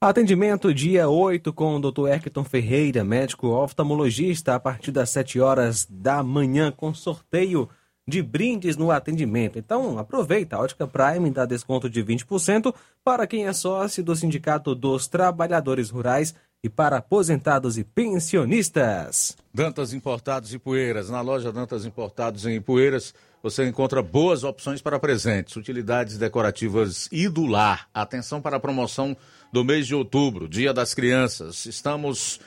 Atendimento 0.00 0.72
dia 0.72 1.10
8 1.10 1.52
com 1.52 1.76
o 1.76 1.78
Dr. 1.78 2.08
Erkton 2.08 2.42
Ferreira, 2.42 3.04
médico 3.04 3.48
oftalmologista, 3.48 4.54
a 4.54 4.60
partir 4.60 4.92
das 4.92 5.10
7 5.10 5.40
horas 5.40 5.86
da 5.90 6.22
manhã, 6.22 6.72
com 6.74 6.94
sorteio 6.94 7.68
de 8.06 8.22
brindes 8.22 8.76
no 8.76 8.90
atendimento. 8.90 9.58
Então, 9.58 9.98
aproveita, 9.98 10.56
a 10.56 10.60
Ótica 10.60 10.86
Prime 10.86 11.30
dá 11.30 11.44
desconto 11.44 11.88
de 11.88 12.02
20% 12.02 12.74
para 13.04 13.26
quem 13.26 13.46
é 13.46 13.52
sócio 13.52 14.02
do 14.02 14.14
Sindicato 14.16 14.74
dos 14.74 15.06
Trabalhadores 15.06 15.90
Rurais 15.90 16.34
e 16.64 16.68
para 16.68 16.98
aposentados 16.98 17.76
e 17.76 17.84
pensionistas. 17.84 19.36
Dantas 19.52 19.92
Importados 19.92 20.54
e 20.54 20.58
Poeiras. 20.58 21.10
Na 21.10 21.20
loja 21.20 21.52
Dantas 21.52 21.84
Importados 21.84 22.46
em 22.46 22.60
Poeiras, 22.60 23.12
você 23.42 23.66
encontra 23.66 24.00
boas 24.00 24.44
opções 24.44 24.80
para 24.80 25.00
presentes, 25.00 25.56
utilidades 25.56 26.16
decorativas 26.16 27.08
e 27.10 27.28
do 27.28 27.46
lar. 27.46 27.88
Atenção 27.92 28.40
para 28.40 28.56
a 28.56 28.60
promoção 28.60 29.16
do 29.52 29.64
mês 29.64 29.86
de 29.86 29.94
outubro, 29.94 30.48
Dia 30.48 30.72
das 30.72 30.94
Crianças. 30.94 31.66
Estamos 31.66 32.40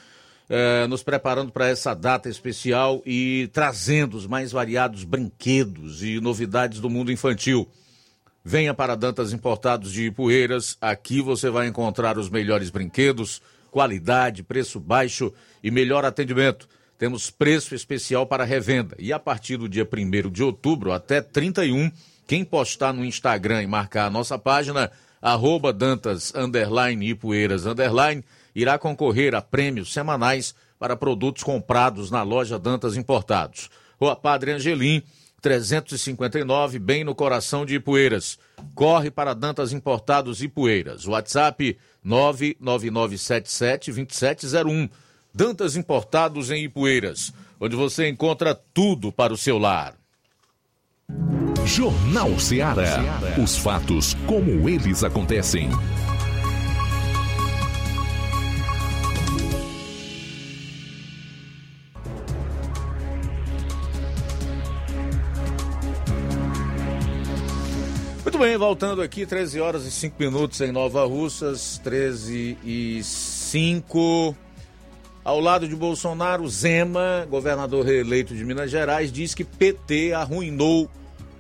eh, 0.50 0.86
nos 0.88 1.04
preparando 1.04 1.52
para 1.52 1.68
essa 1.68 1.94
data 1.94 2.30
especial 2.30 3.02
e 3.06 3.50
trazendo 3.52 4.16
os 4.16 4.28
mais 4.28 4.52
variados 4.52 5.04
brinquedos 5.04 6.04
e 6.04 6.20
novidades 6.20 6.80
do 6.80 6.90
mundo 6.90 7.12
infantil. 7.12 7.68
Venha 8.44 8.74
para 8.74 8.96
Dantas 8.96 9.34
Importados 9.34 9.92
de 9.92 10.06
Ipueiras. 10.06 10.78
Aqui 10.80 11.20
você 11.20 11.50
vai 11.50 11.68
encontrar 11.68 12.18
os 12.18 12.30
melhores 12.30 12.70
brinquedos, 12.70 13.42
qualidade, 13.72 14.44
preço 14.44 14.80
baixo 14.80 15.34
e 15.64 15.72
melhor 15.72 16.06
atendimento. 16.06 16.70
Temos 16.98 17.32
preço 17.32 17.74
especial 17.74 18.28
para 18.28 18.44
revenda. 18.44 18.96
E 19.00 19.12
a 19.12 19.18
partir 19.18 19.58
do 19.58 19.68
dia 19.68 19.88
1 19.92 20.30
de 20.30 20.44
outubro 20.44 20.92
até 20.92 21.22
31, 21.22 21.92
quem 22.28 22.46
postar 22.46 22.94
no 22.94 23.04
Instagram 23.04 23.64
e 23.64 23.68
marcar 23.68 24.06
a 24.06 24.10
nossa 24.12 24.38
página 24.38 24.92
arroba 25.22 25.74
Dantas, 25.74 26.32
underline, 26.36 27.10
Ipueiras, 27.10 27.66
underline, 27.66 28.24
irá 28.56 28.80
concorrer 28.80 29.36
a 29.36 29.42
prêmios 29.42 29.92
semanais 29.92 30.56
para 30.80 30.96
produtos 30.96 31.44
comprados 31.44 32.10
na 32.10 32.24
loja 32.24 32.58
Dantas 32.58 32.96
Importados. 32.96 33.70
Rua 34.00 34.16
Padre 34.16 34.54
Angelim, 34.54 35.04
359, 35.42 36.80
bem 36.80 37.04
no 37.04 37.14
coração 37.14 37.66
de 37.66 37.76
Ipueiras. 37.76 38.40
Corre 38.74 39.12
para 39.12 39.36
Dantas 39.36 39.74
Importados 39.74 40.42
Ipueiras. 40.42 41.06
WhatsApp 41.06 41.78
999772701. 42.06 44.90
Dantas 45.34 45.76
Importados 45.76 46.50
em 46.50 46.64
Ipueiras, 46.64 47.34
onde 47.60 47.76
você 47.76 48.08
encontra 48.08 48.56
tudo 48.56 49.12
para 49.12 49.34
o 49.34 49.38
seu 49.38 49.58
lar. 49.58 49.98
Jornal 51.66 52.40
Ceará. 52.40 53.20
Os 53.42 53.58
fatos 53.58 54.14
como 54.28 54.70
eles 54.70 55.04
acontecem. 55.04 55.70
Muito 68.26 68.40
bem, 68.40 68.58
voltando 68.58 69.04
aqui, 69.04 69.24
13 69.24 69.62
horas 69.62 69.86
e 69.86 69.92
5 69.92 70.16
minutos 70.18 70.60
em 70.60 70.72
Nova 70.72 71.06
Russas, 71.06 71.80
13 71.84 72.58
e 72.66 73.00
5. 73.04 74.36
Ao 75.24 75.40
lado 75.40 75.68
de 75.68 75.76
Bolsonaro, 75.76 76.50
Zema, 76.50 77.28
governador 77.30 77.86
reeleito 77.86 78.34
de 78.34 78.44
Minas 78.44 78.72
Gerais, 78.72 79.12
diz 79.12 79.36
que 79.36 79.44
PT 79.44 80.14
arruinou 80.14 80.90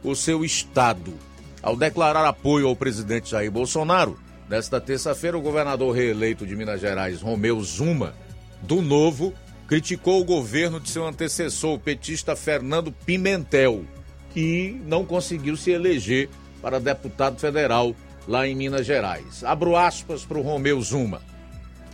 o 0.03 0.15
seu 0.15 0.45
estado. 0.45 1.15
Ao 1.59 1.75
declarar 1.75 2.23
apoio 2.23 2.67
ao 2.67 2.75
presidente 2.75 3.31
Jair 3.31 3.51
Bolsonaro, 3.51 4.19
nesta 4.47 4.79
terça-feira, 4.79 5.35
o 5.35 5.41
governador 5.41 5.91
reeleito 5.91 6.45
de 6.45 6.55
Minas 6.55 6.81
Gerais, 6.81 7.19
Romeu 7.19 7.59
Zuma, 7.63 8.13
do 8.61 8.83
Novo, 8.83 9.33
criticou 9.67 10.21
o 10.21 10.25
governo 10.25 10.79
de 10.79 10.91
seu 10.91 11.07
antecessor, 11.07 11.73
o 11.73 11.79
petista 11.79 12.35
Fernando 12.35 12.91
Pimentel, 12.91 13.83
que 14.29 14.79
não 14.85 15.03
conseguiu 15.03 15.57
se 15.57 15.71
eleger 15.71 16.29
para 16.65 16.79
deputado 16.79 17.39
federal 17.39 17.95
lá 18.27 18.47
em 18.47 18.55
Minas 18.55 18.87
Gerais. 18.87 19.43
Abro 19.43 19.75
aspas 19.75 20.25
para 20.25 20.39
o 20.39 20.41
Romeu 20.41 20.81
Zuma. 20.81 21.21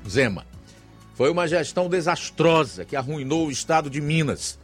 Zema. 0.07 0.45
Foi 1.13 1.30
uma 1.30 1.45
gestão 1.45 1.89
desastrosa 1.89 2.86
que 2.86 2.95
arruinou 2.95 3.47
o 3.47 3.51
estado 3.51 3.89
de 3.89 3.99
Minas. 3.99 4.57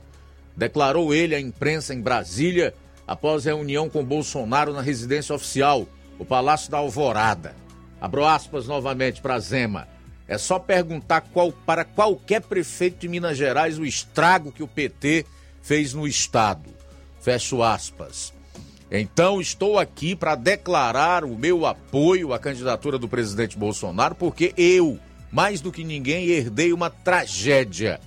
Declarou 0.55 1.13
ele 1.13 1.35
à 1.35 1.41
imprensa 1.41 1.93
em 1.93 1.99
Brasília 1.99 2.73
após 3.05 3.43
reunião 3.43 3.89
com 3.89 4.01
Bolsonaro 4.01 4.71
na 4.71 4.79
residência 4.79 5.35
oficial, 5.35 5.85
o 6.17 6.23
Palácio 6.23 6.71
da 6.71 6.77
Alvorada. 6.77 7.53
Abro 7.99 8.25
aspas 8.25 8.65
novamente 8.65 9.21
para 9.21 9.37
Zema. 9.39 9.89
É 10.25 10.37
só 10.37 10.57
perguntar 10.57 11.19
qual, 11.19 11.51
para 11.51 11.83
qualquer 11.83 12.43
prefeito 12.43 12.99
de 12.99 13.09
Minas 13.09 13.37
Gerais 13.37 13.77
o 13.77 13.83
estrago 13.83 14.53
que 14.53 14.63
o 14.63 14.69
PT 14.69 15.25
fez 15.61 15.93
no 15.93 16.07
Estado. 16.07 16.69
Fecho 17.19 17.61
aspas. 17.61 18.36
Então 18.89 19.41
estou 19.41 19.77
aqui 19.77 20.15
para 20.15 20.35
declarar 20.35 21.25
o 21.25 21.38
meu 21.38 21.65
apoio 21.65 22.33
à 22.33 22.39
candidatura 22.39 22.97
do 22.97 23.07
presidente 23.07 23.57
Bolsonaro, 23.57 24.15
porque 24.15 24.53
eu, 24.57 24.97
mais 25.31 25.59
do 25.59 25.71
que 25.71 25.83
ninguém, 25.83 26.27
herdei 26.27 26.71
uma 26.71 26.89
tragédia, 26.89 27.99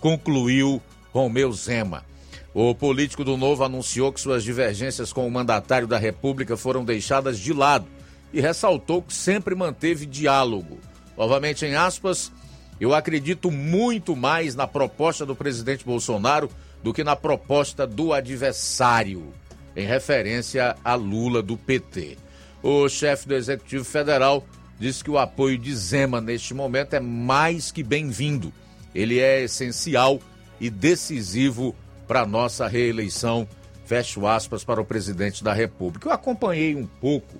concluiu 0.00 0.82
Romeu 1.12 1.52
Zema. 1.52 2.04
O 2.52 2.74
político 2.74 3.24
do 3.24 3.36
Novo 3.36 3.64
anunciou 3.64 4.12
que 4.12 4.20
suas 4.20 4.42
divergências 4.42 5.12
com 5.12 5.26
o 5.26 5.30
mandatário 5.30 5.86
da 5.86 5.98
República 5.98 6.56
foram 6.56 6.84
deixadas 6.84 7.38
de 7.38 7.52
lado 7.52 7.86
e 8.32 8.40
ressaltou 8.40 9.02
que 9.02 9.14
sempre 9.14 9.54
manteve 9.54 10.06
diálogo. 10.06 10.78
Novamente, 11.16 11.64
em 11.64 11.76
aspas, 11.76 12.32
eu 12.80 12.92
acredito 12.92 13.50
muito 13.50 14.16
mais 14.16 14.56
na 14.56 14.66
proposta 14.66 15.24
do 15.24 15.36
presidente 15.36 15.84
Bolsonaro 15.84 16.50
do 16.82 16.92
que 16.92 17.04
na 17.04 17.16
proposta 17.16 17.86
do 17.86 18.12
adversário, 18.12 19.32
em 19.76 19.86
referência 19.86 20.76
a 20.84 20.94
Lula 20.94 21.42
do 21.42 21.56
PT. 21.56 22.16
O 22.62 22.88
chefe 22.88 23.28
do 23.28 23.34
Executivo 23.34 23.84
Federal 23.84 24.46
disse 24.78 25.04
que 25.04 25.10
o 25.10 25.18
apoio 25.18 25.58
de 25.58 25.74
Zema 25.74 26.20
neste 26.20 26.54
momento 26.54 26.94
é 26.94 27.00
mais 27.00 27.70
que 27.70 27.82
bem-vindo. 27.82 28.52
Ele 28.94 29.18
é 29.18 29.42
essencial 29.42 30.20
e 30.60 30.70
decisivo 30.70 31.74
para 32.06 32.26
nossa 32.26 32.68
reeleição, 32.68 33.48
fecho 33.84 34.26
aspas, 34.26 34.64
para 34.64 34.80
o 34.80 34.84
presidente 34.84 35.42
da 35.42 35.52
República. 35.52 36.08
Eu 36.08 36.12
acompanhei 36.12 36.74
um 36.74 36.86
pouco 36.86 37.36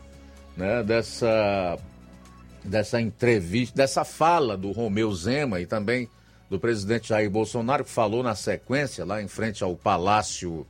né, 0.57 0.83
dessa, 0.83 1.79
dessa 2.65 3.01
entrevista, 3.01 3.77
dessa 3.77 4.05
fala 4.05 4.57
do 4.57 4.73
Romeu 4.73 5.13
Zema 5.13 5.61
e 5.61 5.67
também 5.67 6.09
do 6.51 6.59
presidente 6.59 7.09
Jair 7.09 7.31
Bolsonaro, 7.31 7.85
que 7.85 7.91
falou 7.91 8.23
na 8.23 8.35
sequência, 8.35 9.05
lá 9.05 9.23
em 9.23 9.29
frente 9.29 9.65
ao 9.65 9.75
Palácio 9.77 10.67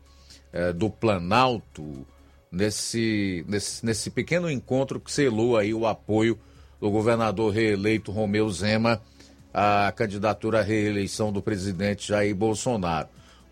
eh, 0.55 0.73
do 0.73 0.89
Planalto, 0.89 2.07
nesse, 2.51 3.45
nesse, 3.49 3.85
nesse 3.85 4.11
pequeno 4.11 4.49
encontro 4.49 5.01
que 5.01 5.11
selou 5.11 5.57
aí 5.57 5.75
o 5.75 5.85
apoio 5.85 6.39
do 6.81 6.89
governador 6.91 7.53
reeleito 7.53 8.13
Romeu 8.13 8.49
Zema 8.51 9.03
à 9.53 9.93
candidatura 9.95 10.61
à 10.61 10.63
reeleição 10.63 11.33
do 11.33 11.43
presidente 11.43 12.07
Jair 12.07 12.37
Bolsonaro. 12.37 13.09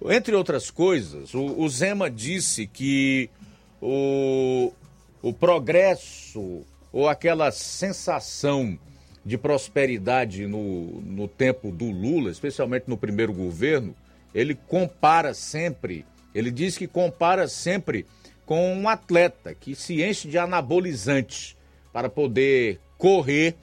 Entre 0.08 0.32
outras 0.34 0.70
coisas, 0.70 1.34
o, 1.34 1.60
o 1.60 1.68
Zema 1.68 2.08
disse 2.08 2.68
que 2.68 3.28
o, 3.80 4.72
o 5.20 5.32
progresso 5.32 6.62
ou 6.92 7.08
aquela 7.08 7.50
sensação 7.50 8.78
de 9.24 9.36
prosperidade 9.36 10.46
no, 10.46 11.00
no 11.00 11.26
tempo 11.26 11.72
do 11.72 11.90
Lula, 11.90 12.30
especialmente 12.30 12.84
no 12.86 12.96
primeiro 12.96 13.32
governo, 13.32 13.94
ele 14.32 14.54
compara 14.54 15.34
sempre, 15.34 16.04
ele 16.34 16.50
diz 16.50 16.76
que 16.76 16.86
compara 16.86 17.48
sempre 17.48 18.06
com 18.44 18.74
um 18.74 18.88
atleta 18.88 19.54
que 19.54 19.74
se 19.74 20.02
enche 20.02 20.28
de 20.28 20.38
anabolizantes 20.38 21.56
para 21.92 22.08
poder 22.08 22.80
correr 22.98 23.54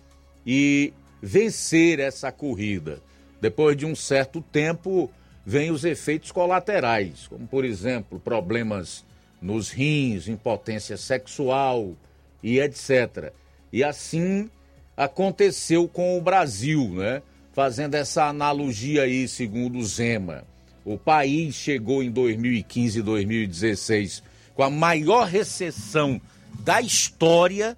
e 0.46 0.94
vencer 1.22 2.00
essa 2.00 2.32
corrida. 2.32 3.02
Depois 3.42 3.76
de 3.76 3.86
um 3.86 3.96
certo 3.96 4.42
tempo, 4.42 5.12
vêm 5.46 5.72
os 5.72 5.84
efeitos 5.84 6.32
colaterais, 6.32 7.28
como 7.28 7.48
por 7.48 7.66
exemplo, 7.66 8.20
problemas 8.20 9.06
nos 9.42 9.70
rins, 9.70 10.28
impotência 10.28 10.98
sexual 10.98 11.96
e 12.44 12.60
etc. 12.60 13.32
E 13.72 13.84
assim 13.84 14.50
aconteceu 14.96 15.88
com 15.88 16.18
o 16.18 16.22
Brasil, 16.22 16.90
né? 16.90 17.22
Fazendo 17.54 17.96
essa 17.96 18.26
analogia 18.26 19.04
aí, 19.04 19.28
segundo 19.28 19.84
Zema. 19.84 20.44
O 20.90 20.98
país 20.98 21.54
chegou 21.54 22.02
em 22.02 22.10
2015 22.10 22.98
e 22.98 23.02
2016 23.04 24.24
com 24.56 24.64
a 24.64 24.72
maior 24.72 25.28
recessão 25.28 26.20
da 26.62 26.82
história, 26.82 27.78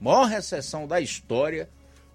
maior 0.00 0.24
recessão 0.24 0.84
da 0.84 1.00
história, 1.00 1.68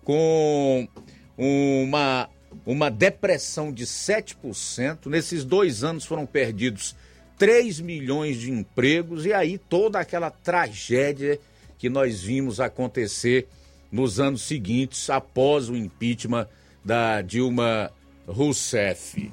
com 0.04 0.90
uma 1.38 2.30
uma 2.66 2.92
depressão 2.92 3.72
de 3.72 3.86
7%. 3.86 5.06
Nesses 5.06 5.46
dois 5.46 5.86
anos 5.86 6.04
foram 6.04 6.26
perdidos 6.26 6.98
3 7.38 7.80
milhões 7.80 8.36
de 8.36 8.52
empregos 8.52 9.26
e 9.26 9.32
aí 9.32 9.58
toda 9.58 10.00
aquela 10.00 10.30
tragédia 10.30 11.40
que 11.78 11.88
nós 11.88 12.22
vimos 12.22 12.60
acontecer 12.60 13.48
nos 13.90 14.20
anos 14.20 14.42
seguintes, 14.42 15.10
após 15.10 15.70
o 15.70 15.78
impeachment 15.78 16.46
da 16.84 17.22
Dilma 17.22 17.90
Rousseff. 18.28 19.32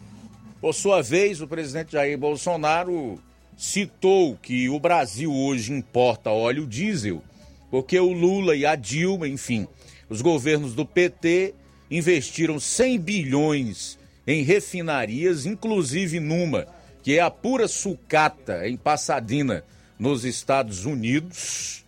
Por 0.63 0.73
sua 0.73 1.03
vez, 1.03 1.41
o 1.41 1.49
presidente 1.49 1.91
Jair 1.91 2.17
Bolsonaro 2.17 3.21
citou 3.57 4.37
que 4.37 4.69
o 4.69 4.79
Brasil 4.79 5.35
hoje 5.35 5.73
importa 5.73 6.31
óleo 6.31 6.69
diesel 6.69 7.21
porque 7.69 7.99
o 7.99 8.13
Lula 8.13 8.55
e 8.55 8.65
a 8.65 8.77
Dilma, 8.77 9.27
enfim, 9.27 9.67
os 10.09 10.23
governos 10.23 10.73
do 10.73 10.87
PT 10.87 11.53
investiram 11.91 12.61
100 12.61 13.01
bilhões 13.01 13.99
em 14.25 14.45
refinarias, 14.45 15.47
inclusive 15.47 16.21
numa 16.21 16.69
que 17.03 17.19
é 17.19 17.21
a 17.21 17.31
pura 17.31 17.67
sucata 17.67 18.69
em 18.69 18.77
Pasadena, 18.77 19.65
nos 19.99 20.25
Estados 20.25 20.85
Unidos, 20.85 21.85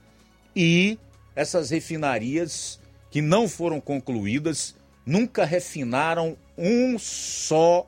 e 0.56 0.98
essas 1.36 1.70
refinarias 1.70 2.80
que 3.08 3.22
não 3.22 3.48
foram 3.48 3.80
concluídas 3.80 4.74
nunca 5.06 5.44
refinaram 5.44 6.36
um 6.58 6.98
só 6.98 7.86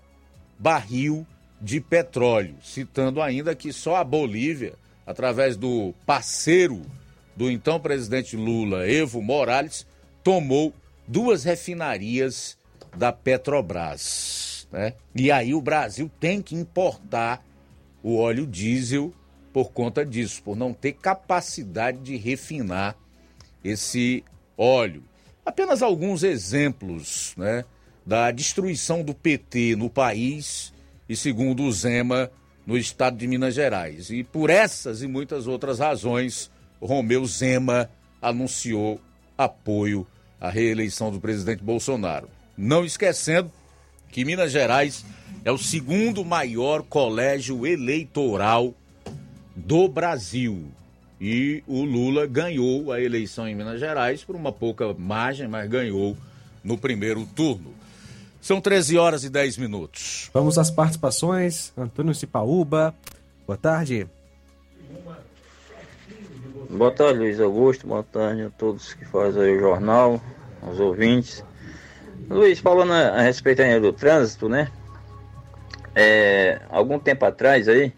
barril 0.59 1.27
de 1.61 1.81
petróleo, 1.81 2.57
citando 2.63 3.23
ainda 3.23 3.55
que 3.55 3.73
só 3.73 3.97
a 3.97 4.05
Bolívia, 4.05 4.75
através 5.07 5.57
do 5.57 5.95
parceiro 6.05 6.83
do 7.35 7.51
então 7.51 7.79
presidente 7.79 8.37
Lula, 8.37 8.89
Evo 8.89 9.23
Morales, 9.23 9.87
tomou 10.23 10.75
duas 11.07 11.45
refinarias 11.45 12.57
da 12.97 13.13
Petrobras. 13.13 14.67
Né? 14.73 14.95
E 15.15 15.31
aí 15.31 15.55
o 15.55 15.61
Brasil 15.61 16.11
tem 16.19 16.43
que 16.43 16.55
importar 16.55 17.45
o 18.03 18.17
óleo 18.17 18.47
diesel 18.47 19.13
por 19.53 19.73
conta 19.73 20.05
disso, 20.05 20.43
por 20.43 20.57
não 20.57 20.73
ter 20.73 20.93
capacidade 20.93 21.99
de 21.99 22.17
refinar 22.17 22.97
esse 23.65 24.25
óleo. 24.57 25.03
Apenas 25.45 25.83
alguns 25.83 26.23
exemplos 26.23 27.35
né, 27.37 27.65
da 28.07 28.31
destruição 28.31 29.03
do 29.03 29.13
PT 29.13 29.75
no 29.77 29.91
país 29.91 30.73
e, 31.09 31.17
segundo 31.17 31.65
o 31.65 31.73
Zema, 31.73 32.31
no 32.65 32.79
estado 32.79 33.17
de 33.17 33.27
Minas 33.27 33.55
Gerais. 33.55 34.11
E 34.11 34.23
por 34.23 34.49
essas 34.49 35.03
e 35.03 35.09
muitas 35.09 35.49
outras 35.49 35.81
razões, 35.81 36.51
Romeu 36.81 37.27
Zema 37.27 37.91
anunciou 38.23 39.01
apoio 39.37 40.07
à 40.41 40.49
reeleição 40.49 41.11
do 41.11 41.21
presidente 41.21 41.63
Bolsonaro. 41.63 42.29
Não 42.57 42.85
esquecendo 42.85 43.51
que 44.11 44.25
Minas 44.25 44.53
Gerais 44.53 45.05
é 45.45 45.51
o 45.51 45.59
segundo 45.59 46.25
maior 46.25 46.83
colégio 46.83 47.67
eleitoral 47.67 48.73
do 49.55 49.89
Brasil. 49.89 50.67
E 51.21 51.63
o 51.67 51.83
Lula 51.83 52.27
ganhou 52.27 52.93
a 52.93 53.01
eleição 53.01 53.49
em 53.49 53.55
Minas 53.55 53.81
Gerais 53.81 54.23
por 54.23 54.37
uma 54.37 54.53
pouca 54.53 54.93
margem, 54.95 55.49
mas 55.49 55.69
ganhou 55.69 56.17
no 56.63 56.77
primeiro 56.77 57.25
turno. 57.27 57.75
São 58.47 58.61
13 58.61 58.97
horas 58.97 59.25
e 59.25 59.29
10 59.29 59.59
minutos. 59.59 60.31
Vamos 60.33 60.57
às 60.57 60.71
participações. 60.71 61.73
Antônio 61.77 62.15
Cipaúba, 62.15 62.95
boa 63.45 63.57
tarde. 63.57 64.09
Boa 66.71 66.93
tarde, 66.93 67.19
Luiz 67.19 67.41
Augusto. 67.41 67.89
Boa 67.89 68.05
tarde 68.05 68.43
a 68.43 68.51
todos 68.51 68.95
que 68.95 69.05
fazem 69.05 69.57
o 69.57 69.59
jornal, 69.59 70.23
aos 70.63 70.79
ouvintes. 70.79 71.43
Luiz, 72.31 72.61
falando 72.61 72.93
a, 72.93 73.21
respeito 73.21 73.63
ainda 73.63 73.81
do 73.81 73.93
trânsito, 73.93 74.49
né? 74.49 74.71
É, 75.93 76.61
algum 76.71 77.01
tempo 77.01 77.25
atrás 77.25 77.67
aí, 77.67 77.93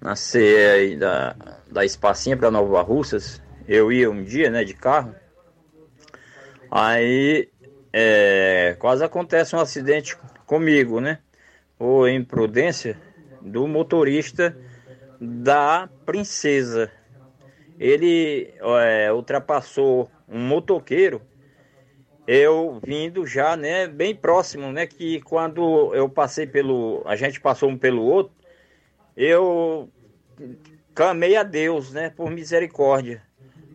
na 0.00 0.14
CE 0.14 0.38
aí 0.38 0.96
da, 0.96 1.34
da 1.68 1.84
Espacinha 1.84 2.36
para 2.36 2.52
Nova 2.52 2.82
Russas, 2.82 3.42
eu 3.66 3.90
ia 3.90 4.08
um 4.08 4.22
dia, 4.22 4.48
né, 4.48 4.62
de 4.62 4.74
carro. 4.74 5.12
Aí 6.70 7.51
é, 7.92 8.76
quase 8.78 9.04
acontece 9.04 9.54
um 9.54 9.60
acidente 9.60 10.16
comigo, 10.46 11.00
né? 11.00 11.18
Por 11.78 12.08
imprudência 12.08 12.96
do 13.40 13.66
motorista 13.66 14.56
da 15.20 15.88
Princesa 16.06 16.90
ele 17.82 18.54
é, 18.60 19.12
ultrapassou 19.12 20.08
um 20.28 20.38
motoqueiro, 20.38 21.20
eu 22.28 22.80
vindo 22.86 23.26
já, 23.26 23.56
né, 23.56 23.88
bem 23.88 24.14
próximo, 24.14 24.70
né, 24.70 24.86
que 24.86 25.20
quando 25.22 25.92
eu 25.92 26.08
passei 26.08 26.46
pelo, 26.46 27.02
a 27.04 27.16
gente 27.16 27.40
passou 27.40 27.68
um 27.68 27.76
pelo 27.76 28.02
outro, 28.02 28.32
eu 29.16 29.88
clamei 30.94 31.34
a 31.34 31.42
Deus, 31.42 31.92
né, 31.92 32.08
por 32.08 32.30
misericórdia, 32.30 33.20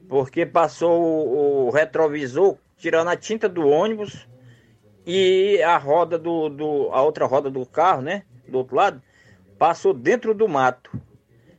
porque 0.07 0.45
passou 0.45 1.01
o, 1.01 1.67
o 1.67 1.69
retrovisor 1.69 2.57
tirando 2.77 3.09
a 3.09 3.15
tinta 3.15 3.49
do 3.49 3.67
ônibus 3.67 4.27
e 5.05 5.61
a 5.63 5.77
roda 5.77 6.17
do, 6.17 6.49
do, 6.49 6.89
a 6.91 7.01
outra 7.01 7.25
roda 7.25 7.49
do 7.49 7.65
carro, 7.65 8.01
né, 8.01 8.23
do 8.47 8.59
outro 8.59 8.75
lado, 8.75 9.01
passou 9.57 9.93
dentro 9.93 10.33
do 10.33 10.47
mato. 10.47 10.91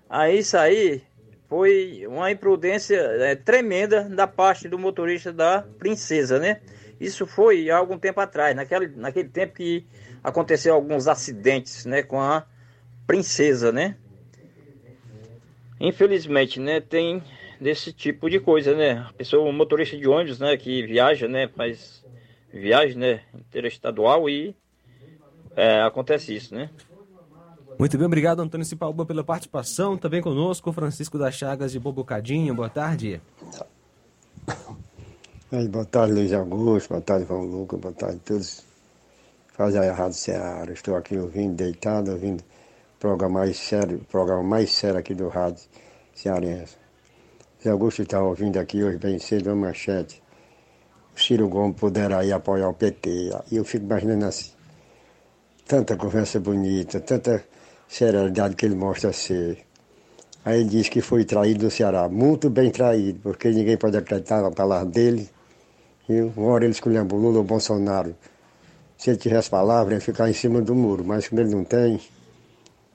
Aí 0.08 0.38
isso 0.38 0.56
aí 0.56 1.02
foi 1.48 2.06
uma 2.06 2.30
imprudência 2.30 2.96
é, 2.96 3.34
tremenda 3.34 4.04
da 4.04 4.26
parte 4.26 4.68
do 4.68 4.78
motorista 4.78 5.32
da 5.32 5.62
Princesa, 5.78 6.38
né? 6.38 6.60
Isso 7.00 7.26
foi 7.26 7.70
há 7.70 7.76
algum 7.76 7.98
tempo 7.98 8.20
atrás, 8.20 8.54
naquele, 8.54 8.88
naquele 8.88 9.28
tempo 9.28 9.54
que 9.54 9.86
aconteceu 10.22 10.74
alguns 10.74 11.06
acidentes, 11.06 11.84
né, 11.86 12.02
com 12.02 12.20
a 12.20 12.44
Princesa, 13.06 13.72
né? 13.72 13.96
Infelizmente, 15.80 16.58
né, 16.60 16.80
tem 16.80 17.22
desse 17.60 17.92
tipo 17.92 18.28
de 18.30 18.38
coisa, 18.40 18.74
né? 18.74 19.06
A 19.08 19.12
pessoa, 19.12 19.48
um 19.48 19.52
motorista 19.52 19.96
de 19.96 20.06
ônibus, 20.08 20.38
né, 20.38 20.56
que 20.56 20.86
viaja, 20.86 21.26
né, 21.26 21.48
faz 21.48 22.04
viagem, 22.52 22.96
né, 22.96 23.20
interestadual 23.34 24.28
e 24.28 24.54
é, 25.56 25.82
acontece 25.82 26.34
isso, 26.34 26.54
né? 26.54 26.70
Muito 27.78 27.96
bem, 27.96 28.06
obrigado 28.06 28.40
Antônio 28.40 28.66
Cipalba 28.66 29.06
pela 29.06 29.22
participação. 29.22 29.96
Também 29.96 30.20
conosco 30.20 30.72
Francisco 30.72 31.16
das 31.16 31.34
Chagas 31.34 31.70
de 31.70 31.78
Bobocadinho. 31.78 32.52
Boa 32.52 32.68
tarde. 32.68 33.20
Aí, 35.52 35.68
boa 35.68 35.84
tarde, 35.84 36.12
Luiz 36.12 36.32
Augusto. 36.32 36.88
Boa 36.88 37.00
tarde, 37.00 37.26
João 37.26 37.44
Lucas. 37.44 37.78
Boa 37.78 37.94
tarde 37.94 38.16
a 38.16 38.26
todos. 38.26 38.64
Faz 39.52 39.76
aí 39.76 39.88
a 39.88 39.94
Rádio 39.94 40.14
Ceará. 40.14 40.72
Estou 40.72 40.96
aqui 40.96 41.16
ouvindo, 41.16 41.54
deitado, 41.54 42.10
ouvindo 42.10 42.40
o 42.40 42.98
programa 42.98 43.40
mais 43.40 43.56
sério, 43.56 44.00
programa 44.10 44.42
mais 44.42 44.72
sério 44.72 44.98
aqui 44.98 45.14
do 45.14 45.28
Rádio 45.28 45.64
Cearense. 46.14 46.77
Luiz 47.58 47.72
Augusto 47.72 48.02
está 48.02 48.22
ouvindo 48.22 48.56
aqui 48.56 48.84
hoje 48.84 48.98
bem 48.98 49.18
cedo 49.18 49.48
uma 49.48 49.66
manchete. 49.66 50.22
O 51.16 51.20
Ciro 51.20 51.48
Gomes 51.48 51.76
poderá 51.76 52.24
ir 52.24 52.32
apoiar 52.32 52.68
o 52.68 52.74
PT. 52.74 53.32
E 53.50 53.56
eu 53.56 53.64
fico 53.64 53.84
imaginando 53.84 54.26
assim. 54.26 54.52
Tanta 55.66 55.96
conversa 55.96 56.38
bonita, 56.38 57.00
tanta 57.00 57.44
seriedade 57.88 58.54
que 58.54 58.64
ele 58.64 58.76
mostra 58.76 59.12
ser. 59.12 59.58
Aí 60.44 60.60
ele 60.60 60.68
diz 60.68 60.88
que 60.88 61.00
foi 61.00 61.24
traído 61.24 61.64
no 61.64 61.70
Ceará, 61.70 62.08
muito 62.08 62.48
bem 62.48 62.70
traído, 62.70 63.18
porque 63.24 63.50
ninguém 63.50 63.76
pode 63.76 63.96
acreditar 63.96 64.40
na 64.40 64.52
palavra 64.52 64.86
dele. 64.86 65.28
E 66.08 66.20
uma 66.20 66.52
hora 66.52 66.64
ele 66.64 66.72
escolheu 66.72 67.02
Lula 67.02 67.38
ou 67.38 67.44
Bolsonaro. 67.44 68.14
Se 68.96 69.10
ele 69.10 69.18
tivesse 69.18 69.50
palavra, 69.50 69.94
ia 69.94 70.00
ficar 70.00 70.30
em 70.30 70.32
cima 70.32 70.62
do 70.62 70.76
muro, 70.76 71.04
mas 71.04 71.26
como 71.26 71.40
ele 71.40 71.50
não 71.50 71.64
tem, 71.64 72.00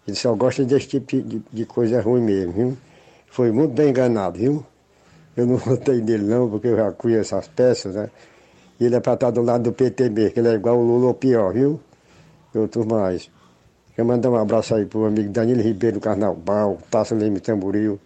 ele 0.08 0.16
só 0.16 0.34
gosta 0.34 0.64
desse 0.64 0.88
tipo 0.88 1.22
de, 1.22 1.44
de 1.52 1.66
coisa 1.66 2.00
ruim 2.02 2.22
mesmo, 2.22 2.54
viu? 2.54 2.78
Foi 3.34 3.52
muito 3.52 3.74
bem 3.74 3.90
enganado, 3.90 4.38
viu? 4.38 4.64
Eu 5.36 5.48
não 5.48 5.58
votei 5.66 6.00
nele 6.00 6.24
não, 6.24 6.48
porque 6.48 6.68
eu 6.68 6.78
já 6.78 6.92
conheço 6.92 7.34
essas 7.34 7.48
peças, 7.48 7.96
né? 7.96 8.12
E 8.80 8.86
ele 8.86 8.96
é 8.96 9.00
para 9.00 9.16
estar 9.16 9.32
do 9.32 9.42
lado 9.42 9.64
do 9.64 9.74
PT 9.74 10.12
mesmo, 10.12 10.32
que 10.34 10.40
ele 10.40 10.50
é 10.50 10.54
igual 10.54 10.78
o 10.78 10.84
Lula 10.84 11.08
ou 11.08 11.14
pior, 11.16 11.52
viu? 11.52 11.80
E 12.54 12.60
outros 12.60 12.86
mais. 12.86 13.32
Quero 13.96 14.08
mandar 14.08 14.30
um 14.30 14.36
abraço 14.36 14.76
aí 14.76 14.86
pro 14.86 15.06
amigo 15.06 15.32
Danilo 15.32 15.64
Ribeiro 15.64 16.00
do 16.00 16.00
Carnaval, 16.00 16.78
Tasso 16.92 17.16
Leme 17.16 17.40
Tamboril, 17.40 18.00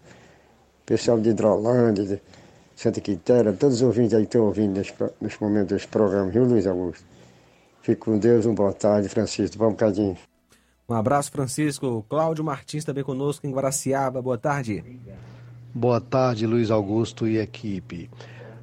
pessoal 0.85 1.19
de 1.19 1.31
Hidrolândia, 1.31 2.05
de 2.05 2.21
Santa 2.73 3.01
Quitéria, 3.01 3.51
todos 3.51 3.75
os 3.75 3.81
ouvintes 3.81 4.13
aí 4.13 4.21
que 4.21 4.27
estão 4.27 4.45
ouvindo 4.45 4.77
nesse, 4.77 4.93
nesse 5.19 5.41
momento 5.43 5.73
desse 5.73 5.89
programa, 5.89 6.29
viu, 6.31 6.45
Luiz 6.45 6.65
Augusto? 6.65 7.03
Fique 7.81 7.99
com 7.99 8.17
Deus, 8.17 8.45
um 8.45 8.55
boa 8.55 8.71
tarde, 8.71 9.09
Francisco. 9.09 9.57
Vamos 9.57 9.73
bocadinho. 9.73 10.17
Um 10.89 10.93
abraço, 10.93 11.29
Francisco. 11.29 12.05
Cláudio 12.07 12.45
Martins 12.45 12.85
também 12.85 13.03
conosco 13.03 13.45
em 13.45 13.51
Guaraciaba. 13.51 14.21
Boa 14.21 14.37
tarde. 14.37 14.81
Boa 15.73 15.99
tarde, 15.99 16.47
Luiz 16.47 16.71
Augusto 16.71 17.27
e 17.27 17.37
equipe. 17.39 18.09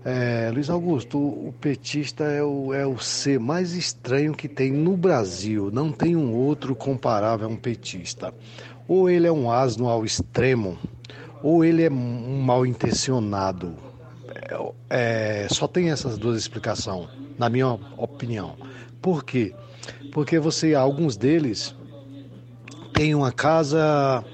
É, 0.02 0.50
Luiz 0.50 0.70
Augusto, 0.70 1.18
o 1.18 1.54
petista 1.60 2.24
é 2.24 2.42
o, 2.42 2.72
é 2.72 2.86
o 2.86 2.98
ser 2.98 3.38
mais 3.38 3.74
estranho 3.74 4.32
que 4.32 4.48
tem 4.48 4.72
no 4.72 4.96
Brasil. 4.96 5.70
Não 5.70 5.92
tem 5.92 6.16
um 6.16 6.32
outro 6.32 6.74
comparável 6.74 7.46
a 7.46 7.50
um 7.50 7.56
petista. 7.56 8.32
Ou 8.88 9.10
ele 9.10 9.26
é 9.26 9.32
um 9.32 9.50
asno 9.50 9.86
ao 9.86 10.02
extremo, 10.02 10.78
ou 11.42 11.62
ele 11.62 11.82
é 11.82 11.90
um 11.90 12.40
mal 12.40 12.64
intencionado. 12.64 13.74
É, 14.88 15.44
é, 15.44 15.48
só 15.50 15.68
tem 15.68 15.90
essas 15.90 16.16
duas 16.16 16.38
explicações, 16.38 17.06
na 17.38 17.50
minha 17.50 17.78
opinião. 17.98 18.56
Por 19.02 19.22
quê? 19.22 19.54
Porque 20.10 20.38
você, 20.38 20.74
alguns 20.74 21.18
deles 21.18 21.74
têm 22.94 23.14
uma 23.14 23.32
casa 23.32 24.24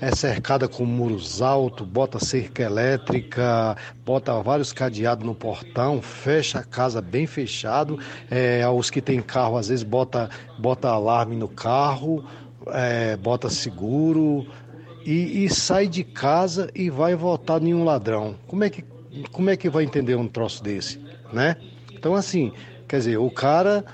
é 0.00 0.14
cercada 0.14 0.68
com 0.68 0.84
muros 0.84 1.42
altos, 1.42 1.86
bota 1.86 2.18
cerca 2.24 2.62
elétrica, 2.62 3.76
bota 4.04 4.40
vários 4.40 4.72
cadeados 4.72 5.26
no 5.26 5.34
portão, 5.34 6.00
fecha 6.00 6.60
a 6.60 6.62
casa 6.62 7.00
bem 7.00 7.26
fechado. 7.26 7.98
É, 8.30 8.66
os 8.68 8.90
que 8.90 9.00
tem 9.00 9.20
carro, 9.20 9.56
às 9.56 9.68
vezes, 9.68 9.82
bota, 9.82 10.28
bota 10.58 10.88
alarme 10.88 11.34
no 11.36 11.48
carro, 11.48 12.24
é, 12.68 13.16
bota 13.16 13.48
seguro 13.48 14.46
e, 15.04 15.44
e, 15.44 15.50
sai 15.50 15.88
de 15.88 16.04
casa 16.04 16.70
e 16.74 16.90
vai 16.90 17.14
votar 17.14 17.62
em 17.62 17.74
um 17.74 17.84
ladrão. 17.84 18.36
Como 18.46 18.62
é, 18.62 18.70
que, 18.70 18.84
como 19.32 19.50
é 19.50 19.56
que 19.56 19.68
vai 19.68 19.84
entender 19.84 20.16
um 20.16 20.28
troço 20.28 20.62
desse, 20.62 21.00
né? 21.32 21.56
Então, 21.92 22.14
assim, 22.14 22.52
quer 22.86 22.98
dizer, 22.98 23.16
o 23.16 23.30
cara 23.30 23.84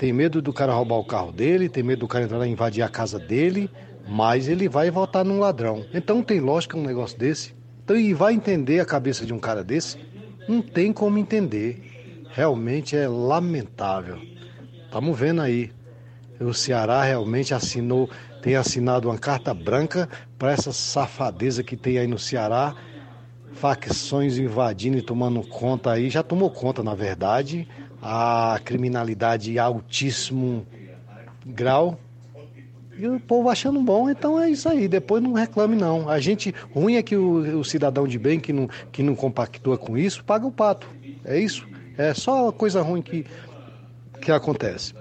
tem 0.00 0.14
medo 0.14 0.40
do 0.40 0.50
cara 0.50 0.72
roubar 0.72 0.96
o 0.96 1.04
carro 1.04 1.30
dele, 1.30 1.68
tem 1.68 1.82
medo 1.82 2.00
do 2.00 2.08
cara 2.08 2.24
entrar 2.24 2.38
lá 2.38 2.46
e 2.46 2.50
invadir 2.50 2.82
a 2.82 2.88
casa 2.88 3.18
dele, 3.18 3.68
mas 4.08 4.48
ele 4.48 4.66
vai 4.66 4.90
votar 4.90 5.22
num 5.26 5.38
ladrão. 5.38 5.84
Então 5.92 6.22
tem 6.22 6.40
lógica 6.40 6.74
um 6.74 6.82
negócio 6.82 7.18
desse? 7.18 7.54
Então 7.84 7.94
e 7.94 8.14
vai 8.14 8.32
entender 8.32 8.80
a 8.80 8.86
cabeça 8.86 9.26
de 9.26 9.34
um 9.34 9.38
cara 9.38 9.62
desse? 9.62 9.98
Não 10.48 10.62
tem 10.62 10.90
como 10.90 11.18
entender. 11.18 12.24
Realmente 12.30 12.96
é 12.96 13.06
lamentável. 13.06 14.18
Estamos 14.86 15.18
vendo 15.18 15.42
aí. 15.42 15.70
O 16.40 16.54
Ceará 16.54 17.02
realmente 17.02 17.52
assinou, 17.52 18.08
tem 18.40 18.56
assinado 18.56 19.06
uma 19.06 19.18
carta 19.18 19.52
branca 19.52 20.08
para 20.38 20.52
essa 20.52 20.72
safadeza 20.72 21.62
que 21.62 21.76
tem 21.76 21.98
aí 21.98 22.06
no 22.06 22.18
Ceará. 22.18 22.74
Facções 23.52 24.38
invadindo 24.38 24.96
e 24.96 25.02
tomando 25.02 25.42
conta 25.42 25.90
aí, 25.90 26.08
já 26.08 26.22
tomou 26.22 26.50
conta, 26.50 26.82
na 26.82 26.94
verdade, 26.94 27.68
a 28.02 28.60
criminalidade 28.64 29.58
altíssimo 29.58 30.66
grau, 31.44 31.98
e 33.00 33.08
o 33.08 33.18
povo 33.18 33.48
achando 33.48 33.80
bom, 33.80 34.10
então 34.10 34.38
é 34.38 34.50
isso 34.50 34.68
aí. 34.68 34.86
Depois 34.86 35.22
não 35.22 35.32
reclame, 35.32 35.74
não. 35.74 36.06
A 36.06 36.20
gente. 36.20 36.54
Ruim 36.74 36.96
é 36.96 37.02
que 37.02 37.16
o, 37.16 37.60
o 37.60 37.64
cidadão 37.64 38.06
de 38.06 38.18
bem 38.18 38.38
que 38.38 38.52
não, 38.52 38.68
que 38.92 39.02
não 39.02 39.14
compactua 39.14 39.78
com 39.78 39.96
isso, 39.96 40.22
paga 40.22 40.46
o 40.46 40.52
pato. 40.52 40.86
É 41.24 41.38
isso. 41.38 41.66
É 41.96 42.12
só 42.12 42.52
coisa 42.52 42.82
ruim 42.82 43.00
que, 43.00 43.24
que 44.20 44.30
acontece. 44.30 44.92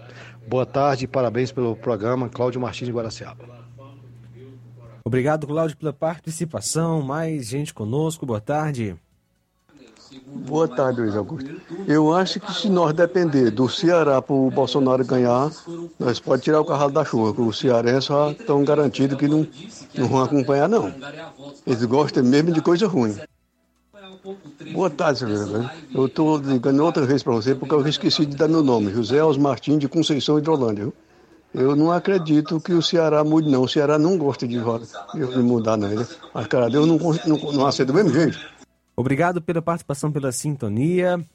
Boa 0.47 0.65
tarde, 0.65 1.07
parabéns 1.07 1.51
pelo 1.51 1.75
programa. 1.75 2.29
Cláudio 2.29 2.61
Martins 2.61 2.87
de 2.87 2.93
Guaraciaba. 2.93 3.43
Obrigado, 5.03 5.45
Cláudio, 5.45 5.75
pela 5.75 5.91
participação. 5.91 7.01
Mais 7.01 7.47
gente 7.47 7.73
conosco. 7.73 8.25
Boa 8.25 8.39
tarde. 8.39 8.95
Boa 10.25 10.67
tarde, 10.67 11.01
Luiz 11.01 11.15
Augusto. 11.15 11.61
Eu 11.87 12.13
acho 12.13 12.39
que 12.39 12.51
se 12.53 12.69
nós 12.69 12.93
depender 12.93 13.51
do 13.51 13.69
Ceará 13.69 14.21
para 14.21 14.33
o 14.33 14.49
Bolsonaro 14.49 15.05
ganhar, 15.05 15.51
nós 15.99 16.19
podemos 16.19 16.43
tirar 16.43 16.61
o 16.61 16.65
carro 16.65 16.89
da 16.89 17.05
chuva, 17.05 17.33
porque 17.33 17.49
os 17.49 17.59
cearenses 17.59 18.05
já 18.05 18.31
estão 18.31 18.63
garantidos 18.63 19.17
que 19.17 19.27
não, 19.27 19.47
não 19.95 20.07
vão 20.07 20.23
acompanhar, 20.23 20.67
não. 20.67 20.91
Eles 21.65 21.85
gostam 21.85 22.23
mesmo 22.23 22.51
de 22.51 22.61
coisa 22.61 22.87
ruim. 22.87 23.15
Boa 24.73 24.89
tarde, 24.89 25.19
senhor. 25.19 25.71
Eu 25.93 26.05
estou 26.07 26.37
ligando 26.37 26.83
outra 26.83 27.05
vez 27.05 27.21
para 27.21 27.33
você 27.33 27.53
porque 27.53 27.73
eu 27.73 27.87
esqueci 27.87 28.25
de 28.25 28.35
dar 28.35 28.47
meu 28.47 28.63
nome, 28.63 28.91
José 28.91 29.23
Osmartim 29.23 29.77
de 29.77 29.87
Conceição 29.87 30.39
Hidrolândia. 30.39 30.91
Eu 31.53 31.75
não 31.75 31.91
acredito 31.91 32.59
que 32.59 32.73
o 32.73 32.81
Ceará 32.81 33.23
mude, 33.23 33.49
não. 33.49 33.63
O 33.63 33.67
Ceará 33.67 33.97
não 33.97 34.17
gosta 34.17 34.47
de, 34.47 34.59
de 34.59 35.39
mudar, 35.39 35.77
não. 35.77 35.89
Mas, 36.33 36.47
cara, 36.47 36.69
Deus 36.69 36.87
não, 36.87 36.97
não, 36.97 37.53
não 37.53 37.65
aceita 37.65 37.91
do 37.91 37.95
mesmo 37.95 38.13
jeito. 38.13 38.58
Obrigado 38.99 39.41
pela 39.41 39.61
participação, 39.61 40.11
pela 40.11 40.29
sintonia. 40.29 41.25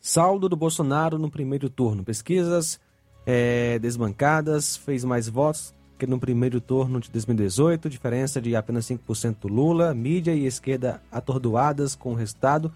Saldo 0.00 0.48
do 0.48 0.54
Bolsonaro 0.54 1.18
no 1.18 1.28
primeiro 1.28 1.68
turno. 1.68 2.04
Pesquisas 2.04 2.78
é, 3.26 3.80
desbancadas, 3.80 4.76
fez 4.76 5.02
mais 5.02 5.28
votos 5.28 5.74
que 5.98 6.06
no 6.06 6.20
primeiro 6.20 6.60
turno 6.60 7.00
de 7.00 7.10
2018, 7.10 7.90
diferença 7.90 8.40
de 8.40 8.54
apenas 8.54 8.86
5% 8.86 9.38
do 9.40 9.48
Lula. 9.48 9.92
Mídia 9.92 10.36
e 10.36 10.46
esquerda 10.46 11.02
atordoadas 11.10 11.96
com 11.96 12.12
o 12.12 12.14
resultado. 12.14 12.72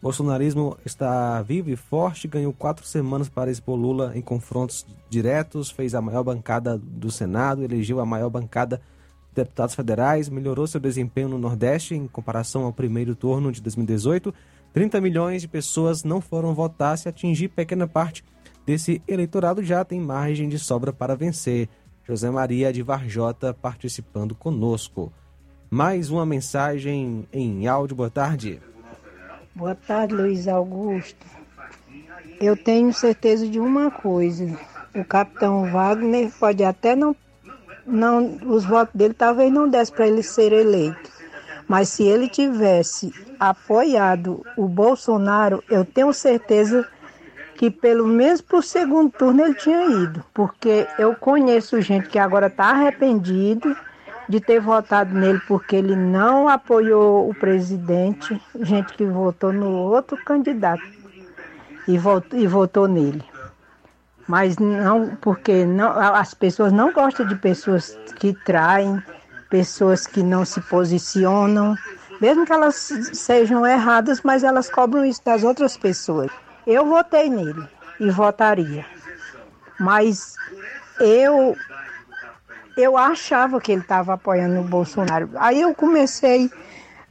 Bolsonarismo 0.00 0.78
está 0.86 1.42
vivo 1.42 1.70
e 1.70 1.76
forte, 1.76 2.28
ganhou 2.28 2.52
quatro 2.52 2.86
semanas 2.86 3.28
para 3.28 3.50
expor 3.50 3.74
Lula 3.74 4.12
em 4.14 4.22
confrontos 4.22 4.86
diretos, 5.10 5.72
fez 5.72 5.96
a 5.96 6.00
maior 6.00 6.22
bancada 6.22 6.78
do 6.78 7.10
Senado, 7.10 7.64
elegeu 7.64 7.98
a 7.98 8.06
maior 8.06 8.30
bancada 8.30 8.80
deputados 9.34 9.74
federais, 9.74 10.28
melhorou 10.28 10.66
seu 10.66 10.80
desempenho 10.80 11.28
no 11.28 11.38
Nordeste 11.38 11.94
em 11.94 12.06
comparação 12.06 12.64
ao 12.64 12.72
primeiro 12.72 13.14
turno 13.14 13.50
de 13.50 13.60
2018. 13.60 14.32
30 14.72 15.00
milhões 15.00 15.42
de 15.42 15.48
pessoas 15.48 16.04
não 16.04 16.20
foram 16.20 16.54
votar. 16.54 16.96
Se 16.96 17.08
atingir 17.08 17.48
pequena 17.48 17.86
parte 17.86 18.24
desse 18.66 19.02
eleitorado, 19.06 19.62
já 19.62 19.84
tem 19.84 20.00
margem 20.00 20.48
de 20.48 20.58
sobra 20.58 20.92
para 20.92 21.14
vencer. 21.14 21.68
José 22.06 22.30
Maria 22.30 22.72
de 22.72 22.82
Varjota 22.82 23.54
participando 23.54 24.34
conosco. 24.34 25.12
Mais 25.70 26.10
uma 26.10 26.26
mensagem 26.26 27.26
em 27.32 27.66
áudio. 27.66 27.96
Boa 27.96 28.10
tarde. 28.10 28.60
Boa 29.54 29.74
tarde, 29.74 30.14
Luiz 30.14 30.46
Augusto. 30.46 31.26
Eu 32.40 32.56
tenho 32.56 32.92
certeza 32.92 33.48
de 33.48 33.58
uma 33.58 33.90
coisa: 33.90 34.58
o 34.94 35.04
capitão 35.04 35.70
Wagner 35.70 36.30
pode 36.38 36.62
até 36.62 36.94
não 36.94 37.14
não, 37.86 38.38
os 38.46 38.64
votos 38.64 38.94
dele 38.94 39.14
talvez 39.14 39.52
não 39.52 39.68
desse 39.68 39.92
para 39.92 40.06
ele 40.06 40.22
ser 40.22 40.52
eleito. 40.52 41.12
Mas 41.66 41.88
se 41.88 42.02
ele 42.04 42.28
tivesse 42.28 43.12
apoiado 43.40 44.44
o 44.56 44.68
Bolsonaro, 44.68 45.62
eu 45.70 45.84
tenho 45.84 46.12
certeza 46.12 46.86
que 47.56 47.70
pelo 47.70 48.06
menos 48.06 48.40
para 48.40 48.58
o 48.58 48.62
segundo 48.62 49.10
turno 49.10 49.44
ele 49.44 49.54
tinha 49.54 49.86
ido. 49.86 50.22
Porque 50.34 50.86
eu 50.98 51.14
conheço 51.14 51.80
gente 51.80 52.08
que 52.08 52.18
agora 52.18 52.48
está 52.48 52.66
arrependido 52.66 53.74
de 54.28 54.40
ter 54.40 54.60
votado 54.60 55.14
nele 55.14 55.40
porque 55.46 55.76
ele 55.76 55.94
não 55.94 56.48
apoiou 56.48 57.28
o 57.28 57.34
presidente, 57.34 58.40
gente 58.60 58.94
que 58.94 59.04
votou 59.04 59.52
no 59.52 59.70
outro 59.70 60.16
candidato 60.24 60.82
e 61.86 61.98
votou, 61.98 62.38
e 62.38 62.46
votou 62.46 62.88
nele. 62.88 63.22
Mas 64.26 64.56
não, 64.56 65.16
porque 65.20 65.64
não, 65.64 65.90
as 65.98 66.32
pessoas 66.32 66.72
não 66.72 66.92
gostam 66.92 67.26
de 67.26 67.36
pessoas 67.36 67.96
que 68.16 68.32
traem, 68.32 69.02
pessoas 69.50 70.06
que 70.06 70.22
não 70.22 70.44
se 70.44 70.60
posicionam, 70.62 71.76
mesmo 72.20 72.46
que 72.46 72.52
elas 72.52 72.74
sejam 73.12 73.66
erradas, 73.66 74.22
mas 74.22 74.42
elas 74.42 74.70
cobram 74.70 75.04
isso 75.04 75.22
das 75.24 75.44
outras 75.44 75.76
pessoas. 75.76 76.30
Eu 76.66 76.86
votei 76.86 77.28
nele 77.28 77.68
e 78.00 78.10
votaria. 78.10 78.84
Mas 79.78 80.36
eu 81.00 81.56
eu 82.76 82.96
achava 82.96 83.60
que 83.60 83.70
ele 83.70 83.82
estava 83.82 84.14
apoiando 84.14 84.60
o 84.60 84.64
Bolsonaro. 84.64 85.30
Aí 85.36 85.60
eu 85.60 85.72
comecei 85.74 86.50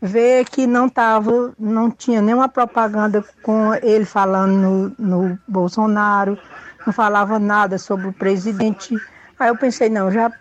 a 0.02 0.06
ver 0.06 0.46
que 0.46 0.68
não 0.68 0.90
tava, 0.90 1.54
não 1.58 1.90
tinha 1.90 2.22
nenhuma 2.22 2.50
propaganda 2.50 3.24
com 3.42 3.74
ele 3.76 4.04
falando 4.04 4.96
no, 4.98 5.30
no 5.30 5.40
Bolsonaro 5.48 6.38
não 6.86 6.94
falava 6.94 7.40
nada 7.40 7.78
sobre 7.78 8.08
o 8.08 8.14
presidente. 8.14 8.96
Aí 9.40 9.50
eu 9.50 9.58
pensei, 9.58 9.90
não, 9.90 10.12
já, 10.12 10.32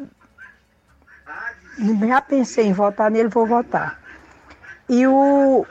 já 2.06 2.20
pensei 2.20 2.66
em 2.66 2.73
votar 2.73 3.10
nele, 3.10 3.28
vou 3.28 3.47
votar. 3.47 3.98
E 4.89 5.06
o, 5.06 5.66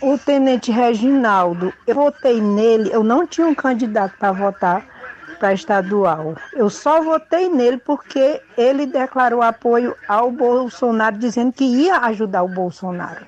o 0.00 0.18
tenente 0.18 0.72
Reginaldo, 0.72 1.72
eu 1.86 1.94
votei 1.94 2.40
nele, 2.40 2.90
eu 2.92 3.04
não 3.04 3.26
tinha 3.26 3.46
um 3.46 3.54
candidato 3.54 4.16
para 4.18 4.32
votar 4.32 4.92
para 5.38 5.54
estadual. 5.54 6.36
Eu 6.52 6.70
só 6.70 7.02
votei 7.02 7.48
nele 7.48 7.76
porque 7.78 8.40
ele 8.56 8.86
declarou 8.86 9.42
apoio 9.42 9.96
ao 10.06 10.30
Bolsonaro, 10.30 11.18
dizendo 11.18 11.52
que 11.52 11.64
ia 11.64 11.96
ajudar 11.96 12.44
o 12.44 12.48
Bolsonaro. 12.48 13.26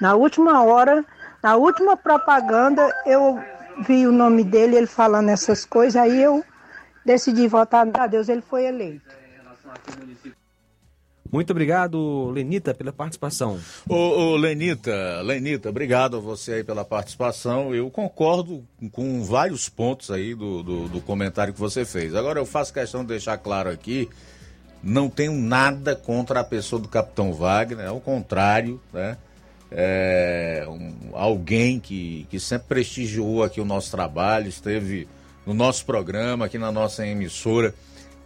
Na 0.00 0.16
última 0.16 0.64
hora, 0.64 1.04
na 1.40 1.54
última 1.54 1.96
propaganda, 1.96 2.92
eu 3.06 3.40
vi 3.86 4.06
o 4.06 4.12
nome 4.12 4.44
dele, 4.44 4.76
ele 4.76 4.86
falando 4.86 5.28
essas 5.28 5.64
coisas, 5.64 5.96
aí 5.96 6.22
eu 6.22 6.44
decidi 7.04 7.46
votar 7.48 7.88
a 7.94 8.06
Deus, 8.06 8.28
ele 8.28 8.42
foi 8.42 8.64
eleito. 8.64 9.22
Muito 11.32 11.50
obrigado, 11.50 12.30
Lenita, 12.30 12.74
pela 12.74 12.92
participação. 12.92 13.58
Ô, 13.88 13.94
ô, 13.94 14.36
Lenita, 14.36 15.22
Lenita, 15.22 15.70
obrigado 15.70 16.18
a 16.18 16.20
você 16.20 16.52
aí 16.52 16.64
pela 16.64 16.84
participação. 16.84 17.74
Eu 17.74 17.90
concordo 17.90 18.62
com 18.92 19.24
vários 19.24 19.66
pontos 19.66 20.10
aí 20.10 20.34
do, 20.34 20.62
do, 20.62 20.88
do 20.90 21.00
comentário 21.00 21.54
que 21.54 21.58
você 21.58 21.86
fez. 21.86 22.14
Agora 22.14 22.38
eu 22.38 22.44
faço 22.44 22.74
questão 22.74 23.00
de 23.00 23.08
deixar 23.08 23.38
claro 23.38 23.70
aqui, 23.70 24.10
não 24.82 25.08
tenho 25.08 25.32
nada 25.32 25.96
contra 25.96 26.40
a 26.40 26.44
pessoa 26.44 26.82
do 26.82 26.86
Capitão 26.86 27.32
Wagner, 27.32 27.88
ao 27.88 27.98
contrário, 27.98 28.78
né? 28.92 29.16
É, 29.74 30.64
um, 30.68 31.10
alguém 31.12 31.80
que, 31.80 32.26
que 32.30 32.38
sempre 32.38 32.68
prestigiou 32.68 33.42
aqui 33.42 33.60
o 33.60 33.64
nosso 33.64 33.90
trabalho, 33.90 34.48
esteve 34.48 35.08
no 35.46 35.54
nosso 35.54 35.84
programa, 35.84 36.46
aqui 36.46 36.58
na 36.58 36.70
nossa 36.70 37.06
emissora, 37.06 37.74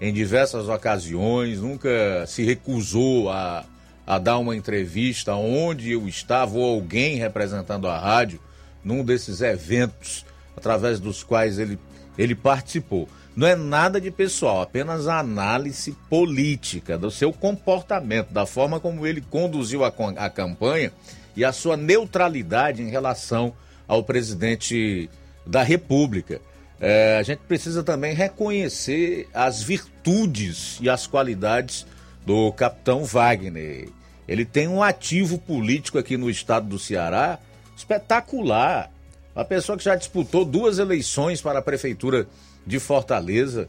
em 0.01 0.12
diversas 0.12 0.68
ocasiões, 0.68 1.60
nunca 1.60 2.27
se 2.27 2.44
recusou 2.44 3.31
a, 3.31 3.64
a 4.06 4.18
dar 4.18 4.39
uma 4.39 4.55
entrevista 4.55 5.35
onde 5.35 5.93
eu 5.93 6.06
estava 6.06 6.56
ou 6.56 6.74
alguém 6.74 7.16
representando 7.16 7.89
a 7.89 7.98
rádio, 7.98 8.40
num 8.85 9.05
desses 9.05 9.40
eventos 9.40 10.24
através 10.56 11.01
dos 11.01 11.23
quais 11.23 11.59
ele 11.59 11.78
ele 12.18 12.35
participou. 12.35 13.09
Não 13.35 13.47
é 13.47 13.55
nada 13.55 14.01
de 14.01 14.10
pessoal, 14.10 14.62
apenas 14.62 15.06
a 15.06 15.18
análise 15.18 15.93
política 16.09 16.97
do 16.97 17.10
seu 17.10 17.31
comportamento, 17.32 18.32
da 18.32 18.47
forma 18.47 18.81
como 18.81 19.06
ele 19.06 19.20
conduziu 19.20 19.85
a, 19.85 19.93
a 20.16 20.31
campanha 20.31 20.90
e 21.36 21.44
a 21.44 21.52
sua 21.52 21.76
neutralidade 21.76 22.82
em 22.82 22.88
relação 22.88 23.52
ao 23.86 24.02
presidente 24.02 25.10
da 25.46 25.62
República. 25.62 26.40
É, 26.80 27.16
a 27.18 27.22
gente 27.22 27.40
precisa 27.40 27.82
também 27.82 28.14
reconhecer 28.14 29.28
as 29.32 29.62
virtudes 29.62 30.78
e 30.80 30.88
as 30.88 31.06
qualidades 31.06 31.86
do 32.24 32.52
capitão 32.52 33.04
Wagner. 33.04 33.88
Ele 34.26 34.44
tem 34.44 34.66
um 34.66 34.82
ativo 34.82 35.38
político 35.38 35.98
aqui 35.98 36.16
no 36.16 36.28
estado 36.28 36.66
do 36.66 36.78
Ceará 36.78 37.38
espetacular. 37.76 38.90
Uma 39.34 39.44
pessoa 39.44 39.76
que 39.76 39.84
já 39.84 39.94
disputou 39.94 40.44
duas 40.44 40.78
eleições 40.78 41.40
para 41.40 41.58
a 41.58 41.62
prefeitura 41.62 42.26
de 42.66 42.80
Fortaleza, 42.80 43.68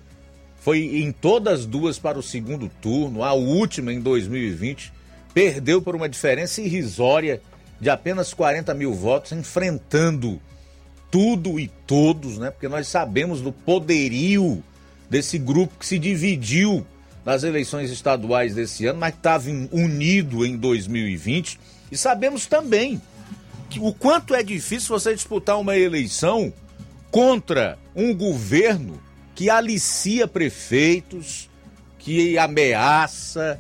foi 0.60 0.80
em 0.80 1.12
todas 1.12 1.66
duas 1.66 2.00
para 2.00 2.18
o 2.18 2.24
segundo 2.24 2.70
turno, 2.82 3.24
a 3.24 3.34
última 3.34 3.94
em 3.94 4.00
2020, 4.00 4.92
perdeu 5.34 5.82
por 5.82 5.96
uma 5.96 6.10
diferença 6.10 6.62
irrisória 6.62 7.42
de 7.80 7.90
apenas 7.90 8.34
40 8.34 8.74
mil 8.74 8.94
votos, 8.94 9.32
enfrentando 9.32 10.42
tudo 11.12 11.60
e 11.60 11.68
todos, 11.86 12.38
né? 12.38 12.52
Porque 12.52 12.68
nós 12.68 12.88
sabemos 12.88 13.42
do 13.42 13.52
poderio 13.52 14.64
desse 15.10 15.38
grupo 15.38 15.80
que 15.80 15.86
se 15.86 15.98
dividiu 15.98 16.86
nas 17.24 17.44
eleições 17.44 17.92
estaduais 17.92 18.56
desse 18.56 18.86
ano, 18.86 19.00
mas 19.00 19.14
estava 19.14 19.50
unido 19.72 20.46
em 20.46 20.58
2020. 20.58 21.60
E 21.92 21.98
sabemos 21.98 22.46
também 22.46 23.02
que 23.70 23.80
o 23.80 23.94
quanto 23.94 24.34
é 24.34 24.42
difícil 24.42 24.98
você 24.98 25.14
disputar 25.14 25.60
uma 25.60 25.78
eleição 25.78 26.54
contra 27.12 27.78
um 27.96 28.14
governo 28.14 29.02
que 29.36 29.50
alicia 29.50 30.28
prefeitos, 30.28 31.50
que 32.00 32.38
ameaça, 32.38 33.60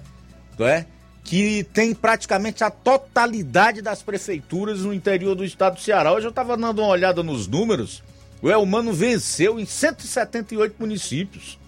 não 0.57 0.67
é? 0.67 0.85
Que 1.27 1.65
tem 1.73 1.93
praticamente 1.93 2.63
a 2.63 2.71
totalidade 2.71 3.81
das 3.81 4.01
prefeituras 4.01 4.79
no 4.79 4.93
interior 4.93 5.35
do 5.35 5.43
estado 5.43 5.75
do 5.75 5.81
Ceará. 5.81 6.13
Hoje 6.13 6.25
eu 6.25 6.29
estava 6.29 6.55
dando 6.55 6.79
uma 6.79 6.87
olhada 6.87 7.21
nos 7.21 7.47
números. 7.47 8.01
O 8.41 8.49
Elmano 8.49 8.93
venceu 8.93 9.59
em 9.59 9.65
178 9.65 10.75
municípios. 10.79 11.59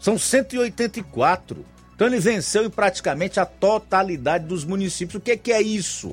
São 0.00 0.18
184. 0.18 1.64
Então 1.94 2.08
ele 2.08 2.18
venceu 2.18 2.64
em 2.64 2.70
praticamente 2.70 3.38
a 3.38 3.46
totalidade 3.46 4.46
dos 4.46 4.64
municípios. 4.64 5.14
O 5.14 5.20
que, 5.20 5.36
que 5.36 5.52
é 5.52 5.62
isso? 5.62 6.12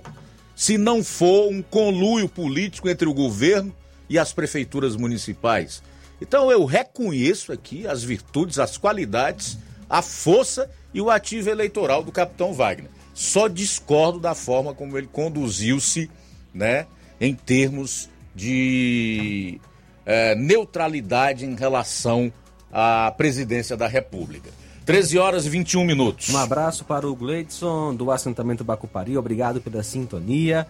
Se 0.56 0.78
não 0.78 1.04
for 1.04 1.52
um 1.52 1.64
conluio 1.64 2.30
político 2.30 2.88
entre 2.88 3.10
o 3.10 3.14
governo 3.16 3.76
e 4.08 4.20
as 4.20 4.32
prefeituras 4.32 4.96
municipais. 4.96 5.82
Então 6.22 6.52
eu 6.52 6.66
reconheço 6.66 7.52
aqui 7.52 7.88
as 7.88 8.04
virtudes, 8.04 8.60
as 8.60 8.78
qualidades, 8.78 9.58
a 9.90 10.02
força 10.02 10.70
e 10.94 11.02
o 11.02 11.10
ativo 11.10 11.50
eleitoral 11.50 12.04
do 12.04 12.12
capitão 12.12 12.54
Wagner. 12.54 12.92
Só 13.14 13.48
discordo 13.48 14.20
da 14.20 14.36
forma 14.36 14.74
como 14.74 14.98
ele 14.98 15.08
conduziu-se, 15.12 16.10
né, 16.54 16.86
em 17.20 17.34
termos 17.34 18.10
de 18.34 19.60
é, 20.06 20.36
neutralidade 20.36 21.46
em 21.46 21.56
relação 21.56 22.32
à 22.72 23.14
presidência 23.18 23.76
da 23.76 23.88
República. 23.88 24.50
13 24.86 25.20
horas 25.20 25.46
e 25.46 25.50
21 25.50 25.84
minutos. 25.84 26.30
Um 26.30 26.38
abraço 26.38 26.84
para 26.86 27.08
o 27.08 27.16
Gleidson 27.16 27.94
do 27.94 28.10
assentamento 28.10 28.64
Bacupari, 28.64 29.18
obrigado 29.18 29.62
pela 29.62 29.84
sintonia. 29.84 30.66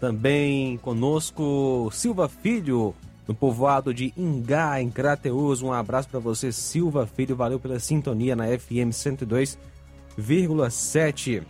Também 0.00 0.76
conosco 0.78 1.88
Silva 1.92 2.28
Filho, 2.28 2.94
no 3.26 3.34
povoado 3.34 3.94
de 3.94 4.12
Ingá, 4.16 4.80
em 4.80 4.88
Crateus. 4.90 5.60
Um 5.62 5.72
abraço 5.72 6.08
para 6.08 6.20
você, 6.20 6.52
Silva 6.52 7.06
Filho. 7.06 7.36
Valeu 7.36 7.58
pela 7.58 7.80
sintonia 7.80 8.36
na 8.36 8.46
FM 8.46 8.90
102,7. 8.90 11.42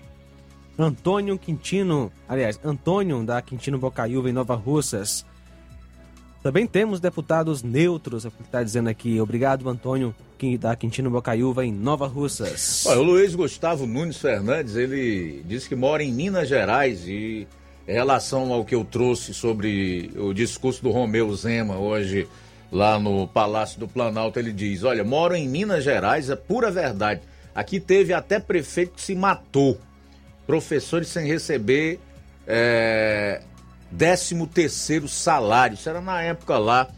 Antônio 0.79 1.37
Quintino, 1.39 2.13
aliás, 2.29 2.61
Antônio 2.65 3.25
da 3.25 3.41
Quintino 3.41 3.79
Bocaiúva, 3.79 4.29
em 4.29 4.33
Nova 4.33 4.57
Russas. 4.57 5.25
Também 6.43 6.67
temos 6.67 6.99
deputados 7.01 7.63
neutros, 7.63 8.27
é 8.27 8.29
o 8.29 8.31
que 8.31 8.43
está 8.43 8.63
dizendo 8.63 8.89
aqui. 8.89 9.21
Obrigado, 9.21 9.69
Antônio 9.69 10.15
da 10.61 10.77
Quintino 10.77 11.09
Bocaiúva, 11.09 11.65
em 11.65 11.73
Nova 11.73 12.07
Russas. 12.07 12.85
Olha, 12.87 13.01
o 13.01 13.03
Luiz 13.03 13.35
Gustavo 13.35 13.87
Nunes 13.87 14.19
Fernandes, 14.19 14.77
ele 14.77 15.43
disse 15.47 15.67
que 15.67 15.75
mora 15.75 16.05
em 16.05 16.13
Minas 16.13 16.47
Gerais 16.47 17.09
e 17.09 17.49
em 17.87 17.93
relação 17.93 18.53
ao 18.53 18.65
que 18.65 18.75
eu 18.75 18.85
trouxe 18.85 19.35
sobre 19.35 20.11
o 20.17 20.33
discurso 20.33 20.83
do 20.83 20.91
Romeu 20.91 21.35
Zema 21.35 21.77
hoje 21.77 22.27
lá 22.73 22.99
no 22.99 23.29
Palácio 23.29 23.79
do 23.79 23.87
Planalto, 23.87 24.39
ele 24.39 24.53
diz: 24.53 24.83
Olha, 24.83 25.05
moro 25.05 25.35
em 25.35 25.49
Minas 25.49 25.85
Gerais, 25.85 26.31
é 26.31 26.37
pura 26.37 26.71
verdade. 26.71 27.21
Aqui 27.55 27.79
teve 27.79 28.13
até 28.13 28.41
prefeito 28.41 28.95
que 28.95 29.03
se 29.03 29.15
matou, 29.15 29.79
professores 30.47 31.09
sem 31.09 31.27
receber 31.27 32.01
é, 32.47 33.41
13 33.97 34.47
terceiro 34.47 35.07
salário. 35.07 35.75
Isso 35.75 35.89
era 35.89 36.01
na 36.01 36.21
época 36.23 36.59
lá 36.59 36.89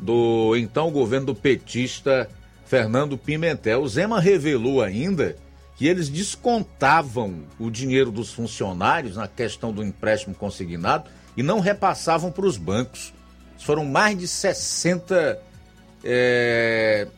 do 0.00 0.54
então 0.56 0.90
governo 0.90 1.26
do 1.26 1.34
petista 1.34 2.28
Fernando 2.66 3.16
Pimentel. 3.16 3.82
O 3.82 3.88
Zema 3.88 4.20
revelou 4.20 4.82
ainda 4.82 5.36
que 5.82 5.88
eles 5.88 6.08
descontavam 6.08 7.42
o 7.58 7.68
dinheiro 7.68 8.12
dos 8.12 8.32
funcionários 8.32 9.16
na 9.16 9.26
questão 9.26 9.72
do 9.72 9.82
empréstimo 9.82 10.32
consignado 10.32 11.10
e 11.36 11.42
não 11.42 11.58
repassavam 11.58 12.30
para 12.30 12.46
os 12.46 12.56
bancos. 12.56 13.12
Foram 13.58 13.84
mais 13.84 14.16
de 14.16 14.28
60. 14.28 15.42
É... 16.04 17.08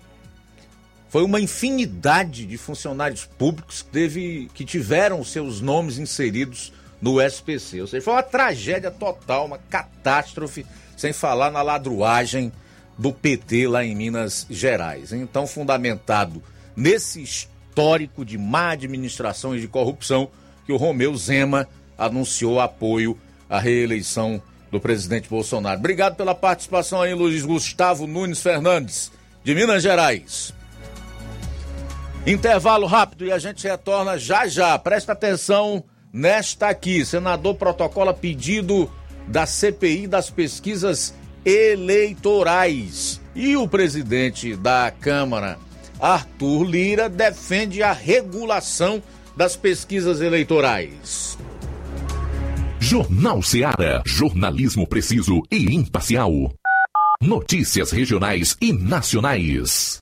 Foi 1.11 1.23
uma 1.23 1.43
infinidade 1.43 2.47
de 2.47 2.57
funcionários 2.57 3.27
públicos 3.27 3.83
que, 3.83 3.91
teve, 3.91 4.51
que 4.55 4.65
tiveram 4.65 5.23
seus 5.23 5.61
nomes 5.61 5.99
inseridos 5.99 6.73
no 7.03 7.21
SPC. 7.21 7.83
Ou 7.83 7.87
seja, 7.87 8.03
foi 8.03 8.15
uma 8.15 8.23
tragédia 8.23 8.91
total, 8.91 9.45
uma 9.45 9.59
catástrofe, 9.59 10.65
sem 10.97 11.13
falar 11.13 11.51
na 11.51 11.61
ladruagem 11.61 12.51
do 12.97 13.13
PT 13.13 13.69
lá 13.69 13.85
em 13.85 13.95
Minas 13.95 14.47
Gerais. 14.49 15.13
Então, 15.13 15.47
fundamentado 15.47 16.43
nesse 16.75 17.21
histórico 17.75 18.25
de 18.25 18.39
má 18.39 18.71
administração 18.71 19.57
e 19.57 19.61
de 19.61 19.67
corrupção 19.67 20.29
que 20.65 20.73
o 20.73 20.77
Romeu 20.77 21.15
Zema 21.17 21.69
anunciou 21.99 22.61
apoio 22.61 23.19
à 23.51 23.59
reeleição 23.59 24.41
do 24.71 24.79
presidente 24.79 25.29
Bolsonaro. 25.29 25.81
Obrigado 25.81 26.15
pela 26.15 26.37
participação 26.37 27.03
aí, 27.03 27.13
Luiz 27.13 27.45
Gustavo 27.45 28.07
Nunes 28.07 28.41
Fernandes, 28.41 29.11
de 29.43 29.57
Minas 29.57 29.83
Gerais. 29.83 30.55
Intervalo 32.25 32.87
rápido 32.87 33.27
e 33.27 33.33
a 33.33 33.39
gente 33.41 33.67
retorna 33.67 34.17
já 34.17 34.47
já. 34.47 34.79
Presta 34.79 35.13
atenção 35.13 35.83
nesta 36.13 36.69
aqui. 36.69 37.05
Senador 37.05 37.57
protocola 37.57 38.15
pedido 38.15 38.89
da 39.27 39.47
CPI 39.47 40.07
das 40.07 40.31
pesquisas 40.31 41.13
eleitorais. 41.45 43.21
E 43.35 43.57
o 43.57 43.67
presidente 43.67 44.55
da 44.55 44.93
Câmara 44.93 45.59
Arthur 46.05 46.65
Lira 46.65 47.09
defende 47.09 47.83
a 47.83 47.91
regulação 47.91 49.03
das 49.35 49.57
pesquisas 49.57 50.21
eleitorais. 50.21 51.39
Jornal 52.79 53.43
Seara. 53.43 54.03
Jornalismo 54.05 54.87
preciso 54.87 55.41
e 55.51 55.75
imparcial. 55.75 56.31
Notícias 57.23 57.91
regionais 57.91 58.55
e 58.61 58.71
nacionais. 58.71 59.97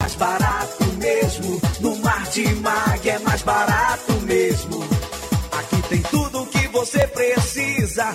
Mais 0.00 0.14
barato 0.14 0.84
mesmo. 0.92 1.60
No 1.80 1.96
Martimag 1.96 3.10
é 3.10 3.18
mais 3.18 3.42
barato 3.42 4.12
mesmo. 4.20 4.78
Aqui 5.50 5.88
tem 5.88 6.02
tudo 6.02 6.42
o 6.42 6.46
que 6.46 6.68
você 6.68 7.04
precisa. 7.08 8.14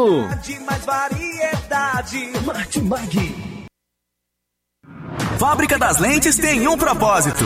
Mais 0.65 0.85
variedade. 0.85 2.31
Martimag. 2.45 3.35
Fábrica 5.37 5.77
das 5.77 5.99
Lentes 5.99 6.37
tem 6.37 6.67
um 6.67 6.77
propósito 6.77 7.45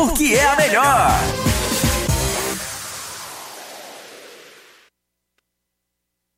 porque 0.07 0.33
é 0.33 0.47
a 0.47 0.55
melhor. 0.55 1.50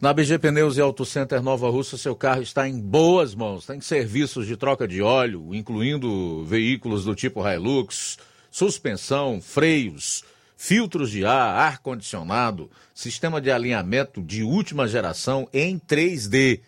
Na 0.00 0.14
BG 0.14 0.38
Pneus 0.38 0.78
e 0.78 0.80
Auto 0.80 1.04
Center 1.04 1.42
Nova 1.42 1.68
Russa, 1.68 1.98
seu 1.98 2.16
carro 2.16 2.40
está 2.40 2.66
em 2.66 2.80
boas 2.80 3.34
mãos. 3.34 3.66
Tem 3.66 3.82
serviços 3.82 4.46
de 4.46 4.56
troca 4.56 4.88
de 4.88 5.02
óleo, 5.02 5.54
incluindo 5.54 6.42
veículos 6.46 7.04
do 7.04 7.14
tipo 7.14 7.46
Hilux, 7.46 8.16
suspensão, 8.50 9.42
freios, 9.42 10.24
filtros 10.56 11.10
de 11.10 11.26
ar, 11.26 11.54
ar-condicionado, 11.54 12.70
sistema 12.94 13.42
de 13.42 13.50
alinhamento 13.50 14.22
de 14.22 14.42
última 14.42 14.88
geração 14.88 15.46
em 15.52 15.78
3D. 15.78 16.62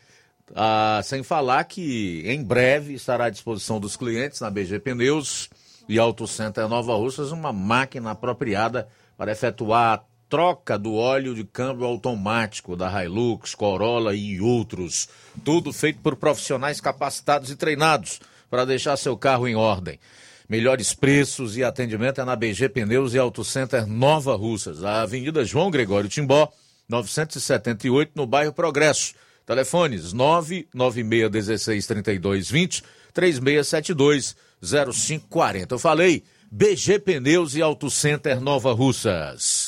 Ah, 0.54 1.00
sem 1.02 1.22
falar 1.22 1.64
que 1.64 2.22
em 2.26 2.44
breve 2.44 2.92
estará 2.92 3.24
à 3.24 3.30
disposição 3.30 3.80
dos 3.80 3.96
clientes 3.96 4.40
na 4.40 4.50
BG 4.50 4.78
Pneus 4.80 5.48
e 5.88 5.98
Auto 5.98 6.26
Center 6.26 6.68
Nova 6.68 6.94
Russas 6.96 7.32
uma 7.32 7.50
máquina 7.50 8.10
apropriada 8.10 8.88
para 9.16 9.32
efetuar 9.32 10.04
troca 10.32 10.78
do 10.78 10.94
óleo 10.94 11.34
de 11.34 11.44
câmbio 11.44 11.84
automático 11.84 12.74
da 12.74 13.04
Hilux, 13.04 13.54
Corolla 13.54 14.14
e 14.14 14.40
outros. 14.40 15.06
Tudo 15.44 15.74
feito 15.74 15.98
por 15.98 16.16
profissionais 16.16 16.80
capacitados 16.80 17.50
e 17.50 17.56
treinados 17.56 18.18
para 18.48 18.64
deixar 18.64 18.96
seu 18.96 19.14
carro 19.14 19.46
em 19.46 19.54
ordem. 19.54 20.00
Melhores 20.48 20.94
preços 20.94 21.58
e 21.58 21.62
atendimento 21.62 22.22
é 22.22 22.24
na 22.24 22.34
BG 22.34 22.70
Pneus 22.70 23.12
e 23.12 23.18
Auto 23.18 23.44
Center 23.44 23.86
Nova 23.86 24.34
Russas, 24.34 24.82
a 24.82 25.02
Avenida 25.02 25.44
João 25.44 25.70
Gregório 25.70 26.08
Timbó, 26.08 26.50
978, 26.88 28.12
no 28.14 28.26
bairro 28.26 28.54
Progresso. 28.54 29.12
Telefones 29.44 30.14
996163220, 30.14 32.82
36720540. 33.14 35.72
Eu 35.72 35.78
falei 35.78 36.24
BG 36.50 37.00
Pneus 37.00 37.54
e 37.54 37.60
Auto 37.60 37.90
Center 37.90 38.40
Nova 38.40 38.72
Russas. 38.72 39.61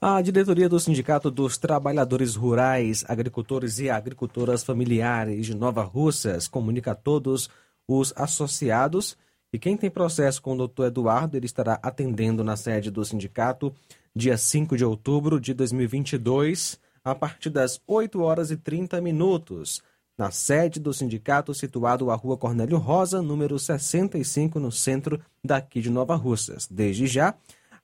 A 0.00 0.22
diretoria 0.22 0.68
do 0.68 0.78
Sindicato 0.78 1.28
dos 1.28 1.58
Trabalhadores 1.58 2.36
Rurais, 2.36 3.04
Agricultores 3.08 3.80
e 3.80 3.90
Agricultoras 3.90 4.62
Familiares 4.62 5.44
de 5.44 5.56
Nova 5.56 5.82
Russas 5.82 6.46
comunica 6.46 6.92
a 6.92 6.94
todos 6.94 7.50
os 7.88 8.12
associados 8.14 9.18
e 9.52 9.58
quem 9.58 9.76
tem 9.76 9.90
processo 9.90 10.40
com 10.40 10.54
o 10.54 10.56
doutor 10.56 10.86
Eduardo, 10.86 11.36
ele 11.36 11.46
estará 11.46 11.80
atendendo 11.82 12.44
na 12.44 12.56
sede 12.56 12.92
do 12.92 13.04
sindicato 13.04 13.74
dia 14.14 14.38
5 14.38 14.76
de 14.76 14.84
outubro 14.84 15.40
de 15.40 15.52
2022, 15.52 16.78
a 17.02 17.12
partir 17.12 17.50
das 17.50 17.80
8 17.84 18.20
horas 18.20 18.52
e 18.52 18.56
30 18.56 19.00
minutos, 19.00 19.82
na 20.16 20.30
sede 20.30 20.78
do 20.78 20.94
sindicato 20.94 21.52
situado 21.52 22.08
à 22.12 22.14
Rua 22.14 22.36
Cornélio 22.36 22.78
Rosa, 22.78 23.20
número 23.20 23.58
65, 23.58 24.60
no 24.60 24.70
centro 24.70 25.20
daqui 25.42 25.80
de 25.80 25.90
Nova 25.90 26.14
Russas. 26.14 26.68
Desde 26.70 27.08
já, 27.08 27.34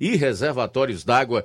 e 0.00 0.16
reservatórios 0.16 1.04
d'água, 1.04 1.44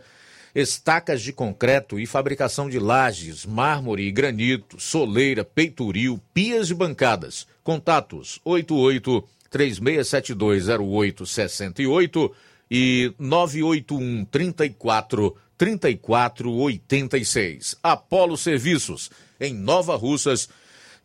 estacas 0.54 1.22
de 1.22 1.34
concreto 1.34 2.00
e 2.00 2.06
fabricação 2.06 2.70
de 2.70 2.80
lajes, 2.80 3.46
mármore 3.46 4.04
e 4.04 4.12
granito, 4.12 4.80
soleira, 4.80 5.44
peitoril, 5.44 6.20
pias 6.34 6.70
e 6.70 6.74
bancadas. 6.74 7.48
Contatos 7.64 8.40
88 8.44 9.28
36720868 9.54 12.32
e 12.70 13.14
981 13.20 14.26
34 14.26 15.38
3486. 15.58 17.78
Apolo 17.82 18.36
Serviços, 18.36 19.10
em 19.40 19.54
Nova 19.54 19.96
Russas, 19.96 20.50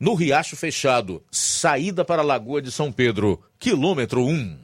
no 0.00 0.14
Riacho 0.14 0.56
Fechado, 0.56 1.22
saída 1.30 2.04
para 2.04 2.22
a 2.22 2.24
Lagoa 2.24 2.60
de 2.62 2.72
São 2.72 2.90
Pedro, 2.90 3.40
quilômetro 3.58 4.24
1. 4.24 4.58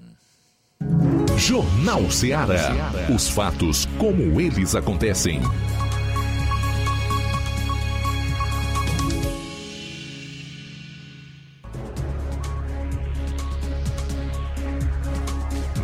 Jornal 1.36 2.10
Ceará. 2.10 2.92
Os 3.14 3.28
fatos 3.28 3.86
como 3.98 4.40
eles 4.40 4.74
acontecem. 4.74 5.40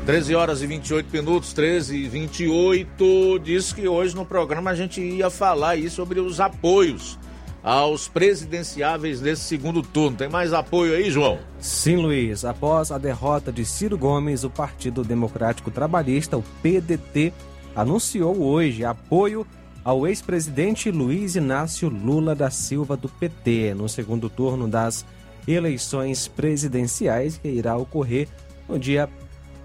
Treze 0.07 0.35
horas 0.35 0.63
e 0.63 0.67
28 0.67 1.09
minutos, 1.13 1.53
13 1.53 1.97
e 1.97 2.09
28. 2.09 3.39
Diz 3.41 3.73
que 3.73 3.87
hoje 3.87 4.17
no 4.17 4.25
programa 4.25 4.71
a 4.71 4.75
gente 4.75 5.01
ia 5.01 5.31
falar 5.31 5.71
aí 5.71 5.91
sobre 5.91 6.19
os 6.19 6.41
apoios 6.41 7.20
aos 7.63 8.09
presidenciáveis 8.09 9.21
nesse 9.21 9.43
segundo 9.43 9.83
turno. 9.83 10.17
Tem 10.17 10.29
mais 10.29 10.53
apoio 10.53 10.95
aí, 10.95 11.11
João? 11.11 11.39
Sim, 11.59 11.97
Luiz. 11.97 12.45
Após 12.45 12.91
a 12.91 12.99
derrota 12.99 13.53
de 13.53 13.65
Ciro 13.65 13.99
Gomes, 13.99 14.45
o 14.45 14.51
Partido 14.51 15.03
Democrático 15.03 15.71
Trabalhista, 15.71 16.37
o 16.37 16.45
PDT, 16.63 17.33
anunciou 17.75 18.41
hoje 18.43 18.85
apoio 18.85 19.47
ao 19.85 20.07
ex-presidente 20.07 20.91
Luiz 20.91 21.37
Inácio 21.37 21.89
Lula 21.89 22.35
da 22.35 22.51
Silva 22.51 22.97
do 22.97 23.09
PT 23.09 23.75
no 23.75 23.89
segundo 23.89 24.29
turno 24.29 24.69
das 24.69 25.05
eleições 25.49 26.29
presidenciais 26.29 27.39
que 27.39 27.49
irá 27.49 27.77
ocorrer 27.77 28.29
no 28.69 28.79
dia 28.79 29.09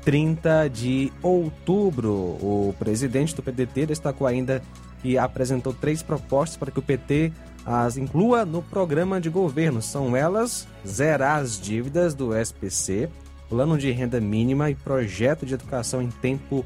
30 0.03 0.69
de 0.69 1.11
outubro. 1.21 2.11
O 2.11 2.75
presidente 2.79 3.35
do 3.35 3.43
PDT 3.43 3.87
destacou 3.87 4.25
ainda 4.25 4.61
que 5.01 5.17
apresentou 5.17 5.73
três 5.73 6.01
propostas 6.01 6.57
para 6.57 6.71
que 6.71 6.79
o 6.79 6.81
PT 6.81 7.33
as 7.65 7.97
inclua 7.97 8.45
no 8.45 8.61
programa 8.61 9.19
de 9.19 9.29
governo. 9.29 9.81
São 9.81 10.15
elas 10.15 10.67
zerar 10.87 11.39
as 11.39 11.59
dívidas 11.59 12.13
do 12.13 12.35
SPC, 12.35 13.09
plano 13.49 13.77
de 13.77 13.89
renda 13.91 14.21
mínima 14.21 14.69
e 14.69 14.75
projeto 14.75 15.45
de 15.45 15.55
educação 15.55 16.01
em 16.01 16.09
tempo 16.09 16.65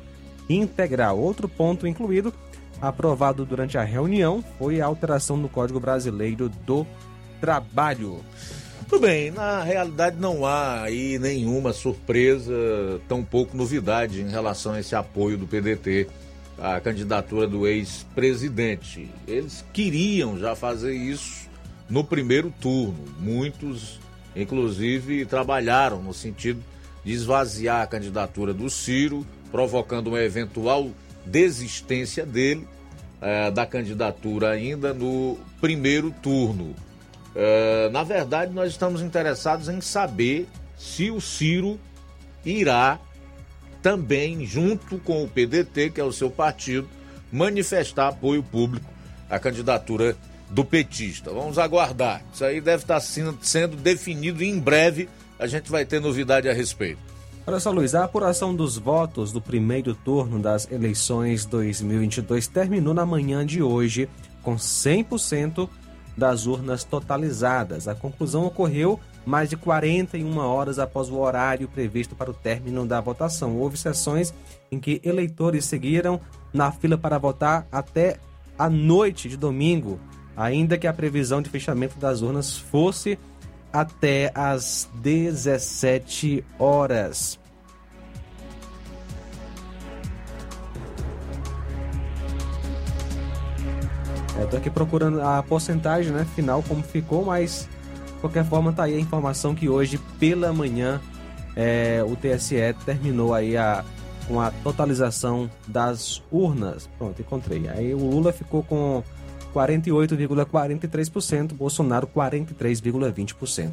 integral. 0.49 1.17
Outro 1.17 1.47
ponto 1.47 1.87
incluído, 1.87 2.33
aprovado 2.81 3.45
durante 3.45 3.77
a 3.77 3.83
reunião, 3.83 4.43
foi 4.57 4.81
a 4.81 4.85
alteração 4.85 5.37
no 5.37 5.47
Código 5.47 5.79
Brasileiro 5.79 6.49
do 6.65 6.85
Trabalho. 7.39 8.19
Tudo 8.89 9.01
bem, 9.01 9.29
na 9.29 9.61
realidade 9.61 10.17
não 10.19 10.45
há 10.45 10.81
aí 10.81 11.19
nenhuma 11.19 11.71
surpresa, 11.71 12.51
tampouco 13.07 13.55
novidade 13.55 14.19
em 14.19 14.29
relação 14.29 14.73
a 14.73 14.79
esse 14.79 14.95
apoio 14.95 15.37
do 15.37 15.45
PDT 15.45 16.07
à 16.61 16.79
candidatura 16.79 17.47
do 17.47 17.67
ex-presidente. 17.67 19.09
Eles 19.27 19.63
queriam 19.73 20.37
já 20.37 20.55
fazer 20.55 20.93
isso 20.93 21.49
no 21.89 22.03
primeiro 22.03 22.53
turno. 22.59 23.05
Muitos, 23.19 23.99
inclusive, 24.35 25.25
trabalharam 25.25 26.01
no 26.01 26.13
sentido 26.13 26.63
de 27.03 27.13
esvaziar 27.13 27.81
a 27.81 27.87
candidatura 27.87 28.53
do 28.53 28.69
Ciro, 28.69 29.25
provocando 29.51 30.07
uma 30.07 30.21
eventual 30.21 30.89
desistência 31.25 32.25
dele 32.25 32.67
eh, 33.21 33.51
da 33.51 33.65
candidatura 33.65 34.51
ainda 34.51 34.93
no 34.93 35.37
primeiro 35.59 36.09
turno. 36.21 36.75
Uh, 37.35 37.89
na 37.91 38.03
verdade, 38.03 38.51
nós 38.53 38.71
estamos 38.71 39.01
interessados 39.01 39.69
em 39.69 39.79
saber 39.81 40.47
se 40.77 41.11
o 41.11 41.21
Ciro 41.21 41.79
irá 42.45 42.99
também, 43.81 44.45
junto 44.45 44.97
com 44.99 45.23
o 45.23 45.27
PDT, 45.27 45.91
que 45.91 46.01
é 46.01 46.03
o 46.03 46.11
seu 46.11 46.29
partido, 46.29 46.87
manifestar 47.31 48.07
apoio 48.07 48.43
público 48.43 48.89
à 49.29 49.39
candidatura 49.39 50.15
do 50.49 50.65
petista. 50.65 51.31
Vamos 51.31 51.57
aguardar. 51.57 52.23
Isso 52.33 52.43
aí 52.43 52.59
deve 52.59 52.83
estar 52.83 52.99
sendo 52.99 53.75
definido 53.77 54.43
em 54.43 54.59
breve. 54.59 55.07
A 55.37 55.47
gente 55.47 55.69
vai 55.69 55.85
ter 55.85 56.01
novidade 56.01 56.49
a 56.49 56.53
respeito. 56.53 56.99
Olha 57.45 57.59
só, 57.59 57.71
Luiz, 57.71 57.95
a 57.95 58.03
apuração 58.03 58.53
dos 58.53 58.77
votos 58.77 59.31
do 59.31 59.41
primeiro 59.41 59.95
turno 59.95 60.39
das 60.39 60.69
eleições 60.71 61.45
2022 61.45 62.47
terminou 62.47 62.93
na 62.93 63.05
manhã 63.05 63.45
de 63.45 63.61
hoje 63.61 64.09
com 64.43 64.55
100% 64.55 65.69
das 66.15 66.45
urnas 66.45 66.83
totalizadas. 66.83 67.87
A 67.87 67.95
conclusão 67.95 68.45
ocorreu 68.45 68.99
mais 69.29 69.47
de 69.47 69.55
41 69.55 70.39
horas 70.39 70.79
após 70.79 71.07
o 71.07 71.19
horário 71.19 71.67
previsto 71.67 72.15
para 72.15 72.31
o 72.31 72.33
término 72.33 72.83
da 72.83 72.99
votação. 72.99 73.55
Houve 73.57 73.77
sessões 73.77 74.33
em 74.71 74.79
que 74.79 74.99
eleitores 75.05 75.65
seguiram 75.65 76.19
na 76.51 76.71
fila 76.71 76.97
para 76.97 77.19
votar 77.19 77.67
até 77.71 78.17
a 78.57 78.67
noite 78.67 79.29
de 79.29 79.37
domingo, 79.37 79.99
ainda 80.35 80.79
que 80.79 80.87
a 80.87 80.93
previsão 80.93 81.43
de 81.43 81.49
fechamento 81.49 81.99
das 81.99 82.23
urnas 82.23 82.57
fosse 82.57 83.19
até 83.71 84.31
às 84.33 84.89
17 84.95 86.43
horas. 86.57 87.39
Eu 94.39 94.47
tô 94.47 94.57
aqui 94.57 94.71
procurando 94.71 95.21
a 95.21 95.43
porcentagem 95.43 96.11
né, 96.11 96.25
final, 96.33 96.63
como 96.63 96.81
ficou, 96.81 97.25
mas 97.25 97.69
qualquer 98.19 98.45
forma 98.45 98.71
tá 98.71 98.83
aí 98.83 98.95
a 98.95 98.99
informação 98.99 99.55
que 99.55 99.69
hoje 99.69 99.97
pela 100.19 100.53
manhã 100.53 101.01
é, 101.55 102.03
o 102.05 102.15
TSE 102.15 102.75
terminou 102.85 103.33
aí 103.33 103.57
a, 103.57 103.83
com 104.27 104.39
a 104.39 104.51
totalização 104.51 105.49
das 105.67 106.21
urnas. 106.31 106.87
Pronto, 106.97 107.21
encontrei. 107.21 107.67
Aí 107.67 107.93
o 107.93 107.97
Lula 107.97 108.31
ficou 108.31 108.63
com 108.63 109.03
48,43%, 109.53 111.53
Bolsonaro 111.53 112.07
43,20%. 112.07 113.71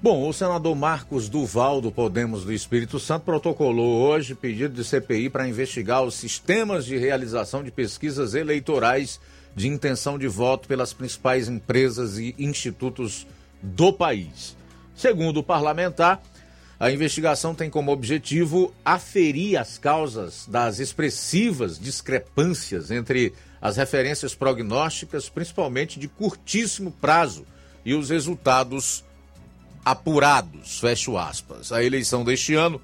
Bom, 0.00 0.26
o 0.28 0.32
senador 0.34 0.76
Marcos 0.76 1.30
Duval, 1.30 1.80
do 1.80 1.90
Podemos 1.90 2.44
do 2.44 2.52
Espírito 2.52 3.00
Santo, 3.00 3.24
protocolou 3.24 4.06
hoje 4.06 4.34
pedido 4.34 4.74
de 4.74 4.84
CPI 4.84 5.30
para 5.30 5.48
investigar 5.48 6.02
os 6.02 6.14
sistemas 6.14 6.84
de 6.84 6.98
realização 6.98 7.64
de 7.64 7.70
pesquisas 7.70 8.34
eleitorais 8.34 9.18
de 9.56 9.66
intenção 9.66 10.18
de 10.18 10.28
voto 10.28 10.68
pelas 10.68 10.92
principais 10.92 11.48
empresas 11.48 12.18
e 12.18 12.34
institutos 12.38 13.26
do 13.64 13.92
país. 13.92 14.56
Segundo 14.94 15.38
o 15.38 15.42
parlamentar, 15.42 16.22
a 16.78 16.90
investigação 16.90 17.54
tem 17.54 17.70
como 17.70 17.90
objetivo 17.90 18.72
aferir 18.84 19.56
as 19.58 19.78
causas 19.78 20.46
das 20.46 20.78
expressivas 20.78 21.78
discrepâncias 21.78 22.90
entre 22.90 23.32
as 23.60 23.76
referências 23.76 24.34
prognósticas, 24.34 25.28
principalmente 25.28 25.98
de 25.98 26.06
curtíssimo 26.06 26.92
prazo, 26.92 27.46
e 27.84 27.94
os 27.94 28.10
resultados 28.10 29.04
apurados. 29.84 30.80
Fecho 30.80 31.18
aspas. 31.18 31.70
A 31.70 31.82
eleição 31.82 32.24
deste 32.24 32.54
ano 32.54 32.80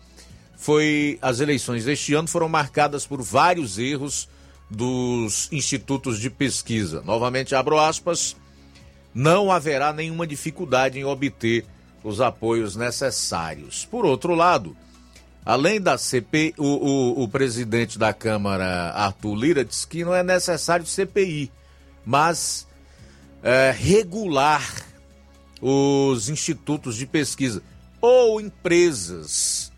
foi. 0.57 1.19
As 1.23 1.41
eleições 1.41 1.85
deste 1.85 2.15
ano 2.15 2.29
foram 2.29 2.49
marcadas 2.49 3.07
por 3.07 3.23
vários 3.23 3.79
erros 3.79 4.29
dos 4.71 5.51
institutos 5.51 6.21
de 6.21 6.31
pesquisa. 6.31 7.03
Novamente 7.03 7.55
abro 7.55 7.79
aspas, 7.79 8.37
não 9.15 9.51
haverá 9.51 9.93
nenhuma 9.93 10.27
dificuldade 10.27 10.99
em 10.99 11.05
obter 11.05 11.65
os 12.03 12.21
apoios 12.21 12.77
necessários. 12.77 13.85
Por 13.85 14.05
outro 14.05 14.35
lado, 14.35 14.77
além 15.45 15.81
da 15.81 15.99
CPI, 15.99 16.55
o, 16.57 16.65
o, 16.65 17.23
o 17.25 17.29
presidente 17.29 17.99
da 17.99 18.13
Câmara, 18.13 18.91
Arthur 18.93 19.35
Lira, 19.35 19.65
disse 19.65 19.87
que 19.87 20.05
não 20.05 20.15
é 20.15 20.23
necessário 20.23 20.87
CPI, 20.87 21.51
mas 22.05 22.67
é, 23.43 23.75
regular 23.77 24.87
os 25.61 26.29
institutos 26.29 26.97
de 26.97 27.07
pesquisa 27.07 27.63
ou 28.01 28.41
empresas 28.41 29.71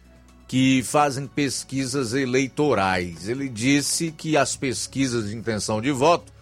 que 0.47 0.83
fazem 0.83 1.27
pesquisas 1.27 2.13
eleitorais. 2.13 3.29
Ele 3.29 3.49
disse 3.49 4.13
que 4.13 4.37
as 4.37 4.55
pesquisas 4.55 5.31
de 5.31 5.37
intenção 5.37 5.81
de 5.81 5.91
voto 5.91 6.33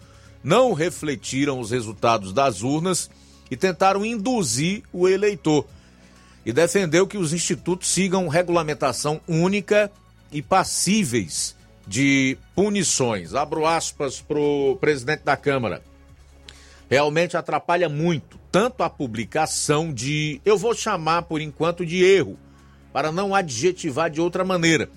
não 0.43 0.73
refletiram 0.73 1.59
os 1.59 1.71
resultados 1.71 2.33
das 2.33 2.61
urnas 2.61 3.09
e 3.49 3.55
tentaram 3.55 4.05
induzir 4.05 4.83
o 4.91 5.07
eleitor. 5.07 5.65
E 6.45 6.51
defendeu 6.51 7.05
que 7.05 7.17
os 7.17 7.33
institutos 7.33 7.89
sigam 7.89 8.27
regulamentação 8.27 9.21
única 9.27 9.91
e 10.31 10.41
passíveis 10.41 11.55
de 11.85 12.37
punições. 12.55 13.35
Abro 13.35 13.65
aspas 13.65 14.21
para 14.21 14.39
o 14.39 14.77
presidente 14.79 15.23
da 15.23 15.37
Câmara. 15.37 15.83
Realmente 16.89 17.37
atrapalha 17.37 17.87
muito, 17.87 18.39
tanto 18.51 18.83
a 18.83 18.89
publicação 18.89 19.93
de, 19.93 20.41
eu 20.43 20.57
vou 20.57 20.73
chamar 20.73 21.23
por 21.23 21.39
enquanto 21.39 21.85
de 21.85 22.03
erro, 22.03 22.37
para 22.91 23.11
não 23.11 23.33
adjetivar 23.33 24.09
de 24.09 24.19
outra 24.19 24.43
maneira. 24.43 24.89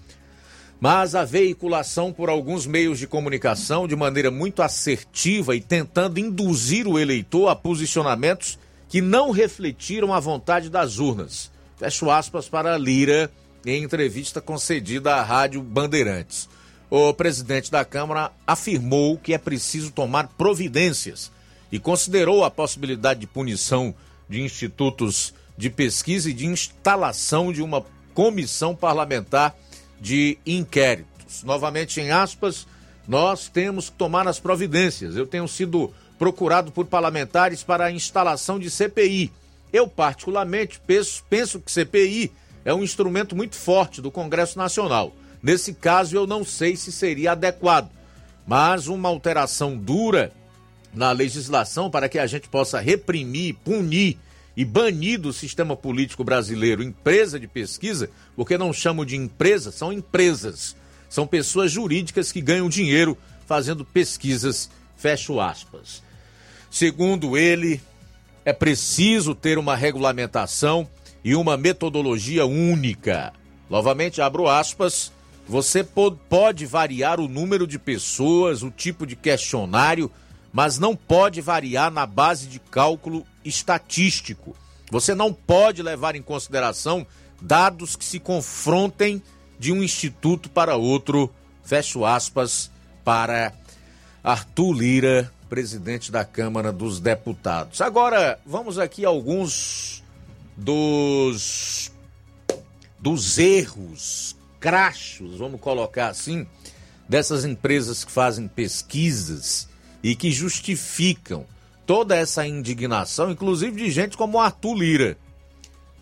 Mas 0.85 1.15
a 1.15 1.25
veiculação 1.25 2.13
por 2.13 2.29
alguns 2.29 2.67
meios 2.67 2.99
de 2.99 3.07
comunicação 3.07 3.89
de 3.89 3.97
maneira 3.97 4.31
muito 4.31 4.61
assertiva 4.61 5.57
e 5.57 5.61
tentando 5.63 6.21
induzir 6.21 6.87
o 6.87 6.99
eleitor 6.99 7.49
a 7.49 7.57
posicionamentos 7.57 8.59
que 8.87 9.01
não 9.01 9.31
refletiram 9.31 10.13
a 10.13 10.21
vontade 10.21 10.69
das 10.69 10.99
urnas. 10.99 11.51
Fecho 11.79 12.11
aspas 12.11 12.51
para 12.51 12.77
Lira 12.77 13.33
em 13.65 13.83
entrevista 13.83 14.43
concedida 14.43 15.15
à 15.15 15.23
Rádio 15.23 15.63
Bandeirantes. 15.63 16.51
O 16.91 17.15
presidente 17.15 17.71
da 17.71 17.83
Câmara 17.83 18.31
afirmou 18.47 19.17
que 19.17 19.33
é 19.33 19.39
preciso 19.39 19.91
tomar 19.91 20.29
providências 20.37 21.33
e 21.73 21.79
considerou 21.79 22.45
a 22.45 22.51
possibilidade 22.51 23.21
de 23.21 23.27
punição 23.27 23.95
de 24.29 24.43
institutos 24.43 25.33
de 25.57 25.71
pesquisa 25.71 26.29
e 26.29 26.35
de 26.35 26.45
instalação 26.45 27.55
de 27.55 27.63
uma 27.63 27.83
comissão 28.13 28.77
parlamentar 28.77 29.57
de 30.01 30.39
inquéritos. 30.47 31.43
Novamente, 31.43 32.01
em 32.01 32.11
aspas, 32.11 32.67
nós 33.07 33.49
temos 33.49 33.91
que 33.91 33.97
tomar 33.97 34.27
as 34.29 34.41
providências. 34.41 35.17
Eu 35.17 35.27
tenho 35.27 35.47
sido 35.49 35.93
procurado 36.19 36.73
por 36.73 36.87
parlamentares 36.87 37.63
para 37.63 37.87
a 37.87 37.93
instalação 37.93 38.59
de 38.59 38.71
CPI. 38.71 39.33
Eu, 39.73 39.89
particularmente, 39.89 40.81
penso, 40.87 41.25
penso 41.29 41.61
que 41.61 41.73
CPI 41.73 42.33
é 42.65 42.73
um 42.73 42.83
instrumento 42.83 43.35
muito 43.35 43.57
forte 43.57 44.01
do 44.01 44.11
Congresso 44.11 44.57
Nacional. 44.59 45.13
Nesse 45.43 45.75
caso, 45.75 46.17
eu 46.17 46.27
não 46.27 46.45
sei 46.45 46.77
se 46.77 46.91
seria 46.91 47.33
adequado, 47.33 47.91
mas 48.47 48.87
uma 48.87 49.09
alteração 49.09 49.77
dura 49.77 50.33
na 50.95 51.11
legislação 51.13 51.91
para 51.91 52.09
que 52.09 52.19
a 52.19 52.27
gente 52.27 52.49
possa 52.49 52.81
reprimir, 52.81 53.57
punir 53.65 54.17
e 54.57 54.65
banir 54.65 55.21
do 55.21 55.33
sistema 55.33 55.77
político 55.77 56.23
brasileiro 56.23 56.83
empresa 56.83 57.39
de 57.39 57.49
pesquisa, 57.49 58.11
porque 58.37 58.57
não 58.57 58.73
chamo 58.73 59.05
de 59.05 59.17
empresa, 59.17 59.73
são 59.73 59.93
empresas. 59.93 60.77
São 61.09 61.27
pessoas 61.27 61.71
jurídicas 61.71 62.33
que 62.33 62.41
ganham 62.41 62.69
dinheiro 62.69 63.17
fazendo 63.47 63.85
pesquisas, 63.85 64.71
fecho 64.97 65.41
aspas. 65.41 66.03
Segundo 66.71 67.37
ele, 67.37 67.81
é 68.45 68.53
preciso 68.53 69.35
ter 69.35 69.59
uma 69.59 69.77
regulamentação 69.77 70.89
e 71.25 71.35
uma 71.35 71.57
metodologia 71.57 72.45
única. 72.45 73.33
Novamente, 73.71 74.21
abro 74.21 74.49
aspas. 74.49 75.13
Você 75.47 75.85
pode 75.85 76.65
variar 76.65 77.21
o 77.21 77.29
número 77.29 77.67
de 77.67 77.79
pessoas, 77.79 78.63
o 78.63 78.71
tipo 78.71 79.07
de 79.07 79.15
questionário, 79.15 80.11
mas 80.55 80.79
não 80.79 80.95
pode 80.95 81.41
variar 81.41 81.91
na 81.91 82.07
base 82.07 82.47
de 82.47 82.61
cálculo 82.61 83.27
estatístico. 83.45 84.55
Você 84.89 85.13
não 85.13 85.33
pode 85.33 85.83
levar 85.83 86.15
em 86.15 86.23
consideração 86.23 87.05
dados 87.43 87.97
que 87.97 88.05
se 88.05 88.21
confrontem 88.21 89.21
de 89.59 89.73
um 89.73 89.83
instituto 89.83 90.49
para 90.49 90.77
outro. 90.77 91.29
Fecho 91.65 92.05
aspas 92.05 92.71
para 93.05 93.53
Arthur 94.23 94.73
Lira, 94.73 95.33
presidente 95.49 96.13
da 96.13 96.25
Câmara 96.25 96.73
dos 96.73 97.01
Deputados. 97.01 97.81
Agora, 97.81 98.39
vamos 98.47 98.79
aqui 98.79 99.05
a 99.05 99.09
alguns 99.09 100.05
dos 100.57 101.91
dos 103.01 103.39
erros, 103.39 104.37
crachos, 104.61 105.37
vamos 105.37 105.61
colocar 105.61 106.09
assim, 106.09 106.47
dessas 107.09 107.45
empresas 107.45 108.05
que 108.05 108.13
fazem 108.13 108.47
pesquisas 108.47 109.69
e 110.05 110.15
que 110.15 110.31
justificam 110.31 111.47
toda 111.87 112.15
essa 112.15 112.47
indignação, 112.47 113.31
inclusive 113.31 113.83
de 113.83 113.91
gente 113.91 114.19
como 114.19 114.39
Arthur 114.39 114.75
Lira. 114.75 115.19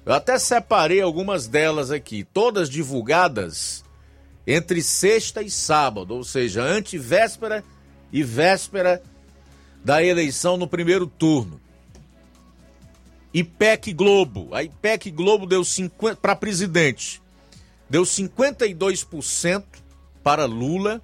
Eu 0.04 0.12
até 0.12 0.40
separei 0.40 1.00
algumas 1.00 1.46
delas 1.46 1.92
aqui, 1.92 2.24
todas 2.24 2.68
divulgadas 2.68 3.84
entre 4.44 4.82
sexta 4.82 5.40
e 5.40 5.48
sábado, 5.48 6.16
ou 6.16 6.24
seja, 6.24 6.64
antevéspera 6.64 7.62
e 8.12 8.24
véspera 8.24 9.00
da 9.84 10.02
eleição 10.02 10.56
no 10.56 10.66
primeiro 10.66 11.06
turno. 11.06 11.60
IPEC 13.32 13.92
Globo. 13.92 14.52
A 14.52 14.64
IPEC 14.64 15.12
Globo 15.12 15.46
deu 15.46 15.64
50 15.64 16.16
para 16.16 16.34
presidente. 16.34 17.22
Deu 17.88 18.02
52% 18.02 19.62
para 20.24 20.44
Lula, 20.44 21.00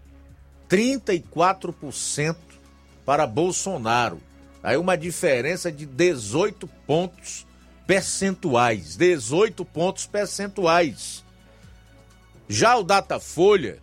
34% 0.69 2.48
para 3.09 3.26
Bolsonaro. 3.26 4.20
Aí 4.62 4.76
uma 4.76 4.94
diferença 4.94 5.72
de 5.72 5.86
18 5.86 6.68
pontos 6.86 7.47
percentuais, 7.86 8.97
18 8.97 9.64
pontos 9.64 10.05
percentuais. 10.05 11.24
Já 12.47 12.76
o 12.76 12.85
Datafolha 12.85 13.78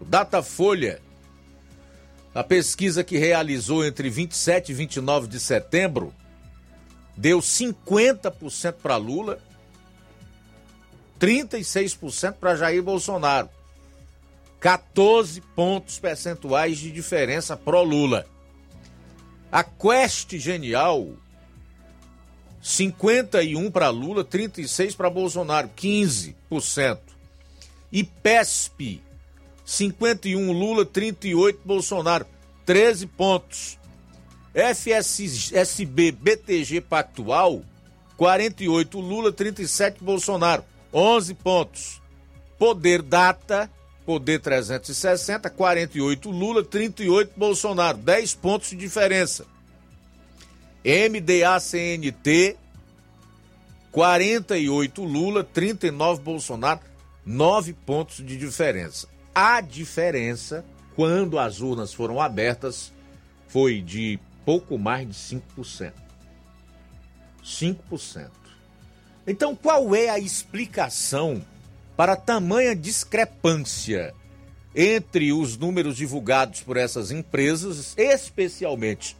o 0.00 0.04
Datafolha 0.04 1.02
a 2.32 2.44
pesquisa 2.44 3.02
que 3.02 3.18
realizou 3.18 3.84
entre 3.84 4.08
27 4.08 4.70
e 4.70 4.74
29 4.76 5.26
de 5.26 5.40
setembro 5.40 6.14
deu 7.16 7.40
50% 7.40 8.74
para 8.74 8.96
Lula, 8.96 9.40
36% 11.18 12.34
para 12.34 12.54
Jair 12.54 12.80
Bolsonaro. 12.80 13.50
14 14.64 15.42
pontos 15.54 15.98
percentuais 15.98 16.78
de 16.78 16.90
diferença 16.90 17.54
pro 17.54 17.82
Lula. 17.82 18.24
A 19.52 19.62
Quest 19.62 20.38
Genial 20.38 21.08
51 22.62 23.70
para 23.70 23.90
Lula, 23.90 24.24
36 24.24 24.94
para 24.94 25.10
Bolsonaro, 25.10 25.68
15%. 25.76 26.98
E 27.92 28.02
PESP 28.02 29.02
51 29.66 30.50
Lula, 30.50 30.86
38 30.86 31.60
Bolsonaro, 31.62 32.24
13 32.64 33.06
pontos. 33.08 33.78
FSB 34.54 36.10
BTG 36.10 36.80
Pactual, 36.80 37.62
48 38.16 38.98
Lula, 38.98 39.30
37 39.30 40.02
Bolsonaro, 40.02 40.64
11 40.90 41.34
pontos. 41.34 42.00
Poder 42.58 43.02
Data, 43.02 43.70
Poder 44.04 44.38
360, 44.38 45.48
48 45.48 46.30
Lula, 46.30 46.62
38 46.62 47.32
Bolsonaro, 47.36 47.98
10 47.98 48.34
pontos 48.34 48.70
de 48.70 48.76
diferença. 48.76 49.46
MDA-CNT, 50.84 52.56
48 53.90 55.04
Lula, 55.04 55.42
39 55.42 56.20
Bolsonaro, 56.20 56.80
9 57.24 57.72
pontos 57.72 58.16
de 58.16 58.36
diferença. 58.36 59.08
A 59.34 59.62
diferença, 59.62 60.64
quando 60.94 61.38
as 61.38 61.60
urnas 61.60 61.94
foram 61.94 62.20
abertas, 62.20 62.92
foi 63.48 63.80
de 63.80 64.18
pouco 64.44 64.76
mais 64.78 65.08
de 65.08 65.14
5%. 65.14 65.92
5%. 67.42 68.30
Então, 69.26 69.56
qual 69.56 69.94
é 69.94 70.10
a 70.10 70.18
explicação 70.18 71.42
para 71.96 72.16
tamanha 72.16 72.74
discrepância 72.74 74.14
entre 74.74 75.32
os 75.32 75.56
números 75.56 75.96
divulgados 75.96 76.60
por 76.60 76.76
essas 76.76 77.10
empresas, 77.10 77.94
especialmente 77.96 79.16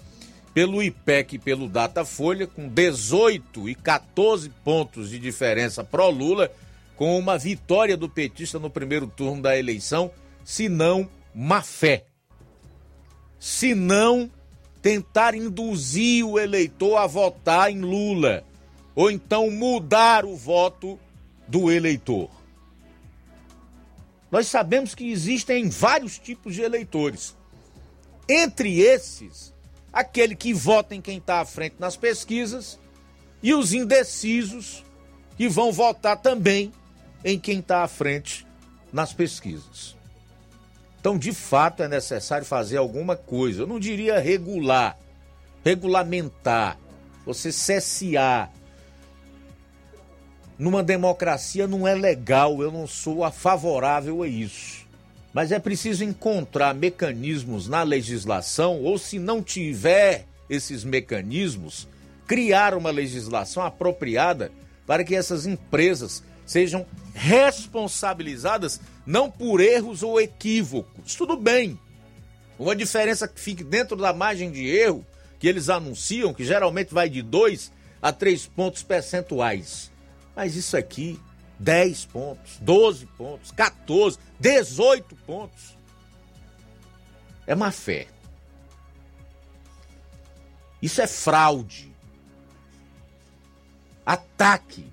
pelo 0.52 0.82
IPEC 0.82 1.36
e 1.36 1.38
pelo 1.38 1.68
Datafolha, 1.68 2.46
com 2.46 2.68
18 2.68 3.68
e 3.68 3.74
14 3.74 4.48
pontos 4.64 5.10
de 5.10 5.18
diferença 5.18 5.82
pró-Lula 5.82 6.50
com 6.96 7.18
uma 7.18 7.36
vitória 7.36 7.96
do 7.96 8.08
petista 8.08 8.58
no 8.58 8.70
primeiro 8.70 9.06
turno 9.06 9.42
da 9.42 9.58
eleição, 9.58 10.10
se 10.44 10.68
não 10.68 11.08
má 11.34 11.60
fé. 11.60 12.04
Se 13.38 13.74
não 13.74 14.30
tentar 14.80 15.34
induzir 15.34 16.24
o 16.24 16.38
eleitor 16.38 16.96
a 16.98 17.06
votar 17.06 17.70
em 17.70 17.80
Lula, 17.80 18.44
ou 18.94 19.10
então 19.10 19.50
mudar 19.50 20.24
o 20.24 20.36
voto 20.36 20.98
do 21.48 21.70
eleitor. 21.70 22.30
Nós 24.34 24.48
sabemos 24.48 24.96
que 24.96 25.12
existem 25.12 25.68
vários 25.68 26.18
tipos 26.18 26.56
de 26.56 26.62
eleitores. 26.62 27.36
Entre 28.28 28.80
esses, 28.80 29.54
aquele 29.92 30.34
que 30.34 30.52
vota 30.52 30.92
em 30.92 31.00
quem 31.00 31.18
está 31.18 31.40
à 31.40 31.44
frente 31.44 31.76
nas 31.78 31.96
pesquisas 31.96 32.76
e 33.40 33.54
os 33.54 33.72
indecisos 33.72 34.84
que 35.36 35.48
vão 35.48 35.70
votar 35.70 36.20
também 36.20 36.72
em 37.24 37.38
quem 37.38 37.60
está 37.60 37.84
à 37.84 37.86
frente 37.86 38.44
nas 38.92 39.12
pesquisas. 39.12 39.94
Então, 40.98 41.16
de 41.16 41.32
fato, 41.32 41.84
é 41.84 41.88
necessário 41.88 42.44
fazer 42.44 42.78
alguma 42.78 43.14
coisa. 43.14 43.62
Eu 43.62 43.68
não 43.68 43.78
diria 43.78 44.18
regular, 44.18 44.98
regulamentar, 45.64 46.76
você 47.24 47.52
cessear. 47.52 48.52
Numa 50.58 50.82
democracia 50.84 51.66
não 51.66 51.86
é 51.86 51.94
legal, 51.94 52.62
eu 52.62 52.70
não 52.70 52.86
sou 52.86 53.24
a 53.24 53.30
favorável 53.30 54.22
a 54.22 54.28
isso. 54.28 54.84
Mas 55.32 55.50
é 55.50 55.58
preciso 55.58 56.04
encontrar 56.04 56.74
mecanismos 56.74 57.68
na 57.68 57.82
legislação, 57.82 58.80
ou 58.80 58.96
se 58.96 59.18
não 59.18 59.42
tiver 59.42 60.26
esses 60.48 60.84
mecanismos, 60.84 61.88
criar 62.26 62.74
uma 62.74 62.90
legislação 62.90 63.64
apropriada 63.64 64.52
para 64.86 65.02
que 65.02 65.16
essas 65.16 65.44
empresas 65.44 66.22
sejam 66.46 66.86
responsabilizadas 67.14 68.80
não 69.04 69.28
por 69.28 69.60
erros 69.60 70.04
ou 70.04 70.20
equívocos. 70.20 71.16
Tudo 71.16 71.36
bem. 71.36 71.78
Uma 72.56 72.76
diferença 72.76 73.26
que 73.26 73.40
fique 73.40 73.64
dentro 73.64 73.96
da 73.96 74.12
margem 74.12 74.52
de 74.52 74.68
erro 74.68 75.04
que 75.40 75.48
eles 75.48 75.68
anunciam, 75.68 76.32
que 76.32 76.44
geralmente 76.44 76.94
vai 76.94 77.08
de 77.08 77.22
2 77.22 77.72
a 78.00 78.12
3 78.12 78.46
pontos 78.46 78.84
percentuais. 78.84 79.90
Mas 80.34 80.56
isso 80.56 80.76
aqui, 80.76 81.20
10 81.58 82.06
pontos, 82.06 82.58
12 82.60 83.06
pontos, 83.06 83.50
14, 83.52 84.18
18 84.38 85.14
pontos. 85.16 85.76
É 87.46 87.54
má 87.54 87.70
fé. 87.70 88.08
Isso 90.80 91.00
é 91.00 91.06
fraude. 91.06 91.92
Ataque 94.04 94.86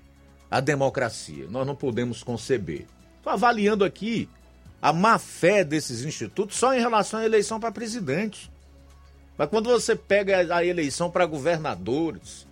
a 0.49 0.59
democracia. 0.59 1.47
Nós 1.49 1.65
não 1.65 1.75
podemos 1.75 2.23
conceber. 2.23 2.85
Estou 3.17 3.31
avaliando 3.31 3.85
aqui 3.85 4.29
a 4.81 4.91
má 4.91 5.17
fé 5.17 5.63
desses 5.63 6.03
institutos 6.03 6.57
só 6.57 6.73
em 6.73 6.79
relação 6.79 7.19
à 7.19 7.25
eleição 7.25 7.59
para 7.59 7.71
presidente. 7.71 8.51
Mas 9.37 9.49
quando 9.49 9.69
você 9.69 9.95
pega 9.95 10.55
a 10.55 10.65
eleição 10.65 11.09
para 11.09 11.25
governadores, 11.25 12.47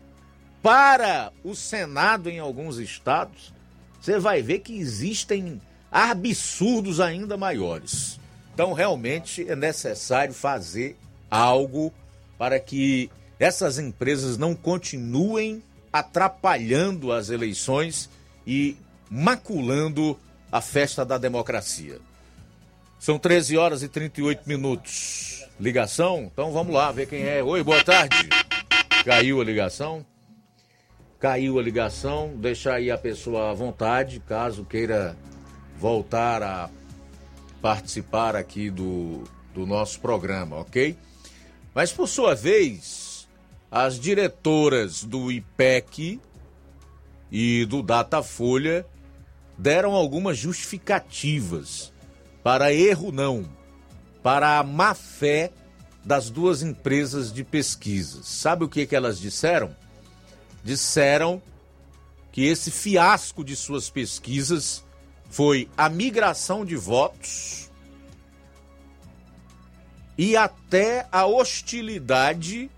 para 0.61 1.31
o 1.43 1.55
Senado 1.55 2.29
em 2.29 2.39
alguns 2.39 2.77
estados, 2.77 3.53
você 3.99 4.19
vai 4.19 4.41
ver 4.41 4.59
que 4.59 4.77
existem 4.77 5.61
absurdos 5.91 6.99
ainda 6.99 7.37
maiores. 7.37 8.19
Então, 8.53 8.73
realmente 8.73 9.49
é 9.49 9.55
necessário 9.55 10.33
fazer 10.33 10.97
algo 11.29 11.93
para 12.37 12.59
que 12.59 13.09
essas 13.39 13.79
empresas 13.79 14.37
não 14.37 14.53
continuem 14.53 15.63
atrapalhando 15.91 17.11
as 17.11 17.29
eleições 17.29 18.09
e 18.45 18.75
maculando 19.09 20.19
a 20.51 20.61
festa 20.61 21.05
da 21.05 21.17
democracia. 21.17 21.99
São 22.99 23.17
13 23.17 23.57
horas 23.57 23.81
e 23.81 23.87
38 23.87 24.43
minutos. 24.45 25.45
Ligação? 25.59 26.29
Então 26.31 26.51
vamos 26.51 26.73
lá 26.73 26.91
ver 26.91 27.07
quem 27.07 27.23
é. 27.23 27.41
Oi, 27.41 27.63
boa 27.63 27.83
tarde. 27.83 28.29
Caiu 29.05 29.39
a 29.39 29.43
ligação? 29.43 30.05
Caiu 31.19 31.59
a 31.59 31.61
ligação. 31.61 32.33
Deixa 32.35 32.73
aí 32.73 32.89
a 32.89 32.97
pessoa 32.97 33.51
à 33.51 33.53
vontade, 33.53 34.21
caso 34.21 34.63
queira 34.63 35.17
voltar 35.77 36.41
a 36.41 36.69
participar 37.61 38.35
aqui 38.35 38.69
do, 38.69 39.23
do 39.53 39.65
nosso 39.65 39.99
programa, 39.99 40.57
ok? 40.57 40.97
Mas 41.73 41.91
por 41.91 42.07
sua 42.07 42.33
vez, 42.33 43.27
as 43.69 43.99
diretoras 43.99 45.03
do 45.03 45.31
IPEC 45.31 46.19
e 47.31 47.65
do 47.65 47.83
Datafolha 47.83 48.85
deram 49.57 49.93
algumas 49.93 50.37
justificativas 50.37 51.93
para 52.41 52.73
erro 52.73 53.11
não, 53.11 53.45
para 54.23 54.57
a 54.57 54.63
má 54.63 54.93
fé 54.93 55.51
das 56.03 56.29
duas 56.29 56.63
empresas 56.63 57.31
de 57.31 57.43
pesquisa. 57.43 58.21
Sabe 58.23 58.63
o 58.63 58.69
que, 58.69 58.85
que 58.85 58.95
elas 58.95 59.19
disseram? 59.19 59.75
Disseram 60.63 61.41
que 62.31 62.45
esse 62.45 62.71
fiasco 62.71 63.43
de 63.43 63.55
suas 63.55 63.89
pesquisas 63.89 64.83
foi 65.29 65.69
a 65.77 65.89
migração 65.89 66.65
de 66.65 66.75
votos 66.75 67.69
e 70.17 70.35
até 70.35 71.07
a 71.11 71.25
hostilidade 71.25 72.69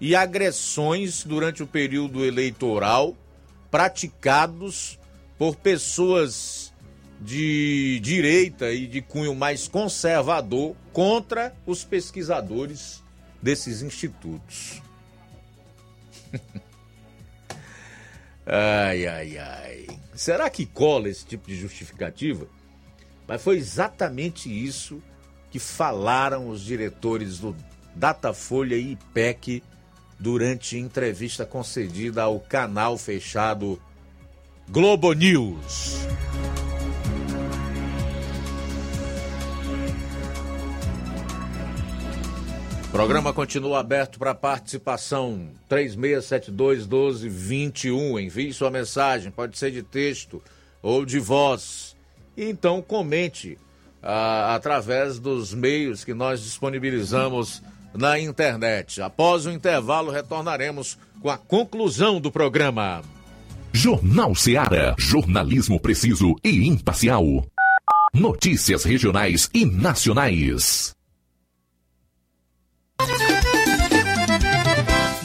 e 0.00 0.14
agressões 0.14 1.24
durante 1.24 1.62
o 1.62 1.66
período 1.66 2.24
eleitoral 2.24 3.16
praticados 3.70 4.98
por 5.38 5.56
pessoas 5.56 6.72
de 7.20 8.00
direita 8.00 8.70
e 8.72 8.86
de 8.86 9.00
cunho 9.00 9.34
mais 9.34 9.66
conservador 9.66 10.76
contra 10.92 11.54
os 11.64 11.84
pesquisadores 11.84 13.02
desses 13.40 13.80
institutos. 13.80 14.82
ai, 18.46 19.06
ai, 19.06 19.38
ai. 19.38 19.86
Será 20.14 20.50
que 20.50 20.66
cola 20.66 21.08
esse 21.08 21.24
tipo 21.24 21.48
de 21.48 21.56
justificativa? 21.56 22.46
Mas 23.26 23.42
foi 23.42 23.56
exatamente 23.56 24.48
isso 24.48 25.02
que 25.50 25.58
falaram 25.58 26.48
os 26.48 26.62
diretores 26.62 27.38
do 27.38 27.54
Datafolha 27.94 28.74
e 28.74 28.92
IPEC 28.92 29.62
durante 30.18 30.78
entrevista 30.78 31.44
concedida 31.44 32.22
ao 32.22 32.40
canal 32.40 32.96
fechado 32.96 33.80
Globo 34.68 35.12
News. 35.12 35.96
Programa 42.92 43.32
continua 43.32 43.80
aberto 43.80 44.18
para 44.18 44.34
participação. 44.34 45.48
3672-1221. 45.70 48.22
Envie 48.22 48.52
sua 48.52 48.70
mensagem, 48.70 49.32
pode 49.32 49.56
ser 49.56 49.70
de 49.70 49.82
texto 49.82 50.42
ou 50.82 51.06
de 51.06 51.18
voz. 51.18 51.96
E 52.36 52.44
então 52.44 52.82
comente 52.82 53.56
ah, 54.02 54.54
através 54.54 55.18
dos 55.18 55.54
meios 55.54 56.04
que 56.04 56.12
nós 56.12 56.42
disponibilizamos 56.42 57.62
na 57.94 58.20
internet. 58.20 59.00
Após 59.00 59.46
o 59.46 59.50
intervalo, 59.50 60.10
retornaremos 60.10 60.98
com 61.20 61.30
a 61.30 61.38
conclusão 61.38 62.20
do 62.20 62.30
programa. 62.30 63.00
Jornal 63.72 64.34
Seara. 64.34 64.94
Jornalismo 64.98 65.80
preciso 65.80 66.36
e 66.44 66.68
imparcial. 66.68 67.46
Notícias 68.12 68.84
regionais 68.84 69.48
e 69.54 69.64
nacionais. 69.64 70.94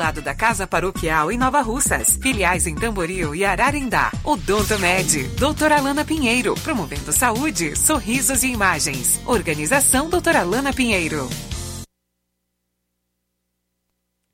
lado 0.00 0.22
da 0.22 0.34
Casa 0.34 0.66
Paroquial 0.66 1.30
em 1.30 1.36
Nova 1.36 1.60
Russas. 1.60 2.16
Filiais 2.16 2.66
em 2.66 2.74
Tamboril 2.74 3.34
e 3.34 3.44
Ararindá. 3.44 4.10
Odonto 4.24 4.78
Med. 4.78 5.28
Doutora 5.38 5.76
Alana 5.76 6.06
Pinheiro. 6.06 6.54
Promovendo 6.54 7.12
saúde, 7.12 7.76
sorrisos 7.76 8.42
e 8.42 8.48
imagens. 8.48 9.20
Organização 9.26 10.08
Doutora 10.08 10.40
Alana 10.40 10.72
Pinheiro. 10.72 11.28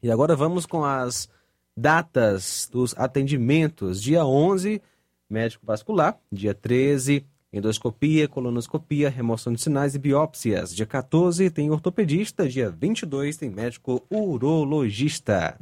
E 0.01 0.09
agora 0.09 0.37
vamos 0.37 0.67
com 0.67 0.85
as 0.85 1.29
datas 1.77 2.69
dos 2.71 2.95
atendimentos. 2.97 4.01
Dia 4.01 4.25
11, 4.25 4.81
médico 5.29 5.67
vascular. 5.67 6.17
Dia 6.31 6.55
13, 6.55 7.27
endoscopia, 7.53 8.29
colonoscopia, 8.29 9.09
remoção 9.09 9.53
de 9.53 9.61
sinais 9.61 9.95
e 9.95 9.99
biópsias. 9.99 10.75
Dia 10.75 10.87
14 10.87 11.51
tem 11.51 11.71
ortopedista, 11.71 12.49
dia 12.49 12.71
22 12.71 13.37
tem 13.37 13.51
médico 13.51 14.05
urologista. 14.11 15.59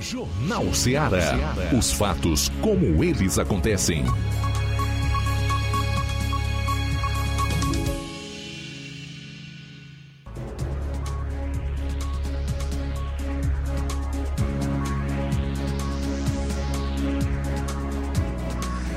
Jornal 0.00 0.72
Ceará. 0.72 1.36
Os 1.76 1.92
fatos 1.92 2.48
como 2.60 3.04
eles 3.04 3.38
acontecem. 3.38 4.04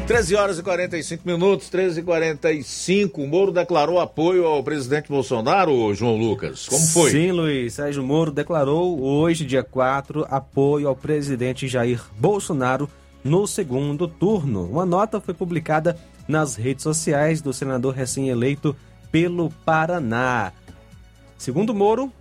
Treze 0.07 0.35
horas 0.35 0.59
e 0.59 0.63
45 0.63 1.25
minutos, 1.25 1.69
13 1.69 2.01
e 2.01 2.03
45 2.03 3.21
O 3.21 3.27
Moro 3.27 3.53
declarou 3.53 4.01
apoio 4.01 4.45
ao 4.45 4.61
presidente 4.61 5.07
Bolsonaro, 5.07 5.95
João 5.95 6.17
Lucas. 6.17 6.67
Como 6.67 6.85
foi? 6.87 7.11
Sim, 7.11 7.31
Luiz. 7.31 7.75
Sérgio 7.75 8.03
Moro 8.03 8.29
declarou 8.29 9.01
hoje, 9.01 9.45
dia 9.45 9.63
4, 9.63 10.27
apoio 10.29 10.89
ao 10.89 10.95
presidente 10.95 11.69
Jair 11.69 12.01
Bolsonaro 12.19 12.89
no 13.23 13.47
segundo 13.47 14.05
turno. 14.05 14.65
Uma 14.65 14.85
nota 14.85 15.21
foi 15.21 15.33
publicada 15.33 15.97
nas 16.27 16.57
redes 16.57 16.83
sociais 16.83 17.41
do 17.41 17.53
senador 17.53 17.93
recém-eleito 17.93 18.75
pelo 19.09 19.49
Paraná. 19.65 20.51
Segundo 21.37 21.73
Moro, 21.73 22.11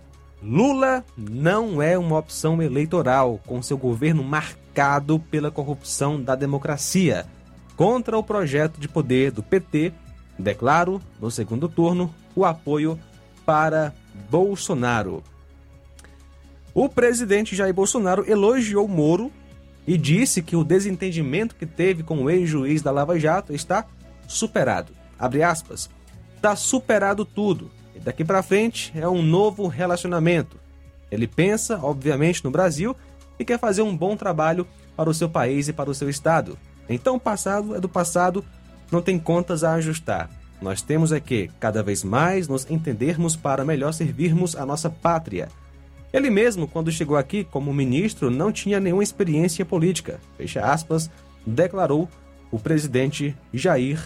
Lula 0.41 1.03
não 1.17 1.81
é 1.81 1.97
uma 1.97 2.17
opção 2.17 2.61
eleitoral, 2.61 3.41
com 3.45 3.61
seu 3.61 3.77
governo 3.77 4.23
marcado 4.23 5.19
pela 5.19 5.51
corrupção 5.51 6.21
da 6.21 6.33
democracia. 6.33 7.25
Contra 7.75 8.17
o 8.17 8.23
projeto 8.23 8.79
de 8.79 8.87
poder 8.87 9.31
do 9.31 9.41
PT, 9.41 9.93
declaro, 10.37 11.01
no 11.19 11.31
segundo 11.31 11.67
turno, 11.67 12.13
o 12.35 12.45
apoio 12.45 12.99
para 13.45 13.93
Bolsonaro. 14.29 15.23
O 16.73 16.89
presidente 16.89 17.55
Jair 17.55 17.73
Bolsonaro 17.73 18.29
elogiou 18.29 18.87
Moro 18.87 19.31
e 19.85 19.97
disse 19.97 20.41
que 20.41 20.55
o 20.55 20.63
desentendimento 20.63 21.55
que 21.55 21.65
teve 21.65 22.03
com 22.03 22.23
o 22.23 22.29
ex-juiz 22.29 22.81
da 22.81 22.91
Lava 22.91 23.19
Jato 23.19 23.53
está 23.53 23.85
superado. 24.27 24.93
Abre 25.19 25.43
aspas. 25.43 25.89
Está 26.35 26.55
superado 26.55 27.25
tudo. 27.25 27.69
E 27.95 27.99
daqui 27.99 28.23
para 28.23 28.41
frente 28.41 28.91
é 28.95 29.07
um 29.07 29.21
novo 29.21 29.67
relacionamento. 29.67 30.57
Ele 31.11 31.27
pensa, 31.27 31.79
obviamente, 31.81 32.43
no 32.43 32.49
Brasil 32.49 32.95
e 33.37 33.45
quer 33.45 33.59
fazer 33.59 33.81
um 33.81 33.95
bom 33.95 34.15
trabalho 34.15 34.67
para 34.95 35.09
o 35.09 35.13
seu 35.13 35.29
país 35.29 35.67
e 35.67 35.73
para 35.73 35.89
o 35.89 35.93
seu 35.93 36.09
estado. 36.09 36.57
Então 36.89 37.15
o 37.15 37.19
passado 37.19 37.75
é 37.75 37.79
do 37.79 37.89
passado, 37.89 38.43
não 38.91 39.01
tem 39.01 39.17
contas 39.17 39.63
a 39.63 39.73
ajustar. 39.73 40.29
Nós 40.61 40.81
temos 40.81 41.11
é 41.11 41.19
que, 41.19 41.49
cada 41.59 41.83
vez 41.83 42.03
mais, 42.03 42.47
nos 42.47 42.69
entendermos 42.69 43.35
para 43.35 43.65
melhor 43.65 43.93
servirmos 43.93 44.55
a 44.55 44.65
nossa 44.65 44.89
pátria. 44.89 45.49
Ele 46.13 46.29
mesmo, 46.29 46.67
quando 46.67 46.91
chegou 46.91 47.17
aqui 47.17 47.43
como 47.43 47.73
ministro, 47.73 48.29
não 48.29 48.51
tinha 48.51 48.79
nenhuma 48.79 49.03
experiência 49.03 49.65
política. 49.65 50.19
Fecha 50.37 50.61
aspas, 50.61 51.09
declarou 51.45 52.07
o 52.51 52.59
presidente 52.59 53.35
Jair 53.51 53.99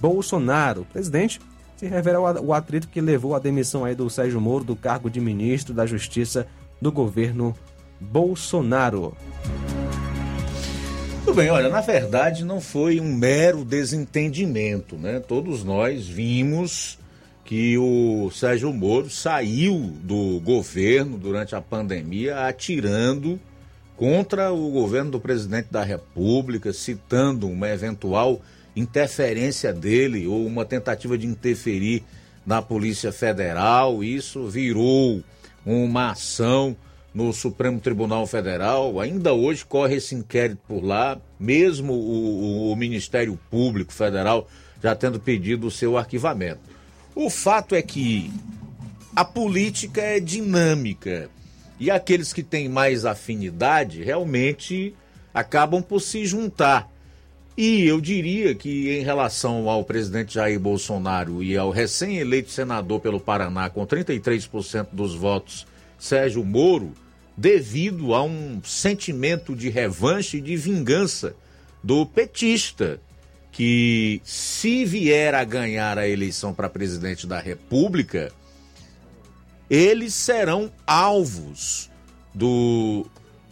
Bolsonaro. 0.00 0.82
O 0.82 0.84
presidente 0.84 1.40
se 1.76 1.86
revela 1.86 2.38
ao 2.38 2.52
atrito 2.52 2.88
que 2.88 3.00
levou 3.00 3.34
à 3.34 3.38
demissão 3.38 3.84
aí 3.84 3.94
do 3.94 4.08
Sérgio 4.08 4.40
Moro 4.40 4.62
do 4.62 4.76
cargo 4.76 5.10
de 5.10 5.20
ministro 5.20 5.74
da 5.74 5.86
Justiça 5.86 6.46
do 6.80 6.92
governo 6.92 7.56
Bolsonaro. 8.00 9.16
Tudo 11.24 11.36
bem, 11.36 11.48
olha, 11.48 11.70
na 11.70 11.80
verdade 11.80 12.44
não 12.44 12.60
foi 12.60 13.00
um 13.00 13.14
mero 13.14 13.64
desentendimento, 13.64 14.96
né? 14.96 15.20
Todos 15.20 15.64
nós 15.64 16.06
vimos 16.06 16.98
que 17.46 17.78
o 17.78 18.30
Sérgio 18.30 18.70
Moro 18.74 19.08
saiu 19.08 19.90
do 20.02 20.38
governo 20.40 21.16
durante 21.16 21.54
a 21.54 21.62
pandemia 21.62 22.46
atirando 22.46 23.40
contra 23.96 24.52
o 24.52 24.70
governo 24.70 25.12
do 25.12 25.18
presidente 25.18 25.68
da 25.70 25.82
República, 25.82 26.74
citando 26.74 27.48
uma 27.48 27.70
eventual 27.70 28.42
interferência 28.76 29.72
dele 29.72 30.26
ou 30.26 30.46
uma 30.46 30.66
tentativa 30.66 31.16
de 31.16 31.26
interferir 31.26 32.02
na 32.44 32.60
Polícia 32.60 33.10
Federal. 33.10 34.04
Isso 34.04 34.46
virou 34.46 35.24
uma 35.64 36.10
ação 36.10 36.76
no 37.14 37.32
Supremo 37.32 37.80
Tribunal 37.80 38.26
Federal. 38.26 38.98
Ainda 39.00 39.32
hoje 39.32 39.64
corre 39.64 39.96
esse 39.96 40.14
inquérito 40.14 40.60
por 40.66 40.82
lá, 40.82 41.18
mesmo 41.38 41.92
o, 41.92 42.72
o, 42.72 42.76
Ministério 42.76 43.38
Público 43.48 43.92
Federal 43.92 44.48
já 44.82 44.94
tendo 44.94 45.20
pedido 45.20 45.68
o 45.68 45.70
seu 45.70 45.96
arquivamento. 45.96 46.60
O 47.14 47.30
fato 47.30 47.74
é 47.74 47.80
que 47.80 48.30
a 49.14 49.24
política 49.24 50.02
é 50.02 50.18
dinâmica 50.18 51.30
e 51.78 51.90
aqueles 51.90 52.32
que 52.32 52.42
têm 52.42 52.68
mais 52.68 53.04
afinidade 53.04 54.02
realmente 54.02 54.94
acabam 55.32 55.80
por 55.80 56.00
se 56.00 56.26
juntar. 56.26 56.90
E 57.56 57.84
eu 57.84 58.00
diria 58.00 58.52
que, 58.52 58.90
em 58.90 59.04
relação 59.04 59.68
ao 59.70 59.84
presidente 59.84 60.34
Jair 60.34 60.58
Bolsonaro 60.58 61.40
e 61.40 61.56
ao 61.56 61.70
recém-eleito 61.70 62.50
senador 62.50 62.98
pelo 62.98 63.20
Paraná, 63.20 63.70
com 63.70 63.86
33% 63.86 64.88
dos 64.90 65.14
votos, 65.14 65.64
Sérgio 65.96 66.44
Moro, 66.44 66.92
devido 67.36 68.14
a 68.14 68.22
um 68.22 68.60
sentimento 68.62 69.54
de 69.54 69.68
revanche 69.68 70.38
e 70.38 70.40
de 70.40 70.56
vingança 70.56 71.34
do 71.82 72.06
petista, 72.06 73.00
que 73.50 74.20
se 74.24 74.84
vier 74.84 75.34
a 75.34 75.44
ganhar 75.44 75.98
a 75.98 76.08
eleição 76.08 76.52
para 76.52 76.68
presidente 76.68 77.26
da 77.26 77.38
República, 77.38 78.32
eles 79.68 80.14
serão 80.14 80.72
alvos 80.86 81.90
do, 82.32 83.06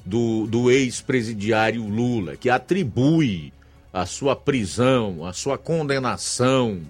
do, 0.05 0.47
do 0.47 0.71
ex-presidiário 0.71 1.87
Lula, 1.87 2.37
que 2.37 2.51
atribui 2.51 3.53
a 3.93 4.07
sua 4.07 4.35
prisão, 4.35 5.25
a 5.25 5.33
sua 5.33 5.59
condenação 5.59 6.81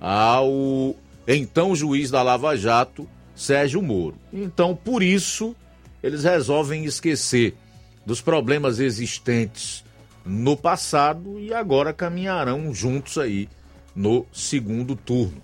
ao 0.00 0.96
então 1.28 1.74
juiz 1.74 2.10
da 2.10 2.22
Lava 2.22 2.56
Jato, 2.56 3.08
Sérgio 3.34 3.82
Moro. 3.82 4.16
Então, 4.32 4.74
por 4.74 5.02
isso, 5.02 5.54
eles 6.06 6.24
resolvem 6.24 6.84
esquecer 6.84 7.54
dos 8.04 8.20
problemas 8.20 8.78
existentes 8.78 9.84
no 10.24 10.56
passado 10.56 11.38
e 11.40 11.52
agora 11.52 11.92
caminharão 11.92 12.72
juntos 12.72 13.18
aí 13.18 13.48
no 13.94 14.26
segundo 14.32 14.94
turno. 14.94 15.42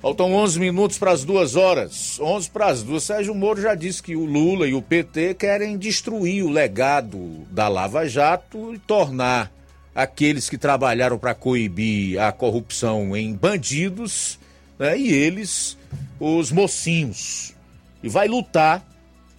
Faltam 0.00 0.32
11 0.32 0.60
minutos 0.60 0.96
para 0.96 1.10
as 1.10 1.24
duas 1.24 1.56
horas. 1.56 2.20
11 2.20 2.50
para 2.50 2.66
as 2.66 2.84
duas. 2.84 3.02
Sérgio 3.02 3.34
Moro 3.34 3.60
já 3.60 3.74
disse 3.74 4.00
que 4.00 4.14
o 4.14 4.24
Lula 4.24 4.68
e 4.68 4.74
o 4.74 4.80
PT 4.80 5.34
querem 5.34 5.76
destruir 5.76 6.44
o 6.44 6.50
legado 6.50 7.44
da 7.50 7.66
Lava 7.66 8.08
Jato 8.08 8.72
e 8.72 8.78
tornar 8.78 9.50
aqueles 9.92 10.48
que 10.48 10.56
trabalharam 10.56 11.18
para 11.18 11.34
coibir 11.34 12.20
a 12.20 12.30
corrupção 12.30 13.16
em 13.16 13.34
bandidos, 13.34 14.38
né, 14.78 14.96
e 14.96 15.12
eles, 15.12 15.76
os 16.20 16.52
mocinhos. 16.52 17.52
E 18.00 18.08
vai 18.08 18.28
lutar 18.28 18.86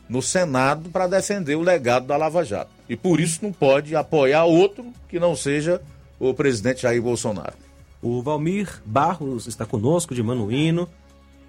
no 0.10 0.22
Senado 0.22 0.90
para 0.90 1.08
defender 1.08 1.56
o 1.56 1.62
legado 1.62 2.08
da 2.08 2.18
Lava 2.18 2.44
Jato. 2.44 2.72
E 2.90 2.96
por 2.98 3.20
isso 3.20 3.40
não 3.44 3.54
pode 3.54 3.96
apoiar 3.96 4.44
outro 4.46 4.92
que 5.08 5.20
não 5.20 5.36
seja 5.36 5.80
o 6.20 6.34
presidente 6.34 6.82
Jair 6.82 7.02
Bolsonaro. 7.02 7.54
O 8.02 8.22
Valmir 8.22 8.82
Barros 8.86 9.46
está 9.46 9.66
conosco 9.66 10.16
de 10.16 10.24
Manuíno. 10.24 10.90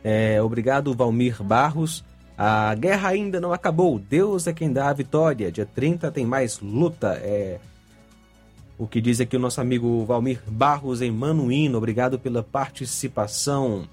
É, 0.04 0.42
obrigado, 0.42 0.94
Valmir 0.94 1.42
Barros. 1.42 2.04
A 2.36 2.74
guerra 2.74 3.10
ainda 3.10 3.40
não 3.40 3.52
acabou. 3.52 3.98
Deus 3.98 4.46
é 4.46 4.52
quem 4.52 4.72
dá 4.72 4.88
a 4.88 4.92
vitória. 4.92 5.50
Dia 5.50 5.66
30 5.66 6.10
tem 6.10 6.26
mais 6.26 6.58
luta. 6.60 7.18
É 7.22 7.58
o 8.78 8.86
que 8.86 9.00
diz 9.00 9.20
aqui 9.20 9.36
o 9.36 9.40
nosso 9.40 9.60
amigo 9.60 10.04
Valmir 10.06 10.40
Barros 10.46 11.02
em 11.02 11.10
Manuíno. 11.10 11.78
Obrigado 11.78 12.18
pela 12.18 12.42
participação. 12.42 13.86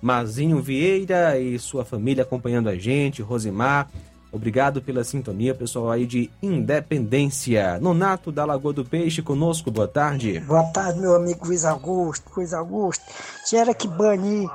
Mazinho 0.00 0.60
Vieira 0.60 1.38
e 1.38 1.56
sua 1.60 1.84
família 1.84 2.24
acompanhando 2.24 2.68
a 2.68 2.74
gente. 2.74 3.22
Rosimar. 3.22 3.88
Obrigado 4.32 4.80
pela 4.80 5.04
sintonia, 5.04 5.54
pessoal 5.54 5.90
aí 5.90 6.06
de 6.06 6.30
Independência. 6.42 7.78
Nonato 7.78 8.32
da 8.32 8.46
Lagoa 8.46 8.72
do 8.72 8.82
Peixe 8.82 9.20
conosco, 9.20 9.70
boa 9.70 9.86
tarde. 9.86 10.40
Boa 10.40 10.64
tarde, 10.72 11.00
meu 11.00 11.14
amigo 11.14 11.46
Luiz 11.46 11.66
Augusto. 11.66 12.32
Luiz 12.34 12.54
Augusto, 12.54 13.04
tinha 13.46 13.74
que 13.74 13.86
banir 13.86 14.48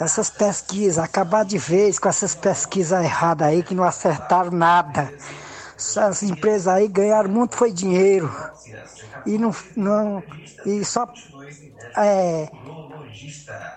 essas 0.00 0.30
pesquisas, 0.30 0.98
acabar 0.98 1.44
de 1.44 1.58
vez 1.58 1.98
com 1.98 2.08
essas 2.08 2.34
pesquisas 2.34 3.04
erradas 3.04 3.48
aí 3.48 3.62
que 3.62 3.74
não 3.74 3.84
acertaram 3.84 4.52
nada. 4.52 5.12
Essas 5.76 6.22
empresas 6.22 6.68
aí 6.68 6.88
ganharam 6.88 7.28
muito 7.28 7.56
foi 7.56 7.70
dinheiro. 7.70 8.32
E 9.26 9.36
não, 9.36 9.54
não 9.76 10.22
e 10.64 10.82
só 10.82 11.06
é, 11.94 12.48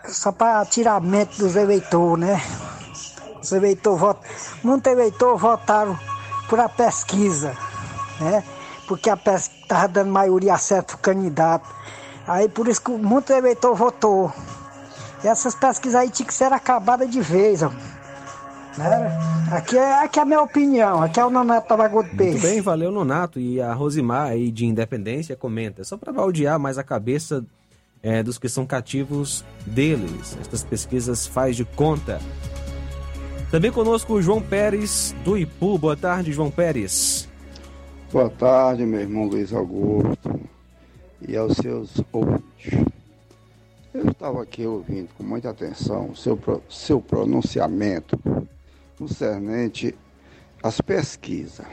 só 0.07 0.31
para 0.31 0.65
tiramento 0.65 1.37
dos 1.37 1.57
eleitores, 1.57 2.25
né? 2.25 2.41
Os 3.41 3.51
eleitores 3.51 3.99
votam. 3.99 4.29
Muitos 4.63 4.91
eleitores 4.91 5.41
votaram 5.41 5.97
por 6.49 6.59
a 6.59 6.69
pesquisa, 6.69 7.55
né? 8.19 8.43
Porque 8.87 9.09
a 9.09 9.17
pesquisa 9.17 9.61
estava 9.63 9.87
dando 9.87 10.11
maioria 10.11 10.53
a 10.53 10.57
certo 10.57 10.97
candidato. 10.97 11.67
Aí 12.27 12.47
por 12.47 12.67
isso 12.67 12.81
que 12.81 12.91
muito 12.91 13.31
eleitor 13.31 13.75
votou. 13.75 14.31
E 15.23 15.27
essas 15.27 15.55
pesquisas 15.55 15.95
aí 15.95 16.09
tinham 16.09 16.27
que 16.27 16.33
ser 16.33 16.51
acabadas 16.51 17.09
de 17.09 17.21
vez, 17.21 17.63
ó. 17.63 17.71
Né? 18.77 19.19
Aqui, 19.51 19.77
é, 19.77 20.03
aqui 20.03 20.17
é 20.19 20.21
a 20.21 20.25
minha 20.25 20.41
opinião, 20.41 21.03
aqui 21.03 21.19
é 21.19 21.25
o 21.25 21.29
Nonato 21.29 21.75
do 21.75 22.03
Peixe. 22.15 22.31
Muito 22.31 22.41
bem, 22.41 22.61
valeu 22.61 22.89
Nonato. 22.89 23.39
E 23.39 23.61
a 23.61 23.73
Rosimar 23.73 24.29
aí 24.29 24.49
de 24.49 24.65
Independência 24.65 25.35
comenta, 25.35 25.83
só 25.83 25.97
para 25.97 26.13
baldear 26.13 26.57
mais 26.57 26.77
a 26.77 26.83
cabeça 26.83 27.43
é, 28.01 28.23
dos 28.23 28.37
que 28.37 28.47
são 28.47 28.65
cativos 28.65 29.43
deles. 29.65 30.37
Estas 30.39 30.63
pesquisas 30.63 31.27
faz 31.27 31.55
de 31.55 31.65
conta. 31.65 32.21
Também 33.51 33.69
conosco 33.69 34.13
o 34.13 34.21
João 34.21 34.41
Pérez 34.41 35.13
do 35.25 35.37
Ipu. 35.37 35.77
Boa 35.77 35.97
tarde, 35.97 36.31
João 36.31 36.49
Pérez. 36.49 37.27
Boa 38.09 38.29
tarde, 38.29 38.85
meu 38.85 39.01
irmão 39.01 39.27
Luiz 39.27 39.51
Augusto 39.51 40.39
e 41.27 41.35
aos 41.35 41.57
seus 41.57 42.01
ouvintes. 42.13 42.79
Eu 43.93 44.09
estava 44.09 44.41
aqui 44.41 44.65
ouvindo 44.65 45.09
com 45.17 45.23
muita 45.25 45.49
atenção 45.49 46.11
o 46.11 46.15
seu, 46.15 46.39
seu 46.69 47.01
pronunciamento 47.01 48.17
concernente 48.97 49.93
às 50.63 50.79
pesquisas. 50.79 51.65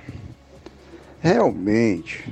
Realmente, 1.20 2.28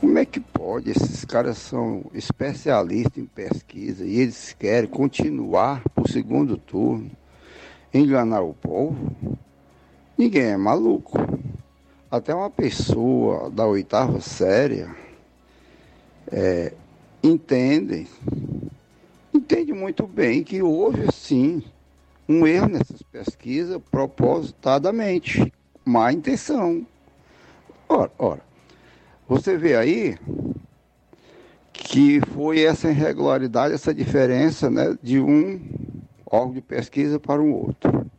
como 0.00 0.16
é 0.18 0.24
que 0.24 0.40
pode? 0.40 0.90
Esses 0.90 1.22
caras 1.26 1.58
são 1.58 2.06
especialistas 2.14 3.18
em 3.18 3.26
pesquisa 3.26 4.06
e 4.06 4.20
eles 4.20 4.56
querem 4.58 4.88
continuar 4.88 5.82
para 5.94 6.04
o 6.04 6.08
segundo 6.08 6.56
turno 6.56 7.10
enganar 8.00 8.42
o 8.42 8.54
povo, 8.54 9.12
ninguém 10.16 10.46
é 10.46 10.56
maluco. 10.56 11.18
Até 12.10 12.34
uma 12.34 12.50
pessoa 12.50 13.50
da 13.50 13.66
oitava 13.66 14.20
série 14.20 14.86
é, 16.30 16.72
entende, 17.22 18.06
entende 19.34 19.72
muito 19.72 20.06
bem 20.06 20.42
que 20.42 20.62
houve 20.62 21.10
sim 21.12 21.62
um 22.28 22.46
erro 22.46 22.68
nessas 22.68 23.02
pesquisas 23.02 23.80
propositadamente, 23.90 25.52
má 25.84 26.12
intenção. 26.12 26.86
Ora, 27.88 28.10
ora, 28.18 28.42
você 29.28 29.56
vê 29.56 29.76
aí 29.76 30.18
que 31.72 32.20
foi 32.32 32.62
essa 32.62 32.90
irregularidade, 32.90 33.74
essa 33.74 33.94
diferença 33.94 34.70
né, 34.70 34.96
de 35.02 35.20
um 35.20 35.60
órgão 36.30 36.54
de 36.54 36.60
pesquisa 36.60 37.18
para 37.18 37.40
um 37.40 37.52
outro. 37.52 38.10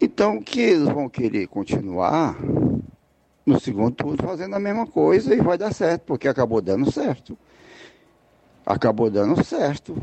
Então, 0.00 0.42
que 0.42 0.60
eles 0.60 0.88
vão 0.88 1.08
querer 1.08 1.46
continuar 1.46 2.36
no 3.46 3.60
segundo 3.60 3.94
turno 3.94 4.18
fazendo 4.22 4.54
a 4.54 4.60
mesma 4.60 4.86
coisa 4.86 5.34
e 5.34 5.40
vai 5.40 5.56
dar 5.56 5.72
certo, 5.72 6.02
porque 6.02 6.28
acabou 6.28 6.60
dando 6.60 6.90
certo. 6.90 7.38
Acabou 8.66 9.10
dando 9.10 9.42
certo. 9.44 9.96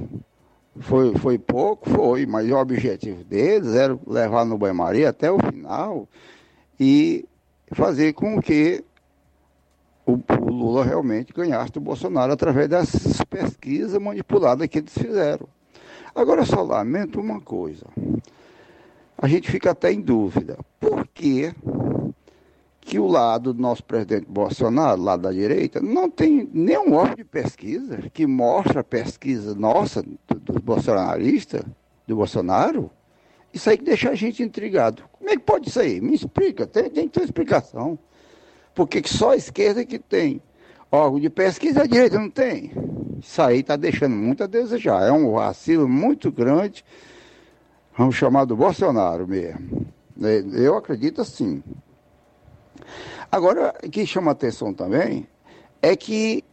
Foi, 0.79 1.13
foi 1.15 1.37
pouco, 1.37 1.89
foi, 1.89 2.25
mas 2.25 2.49
o 2.49 2.55
objetivo 2.55 3.23
deles 3.23 3.73
era 3.73 3.97
levar 4.07 4.45
no 4.45 4.57
banho-maria 4.57 5.09
até 5.09 5.29
o 5.29 5.39
final 5.39 6.07
e 6.79 7.25
fazer 7.73 8.13
com 8.13 8.41
que 8.41 8.83
o, 10.05 10.13
o 10.13 10.49
Lula 10.49 10.85
realmente 10.85 11.33
ganhasse 11.33 11.73
do 11.73 11.81
Bolsonaro 11.81 12.31
através 12.31 12.69
dessas 12.69 13.21
pesquisas 13.23 14.01
manipuladas 14.01 14.67
que 14.67 14.79
eles 14.79 14.93
fizeram. 14.93 15.47
Agora 16.13 16.41
eu 16.41 16.45
só 16.45 16.61
lamento 16.61 17.19
uma 17.19 17.39
coisa. 17.39 17.85
A 19.17 19.27
gente 19.27 19.51
fica 19.51 19.71
até 19.71 19.91
em 19.91 20.01
dúvida. 20.01 20.57
Por 20.79 21.07
que, 21.07 21.53
que 22.81 22.97
o 22.97 23.07
lado 23.07 23.53
do 23.53 23.61
nosso 23.61 23.83
presidente 23.83 24.25
Bolsonaro, 24.27 25.01
lado 25.01 25.23
da 25.23 25.31
direita, 25.31 25.79
não 25.81 26.09
tem 26.09 26.49
nenhum 26.53 26.93
órgão 26.93 27.15
de 27.15 27.23
pesquisa 27.23 28.09
que 28.13 28.25
mostra 28.25 28.79
a 28.79 28.83
pesquisa 28.83 29.53
nossa, 29.53 30.01
dos 30.01 30.55
do 30.55 30.61
bolsonaristas, 30.61 31.63
do 32.07 32.15
Bolsonaro? 32.15 32.89
Isso 33.53 33.69
aí 33.69 33.77
que 33.77 33.83
deixa 33.83 34.09
a 34.09 34.15
gente 34.15 34.43
intrigado. 34.43 35.03
Como 35.11 35.29
é 35.29 35.33
que 35.33 35.43
pode 35.43 35.69
isso 35.69 35.79
aí? 35.79 35.99
Me 35.99 36.15
explica, 36.15 36.65
tem, 36.65 36.89
tem 36.89 37.07
que 37.07 37.19
ter 37.19 37.25
explicação. 37.25 37.99
Porque 38.73 39.01
só 39.05 39.31
a 39.31 39.35
esquerda 39.35 39.83
que 39.83 39.99
tem 39.99 40.41
órgão 40.91 41.19
de 41.19 41.29
pesquisa, 41.29 41.83
a 41.83 41.87
direita 41.87 42.17
não 42.17 42.29
tem. 42.29 42.71
Isso 43.21 43.41
aí 43.41 43.59
está 43.59 43.75
deixando 43.75 44.15
muito 44.15 44.43
a 44.43 44.47
desejar. 44.47 45.03
É 45.03 45.11
um 45.11 45.31
vacilo 45.31 45.87
muito 45.87 46.31
grande, 46.31 46.83
vamos 47.97 48.15
chamar 48.15 48.45
do 48.45 48.55
Bolsonaro 48.55 49.27
mesmo. 49.27 49.85
É, 50.21 50.43
eu 50.53 50.75
acredito 50.75 51.21
assim. 51.21 51.63
Agora, 53.31 53.73
o 53.83 53.89
que 53.89 54.05
chama 54.05 54.31
atenção 54.31 54.73
também 54.73 55.27
é 55.81 55.95
que 55.95 56.43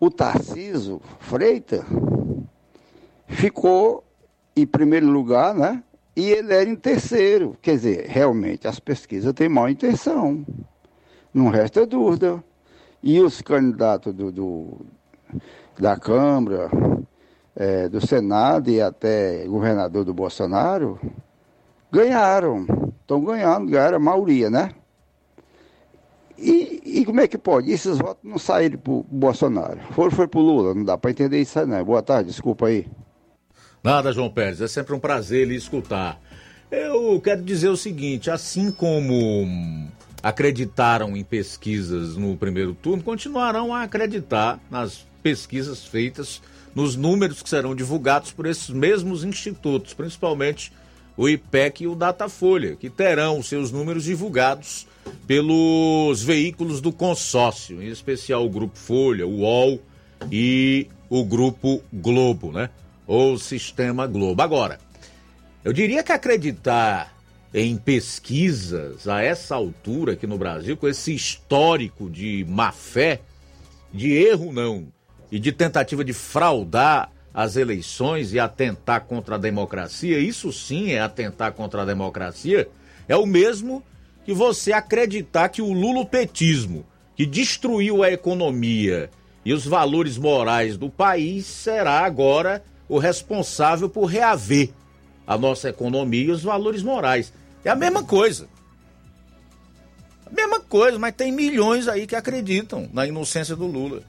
o 0.00 0.10
Tarciso 0.10 1.00
Freitas 1.20 1.84
ficou 3.28 4.04
em 4.54 4.66
primeiro 4.66 5.06
lugar, 5.06 5.54
né? 5.54 5.82
E 6.14 6.30
ele 6.30 6.52
era 6.52 6.68
em 6.68 6.74
terceiro. 6.74 7.56
Quer 7.60 7.72
dizer, 7.72 8.06
realmente 8.08 8.66
as 8.66 8.80
pesquisas 8.80 9.32
têm 9.34 9.48
má 9.48 9.70
intenção. 9.70 10.44
Não 11.32 11.48
resta 11.48 11.86
dúvida. 11.86 12.42
E 13.06 13.20
os 13.20 13.40
candidatos 13.40 14.12
do, 14.12 14.32
do 14.32 14.86
da 15.78 15.96
Câmara, 15.96 16.68
é, 17.54 17.88
do 17.88 18.04
Senado 18.04 18.68
e 18.68 18.80
até 18.80 19.46
governador 19.46 20.04
do 20.04 20.12
Bolsonaro, 20.12 20.98
ganharam. 21.88 22.66
Estão 23.00 23.24
ganhando, 23.24 23.70
ganharam 23.70 23.98
a 23.98 24.00
maioria, 24.00 24.50
né? 24.50 24.72
E, 26.36 26.82
e, 26.84 27.04
como 27.04 27.20
é 27.20 27.28
que 27.28 27.38
pode? 27.38 27.70
Esses 27.70 27.96
votos 27.96 28.28
não 28.28 28.40
saíram 28.40 28.76
para 28.76 28.92
o 28.92 29.06
Bolsonaro. 29.08 29.78
Foram 29.92 30.10
foi 30.10 30.26
para 30.26 30.40
o 30.40 30.42
Lula, 30.42 30.74
não 30.74 30.82
dá 30.82 30.98
para 30.98 31.12
entender 31.12 31.40
isso 31.40 31.60
aí, 31.60 31.64
não. 31.64 31.84
Boa 31.84 32.02
tarde, 32.02 32.30
desculpa 32.30 32.66
aí. 32.66 32.88
Nada, 33.84 34.10
João 34.10 34.30
Pérez, 34.30 34.60
é 34.60 34.66
sempre 34.66 34.92
um 34.96 34.98
prazer 34.98 35.46
lhe 35.46 35.54
escutar. 35.54 36.20
Eu 36.72 37.20
quero 37.20 37.40
dizer 37.44 37.68
o 37.68 37.76
seguinte: 37.76 38.32
assim 38.32 38.72
como 38.72 39.14
acreditaram 40.26 41.16
em 41.16 41.22
pesquisas 41.22 42.16
no 42.16 42.36
primeiro 42.36 42.74
turno, 42.74 43.00
continuarão 43.00 43.72
a 43.72 43.82
acreditar 43.82 44.58
nas 44.68 45.06
pesquisas 45.22 45.84
feitas, 45.84 46.42
nos 46.74 46.96
números 46.96 47.40
que 47.40 47.48
serão 47.48 47.76
divulgados 47.76 48.32
por 48.32 48.44
esses 48.44 48.70
mesmos 48.70 49.22
institutos, 49.22 49.94
principalmente 49.94 50.72
o 51.16 51.28
IPEC 51.28 51.84
e 51.84 51.86
o 51.86 51.94
Datafolha, 51.94 52.74
que 52.74 52.90
terão 52.90 53.40
seus 53.40 53.70
números 53.70 54.02
divulgados 54.02 54.88
pelos 55.28 56.24
veículos 56.24 56.80
do 56.80 56.90
consórcio, 56.90 57.80
em 57.80 57.86
especial 57.86 58.44
o 58.44 58.50
Grupo 58.50 58.76
Folha, 58.76 59.24
o 59.28 59.42
UOL 59.42 59.80
e 60.28 60.88
o 61.08 61.24
Grupo 61.24 61.80
Globo, 61.92 62.50
né? 62.50 62.68
Ou 63.06 63.38
Sistema 63.38 64.08
Globo. 64.08 64.42
Agora, 64.42 64.80
eu 65.64 65.72
diria 65.72 66.02
que 66.02 66.10
acreditar 66.10 67.15
em 67.58 67.78
pesquisas 67.78 69.08
a 69.08 69.22
essa 69.22 69.54
altura 69.54 70.12
aqui 70.12 70.26
no 70.26 70.36
Brasil, 70.36 70.76
com 70.76 70.86
esse 70.86 71.14
histórico 71.14 72.10
de 72.10 72.44
má 72.46 72.70
fé, 72.70 73.22
de 73.90 74.12
erro 74.12 74.52
não, 74.52 74.88
e 75.32 75.38
de 75.38 75.50
tentativa 75.52 76.04
de 76.04 76.12
fraudar 76.12 77.10
as 77.32 77.56
eleições 77.56 78.34
e 78.34 78.38
atentar 78.38 79.06
contra 79.06 79.36
a 79.36 79.38
democracia, 79.38 80.18
isso 80.18 80.52
sim 80.52 80.92
é 80.92 81.00
atentar 81.00 81.52
contra 81.52 81.80
a 81.80 81.86
democracia, 81.86 82.68
é 83.08 83.16
o 83.16 83.24
mesmo 83.24 83.82
que 84.26 84.34
você 84.34 84.72
acreditar 84.72 85.48
que 85.48 85.62
o 85.62 85.72
lulopetismo, 85.72 86.84
que 87.14 87.24
destruiu 87.24 88.02
a 88.02 88.12
economia 88.12 89.08
e 89.46 89.54
os 89.54 89.64
valores 89.64 90.18
morais 90.18 90.76
do 90.76 90.90
país, 90.90 91.46
será 91.46 92.00
agora 92.00 92.62
o 92.86 92.98
responsável 92.98 93.88
por 93.88 94.04
reaver 94.04 94.68
a 95.26 95.38
nossa 95.38 95.70
economia 95.70 96.24
e 96.24 96.30
os 96.30 96.42
valores 96.42 96.82
morais. 96.82 97.32
É 97.66 97.70
a 97.70 97.74
mesma 97.74 98.04
coisa. 98.04 98.46
A 100.24 100.30
mesma 100.30 100.60
coisa, 100.60 101.00
mas 101.00 101.12
tem 101.16 101.32
milhões 101.32 101.88
aí 101.88 102.06
que 102.06 102.14
acreditam 102.14 102.88
na 102.92 103.04
inocência 103.04 103.56
do 103.56 103.66
Lula. 103.66 104.04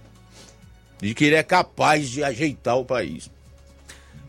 De 1.01 1.15
que 1.15 1.25
ele 1.25 1.35
é 1.35 1.41
capaz 1.41 2.07
de 2.07 2.23
ajeitar 2.23 2.77
o 2.77 2.85
país. 2.85 3.31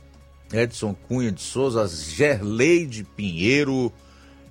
Edson 0.53 0.95
Cunha 1.09 1.33
de 1.33 1.41
Souza, 1.41 1.89
Gerleide 1.89 3.05
Pinheiro, 3.05 3.91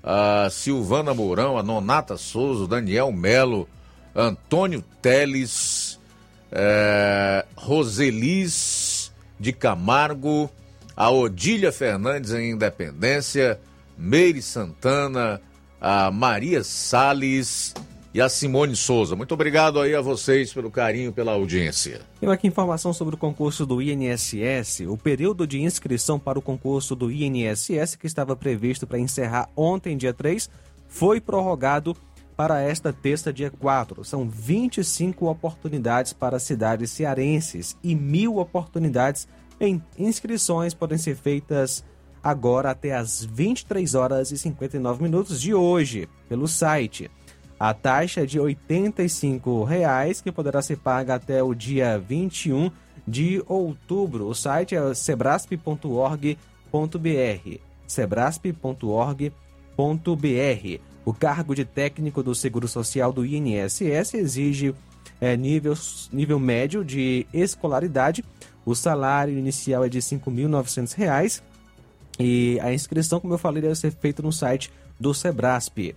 a 0.03 0.49
Silvana 0.49 1.14
Mourão, 1.14 1.57
a 1.57 1.64
Nonata 1.64 2.18
Souza, 2.18 2.68
Daniel 2.68 3.11
Melo, 3.11 3.69
Antônio 4.15 4.84
Teles, 5.01 5.99
é, 6.51 7.45
Roselis 7.56 9.11
de 9.39 9.53
Camargo, 9.53 10.49
a 10.95 11.10
Odília 11.11 11.72
Fernandes 11.72 12.31
em 12.31 12.51
Independência, 12.51 13.60
Meire 13.99 14.41
Santana, 14.41 15.41
a 15.81 16.09
Maria 16.09 16.63
Sales 16.63 17.73
e 18.13 18.21
a 18.21 18.30
Simone 18.30 18.73
Souza. 18.73 19.13
Muito 19.13 19.34
obrigado 19.34 19.77
aí 19.77 19.93
a 19.93 19.99
vocês 19.99 20.53
pelo 20.53 20.71
carinho, 20.71 21.11
pela 21.11 21.34
audiência. 21.34 21.99
Tenho 22.17 22.31
aqui 22.31 22.47
informação 22.47 22.93
sobre 22.93 23.15
o 23.15 23.17
concurso 23.17 23.65
do 23.65 23.81
INSS. 23.81 24.88
O 24.88 24.97
período 24.97 25.45
de 25.45 25.61
inscrição 25.61 26.17
para 26.17 26.39
o 26.39 26.41
concurso 26.41 26.95
do 26.95 27.11
INSS, 27.11 27.97
que 27.99 28.07
estava 28.07 28.38
previsto 28.38 28.88
para 28.88 28.97
encerrar 28.97 29.49
ontem, 29.53 29.97
dia 29.97 30.13
3, 30.13 30.49
foi 30.88 31.19
prorrogado 31.19 31.95
para 32.38 32.61
esta 32.61 32.93
terça, 32.93 33.34
dia 33.34 33.51
4. 33.51 34.05
São 34.05 34.30
25 34.30 35.30
oportunidades 35.30 36.13
para 36.13 36.39
cidades 36.39 36.89
cearenses 36.89 37.77
e 37.84 37.93
mil 37.93 38.38
oportunidades 38.38 39.27
em 39.59 39.84
inscrições 39.97 40.73
podem 40.73 40.97
ser 40.97 41.17
feitas 41.17 41.84
agora 42.24 42.72
até 42.72 42.96
às 42.96 43.24
23 43.24 43.96
horas 43.96 44.32
e 44.32 44.38
59 44.38 45.04
minutos 45.04 45.41
de 45.41 45.54
hoje, 45.54 46.08
pelo 46.28 46.48
site. 46.48 47.10
A 47.60 47.74
taxa 47.74 48.22
é 48.22 48.26
de 48.26 48.40
85 48.40 49.66
reais, 49.66 50.22
que 50.22 50.32
poderá 50.32 50.62
ser 50.62 50.78
paga 50.78 51.16
até 51.16 51.44
o 51.44 51.54
dia 51.54 52.00
21 52.00 52.72
de 53.06 53.44
outubro. 53.48 54.28
O 54.28 54.34
site 54.34 54.76
é 54.76 54.94
sebrasp.org.br. 54.94 56.38
sebrasp.org.br. 57.86 60.80
O 61.06 61.14
cargo 61.14 61.56
de 61.56 61.66
técnico 61.66 62.24
do 62.24 62.36
Seguro 62.36 62.68
Social 62.68 63.12
do 63.12 63.26
INSS 63.26 64.14
exige 64.14 64.76
é, 65.20 65.36
nível, 65.36 65.74
nível 66.14 66.40
médio 66.40 66.86
de 66.86 67.26
escolaridade. 67.34 68.24
O 68.66 68.76
salário 68.76 69.38
inicial 69.38 69.84
é 69.84 69.90
de 69.90 69.98
R$ 69.98 70.04
5.900 70.04 71.41
e 72.20 72.60
a 72.62 72.74
inscrição, 72.74 73.20
como 73.20 73.34
eu 73.34 73.38
falei, 73.38 73.62
deve 73.62 73.76
ser 73.76 73.91
feita 73.91 74.22
no 74.22 74.32
site 74.32 74.72
do 75.00 75.14
Sebrasp. 75.14 75.96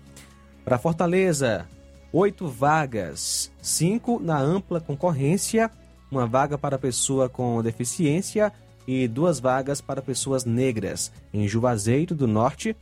Para 0.65 0.79
Fortaleza, 0.79 1.67
oito 2.13 2.47
vagas, 2.47 3.51
cinco 3.61 4.21
na 4.21 4.39
ampla 4.39 4.81
concorrência, 4.81 5.69
uma 6.11 6.27
vaga 6.27 6.57
para 6.57 6.79
pessoa 6.79 7.29
com 7.29 7.61
deficiência 7.61 8.53
e 8.87 9.09
duas 9.09 9.41
vagas 9.41 9.81
para 9.81 10.01
pessoas 10.01 10.45
negras. 10.45 11.11
Em 11.35 11.49
Juazeiro 11.49 12.15
do 12.15 12.29
Norte, 12.29 12.77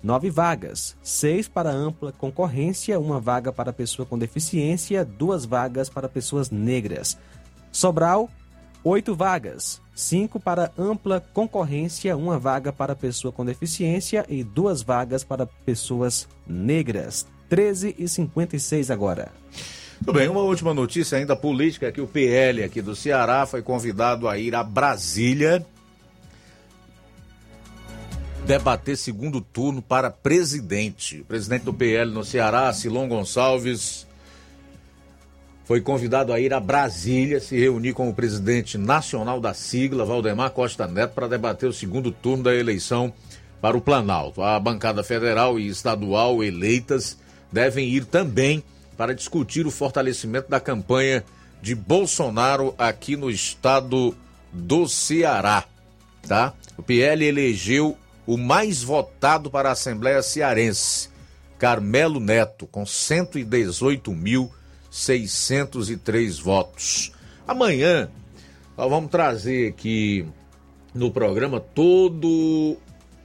nove 0.00 0.30
vagas, 0.30 0.96
seis 1.02 1.48
para 1.48 1.72
ampla 1.72 2.12
concorrência, 2.12 3.00
uma 3.00 3.18
vaga 3.18 3.52
para 3.52 3.72
pessoa 3.72 4.06
com 4.06 4.16
deficiência, 4.16 5.04
duas 5.04 5.44
vagas 5.44 5.88
para 5.88 6.08
pessoas 6.08 6.50
negras. 6.50 7.18
Sobral, 7.72 8.30
oito 8.84 9.16
vagas, 9.16 9.80
cinco 9.94 10.40
para 10.40 10.72
ampla 10.76 11.20
concorrência, 11.32 12.16
uma 12.16 12.38
vaga 12.38 12.72
para 12.72 12.94
pessoa 12.94 13.32
com 13.32 13.44
deficiência 13.44 14.24
e 14.28 14.42
duas 14.42 14.82
vagas 14.82 15.22
para 15.22 15.46
pessoas 15.46 16.28
negras. 16.46 17.26
13 17.48 17.94
e 17.98 18.08
56 18.08 18.90
agora. 18.90 19.30
Tudo 19.98 20.12
bem, 20.12 20.28
uma 20.28 20.40
última 20.40 20.74
notícia 20.74 21.16
ainda 21.16 21.36
política 21.36 21.92
que 21.92 22.00
o 22.00 22.06
PL 22.06 22.64
aqui 22.64 22.82
do 22.82 22.96
Ceará 22.96 23.46
foi 23.46 23.62
convidado 23.62 24.28
a 24.28 24.36
ir 24.36 24.54
a 24.54 24.62
Brasília 24.62 25.64
debater 28.44 28.96
segundo 28.96 29.40
turno 29.40 29.80
para 29.80 30.10
presidente. 30.10 31.20
O 31.20 31.24
presidente 31.24 31.62
do 31.62 31.72
PL 31.72 32.10
no 32.10 32.24
Ceará, 32.24 32.72
Silon 32.72 33.08
Gonçalves, 33.08 34.06
foi 35.64 35.80
convidado 35.80 36.32
a 36.32 36.38
ir 36.38 36.52
a 36.52 36.60
Brasília 36.60 37.40
se 37.40 37.58
reunir 37.58 37.94
com 37.94 38.08
o 38.08 38.14
presidente 38.14 38.76
nacional 38.76 39.40
da 39.40 39.54
sigla, 39.54 40.04
Valdemar 40.04 40.50
Costa 40.50 40.86
Neto, 40.86 41.14
para 41.14 41.26
debater 41.26 41.68
o 41.68 41.72
segundo 41.72 42.12
turno 42.12 42.44
da 42.44 42.54
eleição 42.54 43.12
para 43.62 43.76
o 43.76 43.80
Planalto. 43.80 44.42
A 44.42 44.60
bancada 44.60 45.02
federal 45.02 45.58
e 45.58 45.66
estadual 45.66 46.44
eleitas 46.44 47.18
devem 47.50 47.88
ir 47.88 48.04
também 48.04 48.62
para 48.94 49.14
discutir 49.14 49.66
o 49.66 49.70
fortalecimento 49.70 50.50
da 50.50 50.60
campanha 50.60 51.24
de 51.62 51.74
Bolsonaro 51.74 52.74
aqui 52.76 53.16
no 53.16 53.30
estado 53.30 54.14
do 54.52 54.86
Ceará, 54.86 55.64
tá? 56.28 56.52
O 56.76 56.82
PL 56.82 57.24
elegeu 57.24 57.96
o 58.26 58.36
mais 58.36 58.82
votado 58.82 59.50
para 59.50 59.70
a 59.70 59.72
Assembleia 59.72 60.22
Cearense, 60.22 61.08
Carmelo 61.58 62.20
Neto, 62.20 62.66
com 62.66 62.84
118 62.84 64.12
mil 64.12 64.52
603 64.94 66.38
votos. 66.38 67.10
Amanhã 67.48 68.08
nós 68.76 68.88
vamos 68.88 69.10
trazer 69.10 69.70
aqui 69.70 70.24
no 70.94 71.10
programa 71.10 71.58
todo 71.58 72.76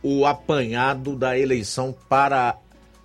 o 0.02 0.26
apanhado 0.26 1.16
da 1.16 1.38
eleição 1.38 1.96
para 2.10 2.58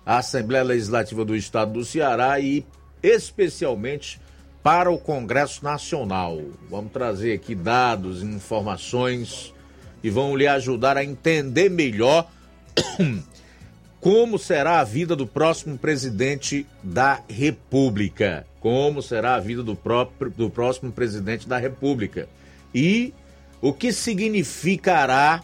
a 0.03 0.17
Assembleia 0.17 0.63
Legislativa 0.63 1.23
do 1.23 1.35
Estado 1.35 1.73
do 1.73 1.85
Ceará 1.85 2.39
e 2.39 2.65
especialmente 3.03 4.19
para 4.63 4.89
o 4.89 4.97
Congresso 4.97 5.63
Nacional. 5.63 6.41
Vamos 6.67 6.91
trazer 6.91 7.33
aqui 7.33 7.53
dados, 7.53 8.23
informações 8.23 9.53
que 10.01 10.09
vão 10.09 10.35
lhe 10.35 10.47
ajudar 10.47 10.97
a 10.97 11.03
entender 11.03 11.69
melhor 11.69 12.27
como 14.05 14.37
será 14.37 14.81
a 14.81 14.83
vida 14.83 15.15
do 15.15 15.25
próximo 15.25 15.79
presidente 15.79 16.63
da 16.83 17.23
República 17.27 18.45
como 18.59 18.99
será 18.99 19.33
a 19.33 19.39
vida 19.39 19.63
do, 19.63 19.75
próprio, 19.75 20.29
do 20.29 20.47
próximo 20.47 20.91
presidente 20.91 21.47
da 21.47 21.57
República 21.57 22.29
e 22.71 23.11
o 23.59 23.73
que 23.73 23.91
significará 23.91 25.43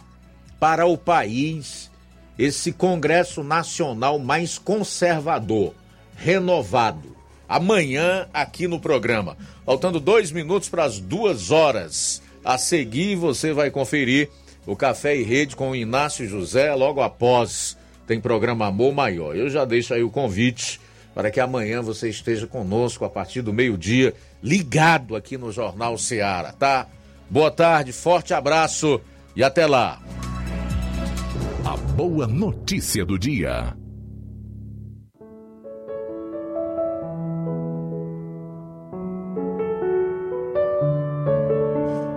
para 0.60 0.86
o 0.86 0.96
país 0.96 1.90
esse 2.38 2.70
Congresso 2.72 3.42
Nacional 3.42 4.18
mais 4.20 4.58
conservador, 4.58 5.74
renovado, 6.14 7.16
amanhã 7.48 8.28
aqui 8.32 8.68
no 8.68 8.78
programa. 8.78 9.36
Faltando 9.66 9.98
dois 9.98 10.30
minutos 10.30 10.68
para 10.68 10.84
as 10.84 11.00
duas 11.00 11.50
horas. 11.50 12.22
A 12.44 12.58
seguir, 12.58 13.16
você 13.16 13.52
vai 13.52 13.72
conferir 13.72 14.30
o 14.64 14.76
Café 14.76 15.16
e 15.16 15.24
Rede 15.24 15.56
com 15.56 15.70
o 15.70 15.76
Inácio 15.76 16.28
José 16.28 16.72
logo 16.74 17.00
após. 17.00 17.76
Tem 18.12 18.20
programa 18.20 18.66
Amor 18.66 18.92
Maior. 18.92 19.34
Eu 19.34 19.48
já 19.48 19.64
deixo 19.64 19.94
aí 19.94 20.02
o 20.02 20.10
convite 20.10 20.78
para 21.14 21.30
que 21.30 21.40
amanhã 21.40 21.80
você 21.80 22.10
esteja 22.10 22.46
conosco 22.46 23.06
a 23.06 23.08
partir 23.08 23.40
do 23.40 23.54
meio-dia, 23.54 24.12
ligado 24.42 25.16
aqui 25.16 25.38
no 25.38 25.50
Jornal 25.50 25.96
Seara, 25.96 26.52
tá? 26.52 26.86
Boa 27.30 27.50
tarde, 27.50 27.90
forte 27.90 28.34
abraço 28.34 29.00
e 29.34 29.42
até 29.42 29.66
lá. 29.66 29.98
A 31.64 31.74
boa 31.94 32.26
notícia 32.26 33.02
do 33.02 33.18
dia. 33.18 33.74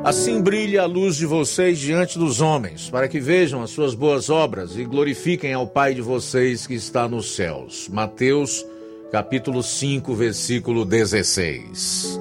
Assim 0.06 0.40
brilha 0.40 0.84
a 0.84 0.86
luz 0.86 1.16
de 1.16 1.26
vocês 1.26 1.80
diante 1.80 2.20
dos 2.20 2.40
homens, 2.40 2.92
para 2.92 3.08
que 3.08 3.20
vejam 3.20 3.64
as 3.64 3.72
suas 3.72 3.96
boas 3.96 4.30
obras 4.30 4.78
e 4.78 4.86
glorifiquem 4.86 5.52
ao 5.52 5.66
Pai 5.66 5.96
de 5.96 6.02
vocês 6.04 6.68
que 6.68 6.76
está 6.76 7.08
nos 7.08 7.36
céus. 7.36 7.90
Mateus, 7.92 8.64
capítulo 9.12 9.64
5, 9.64 10.14
versículo 10.14 10.86
16. 10.86 12.20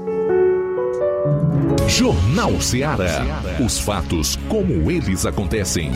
Jornal 1.87 2.59
Ceará. 2.59 3.23
Os 3.63 3.79
fatos 3.79 4.37
como 4.49 4.91
eles 4.91 5.27
acontecem. 5.27 5.93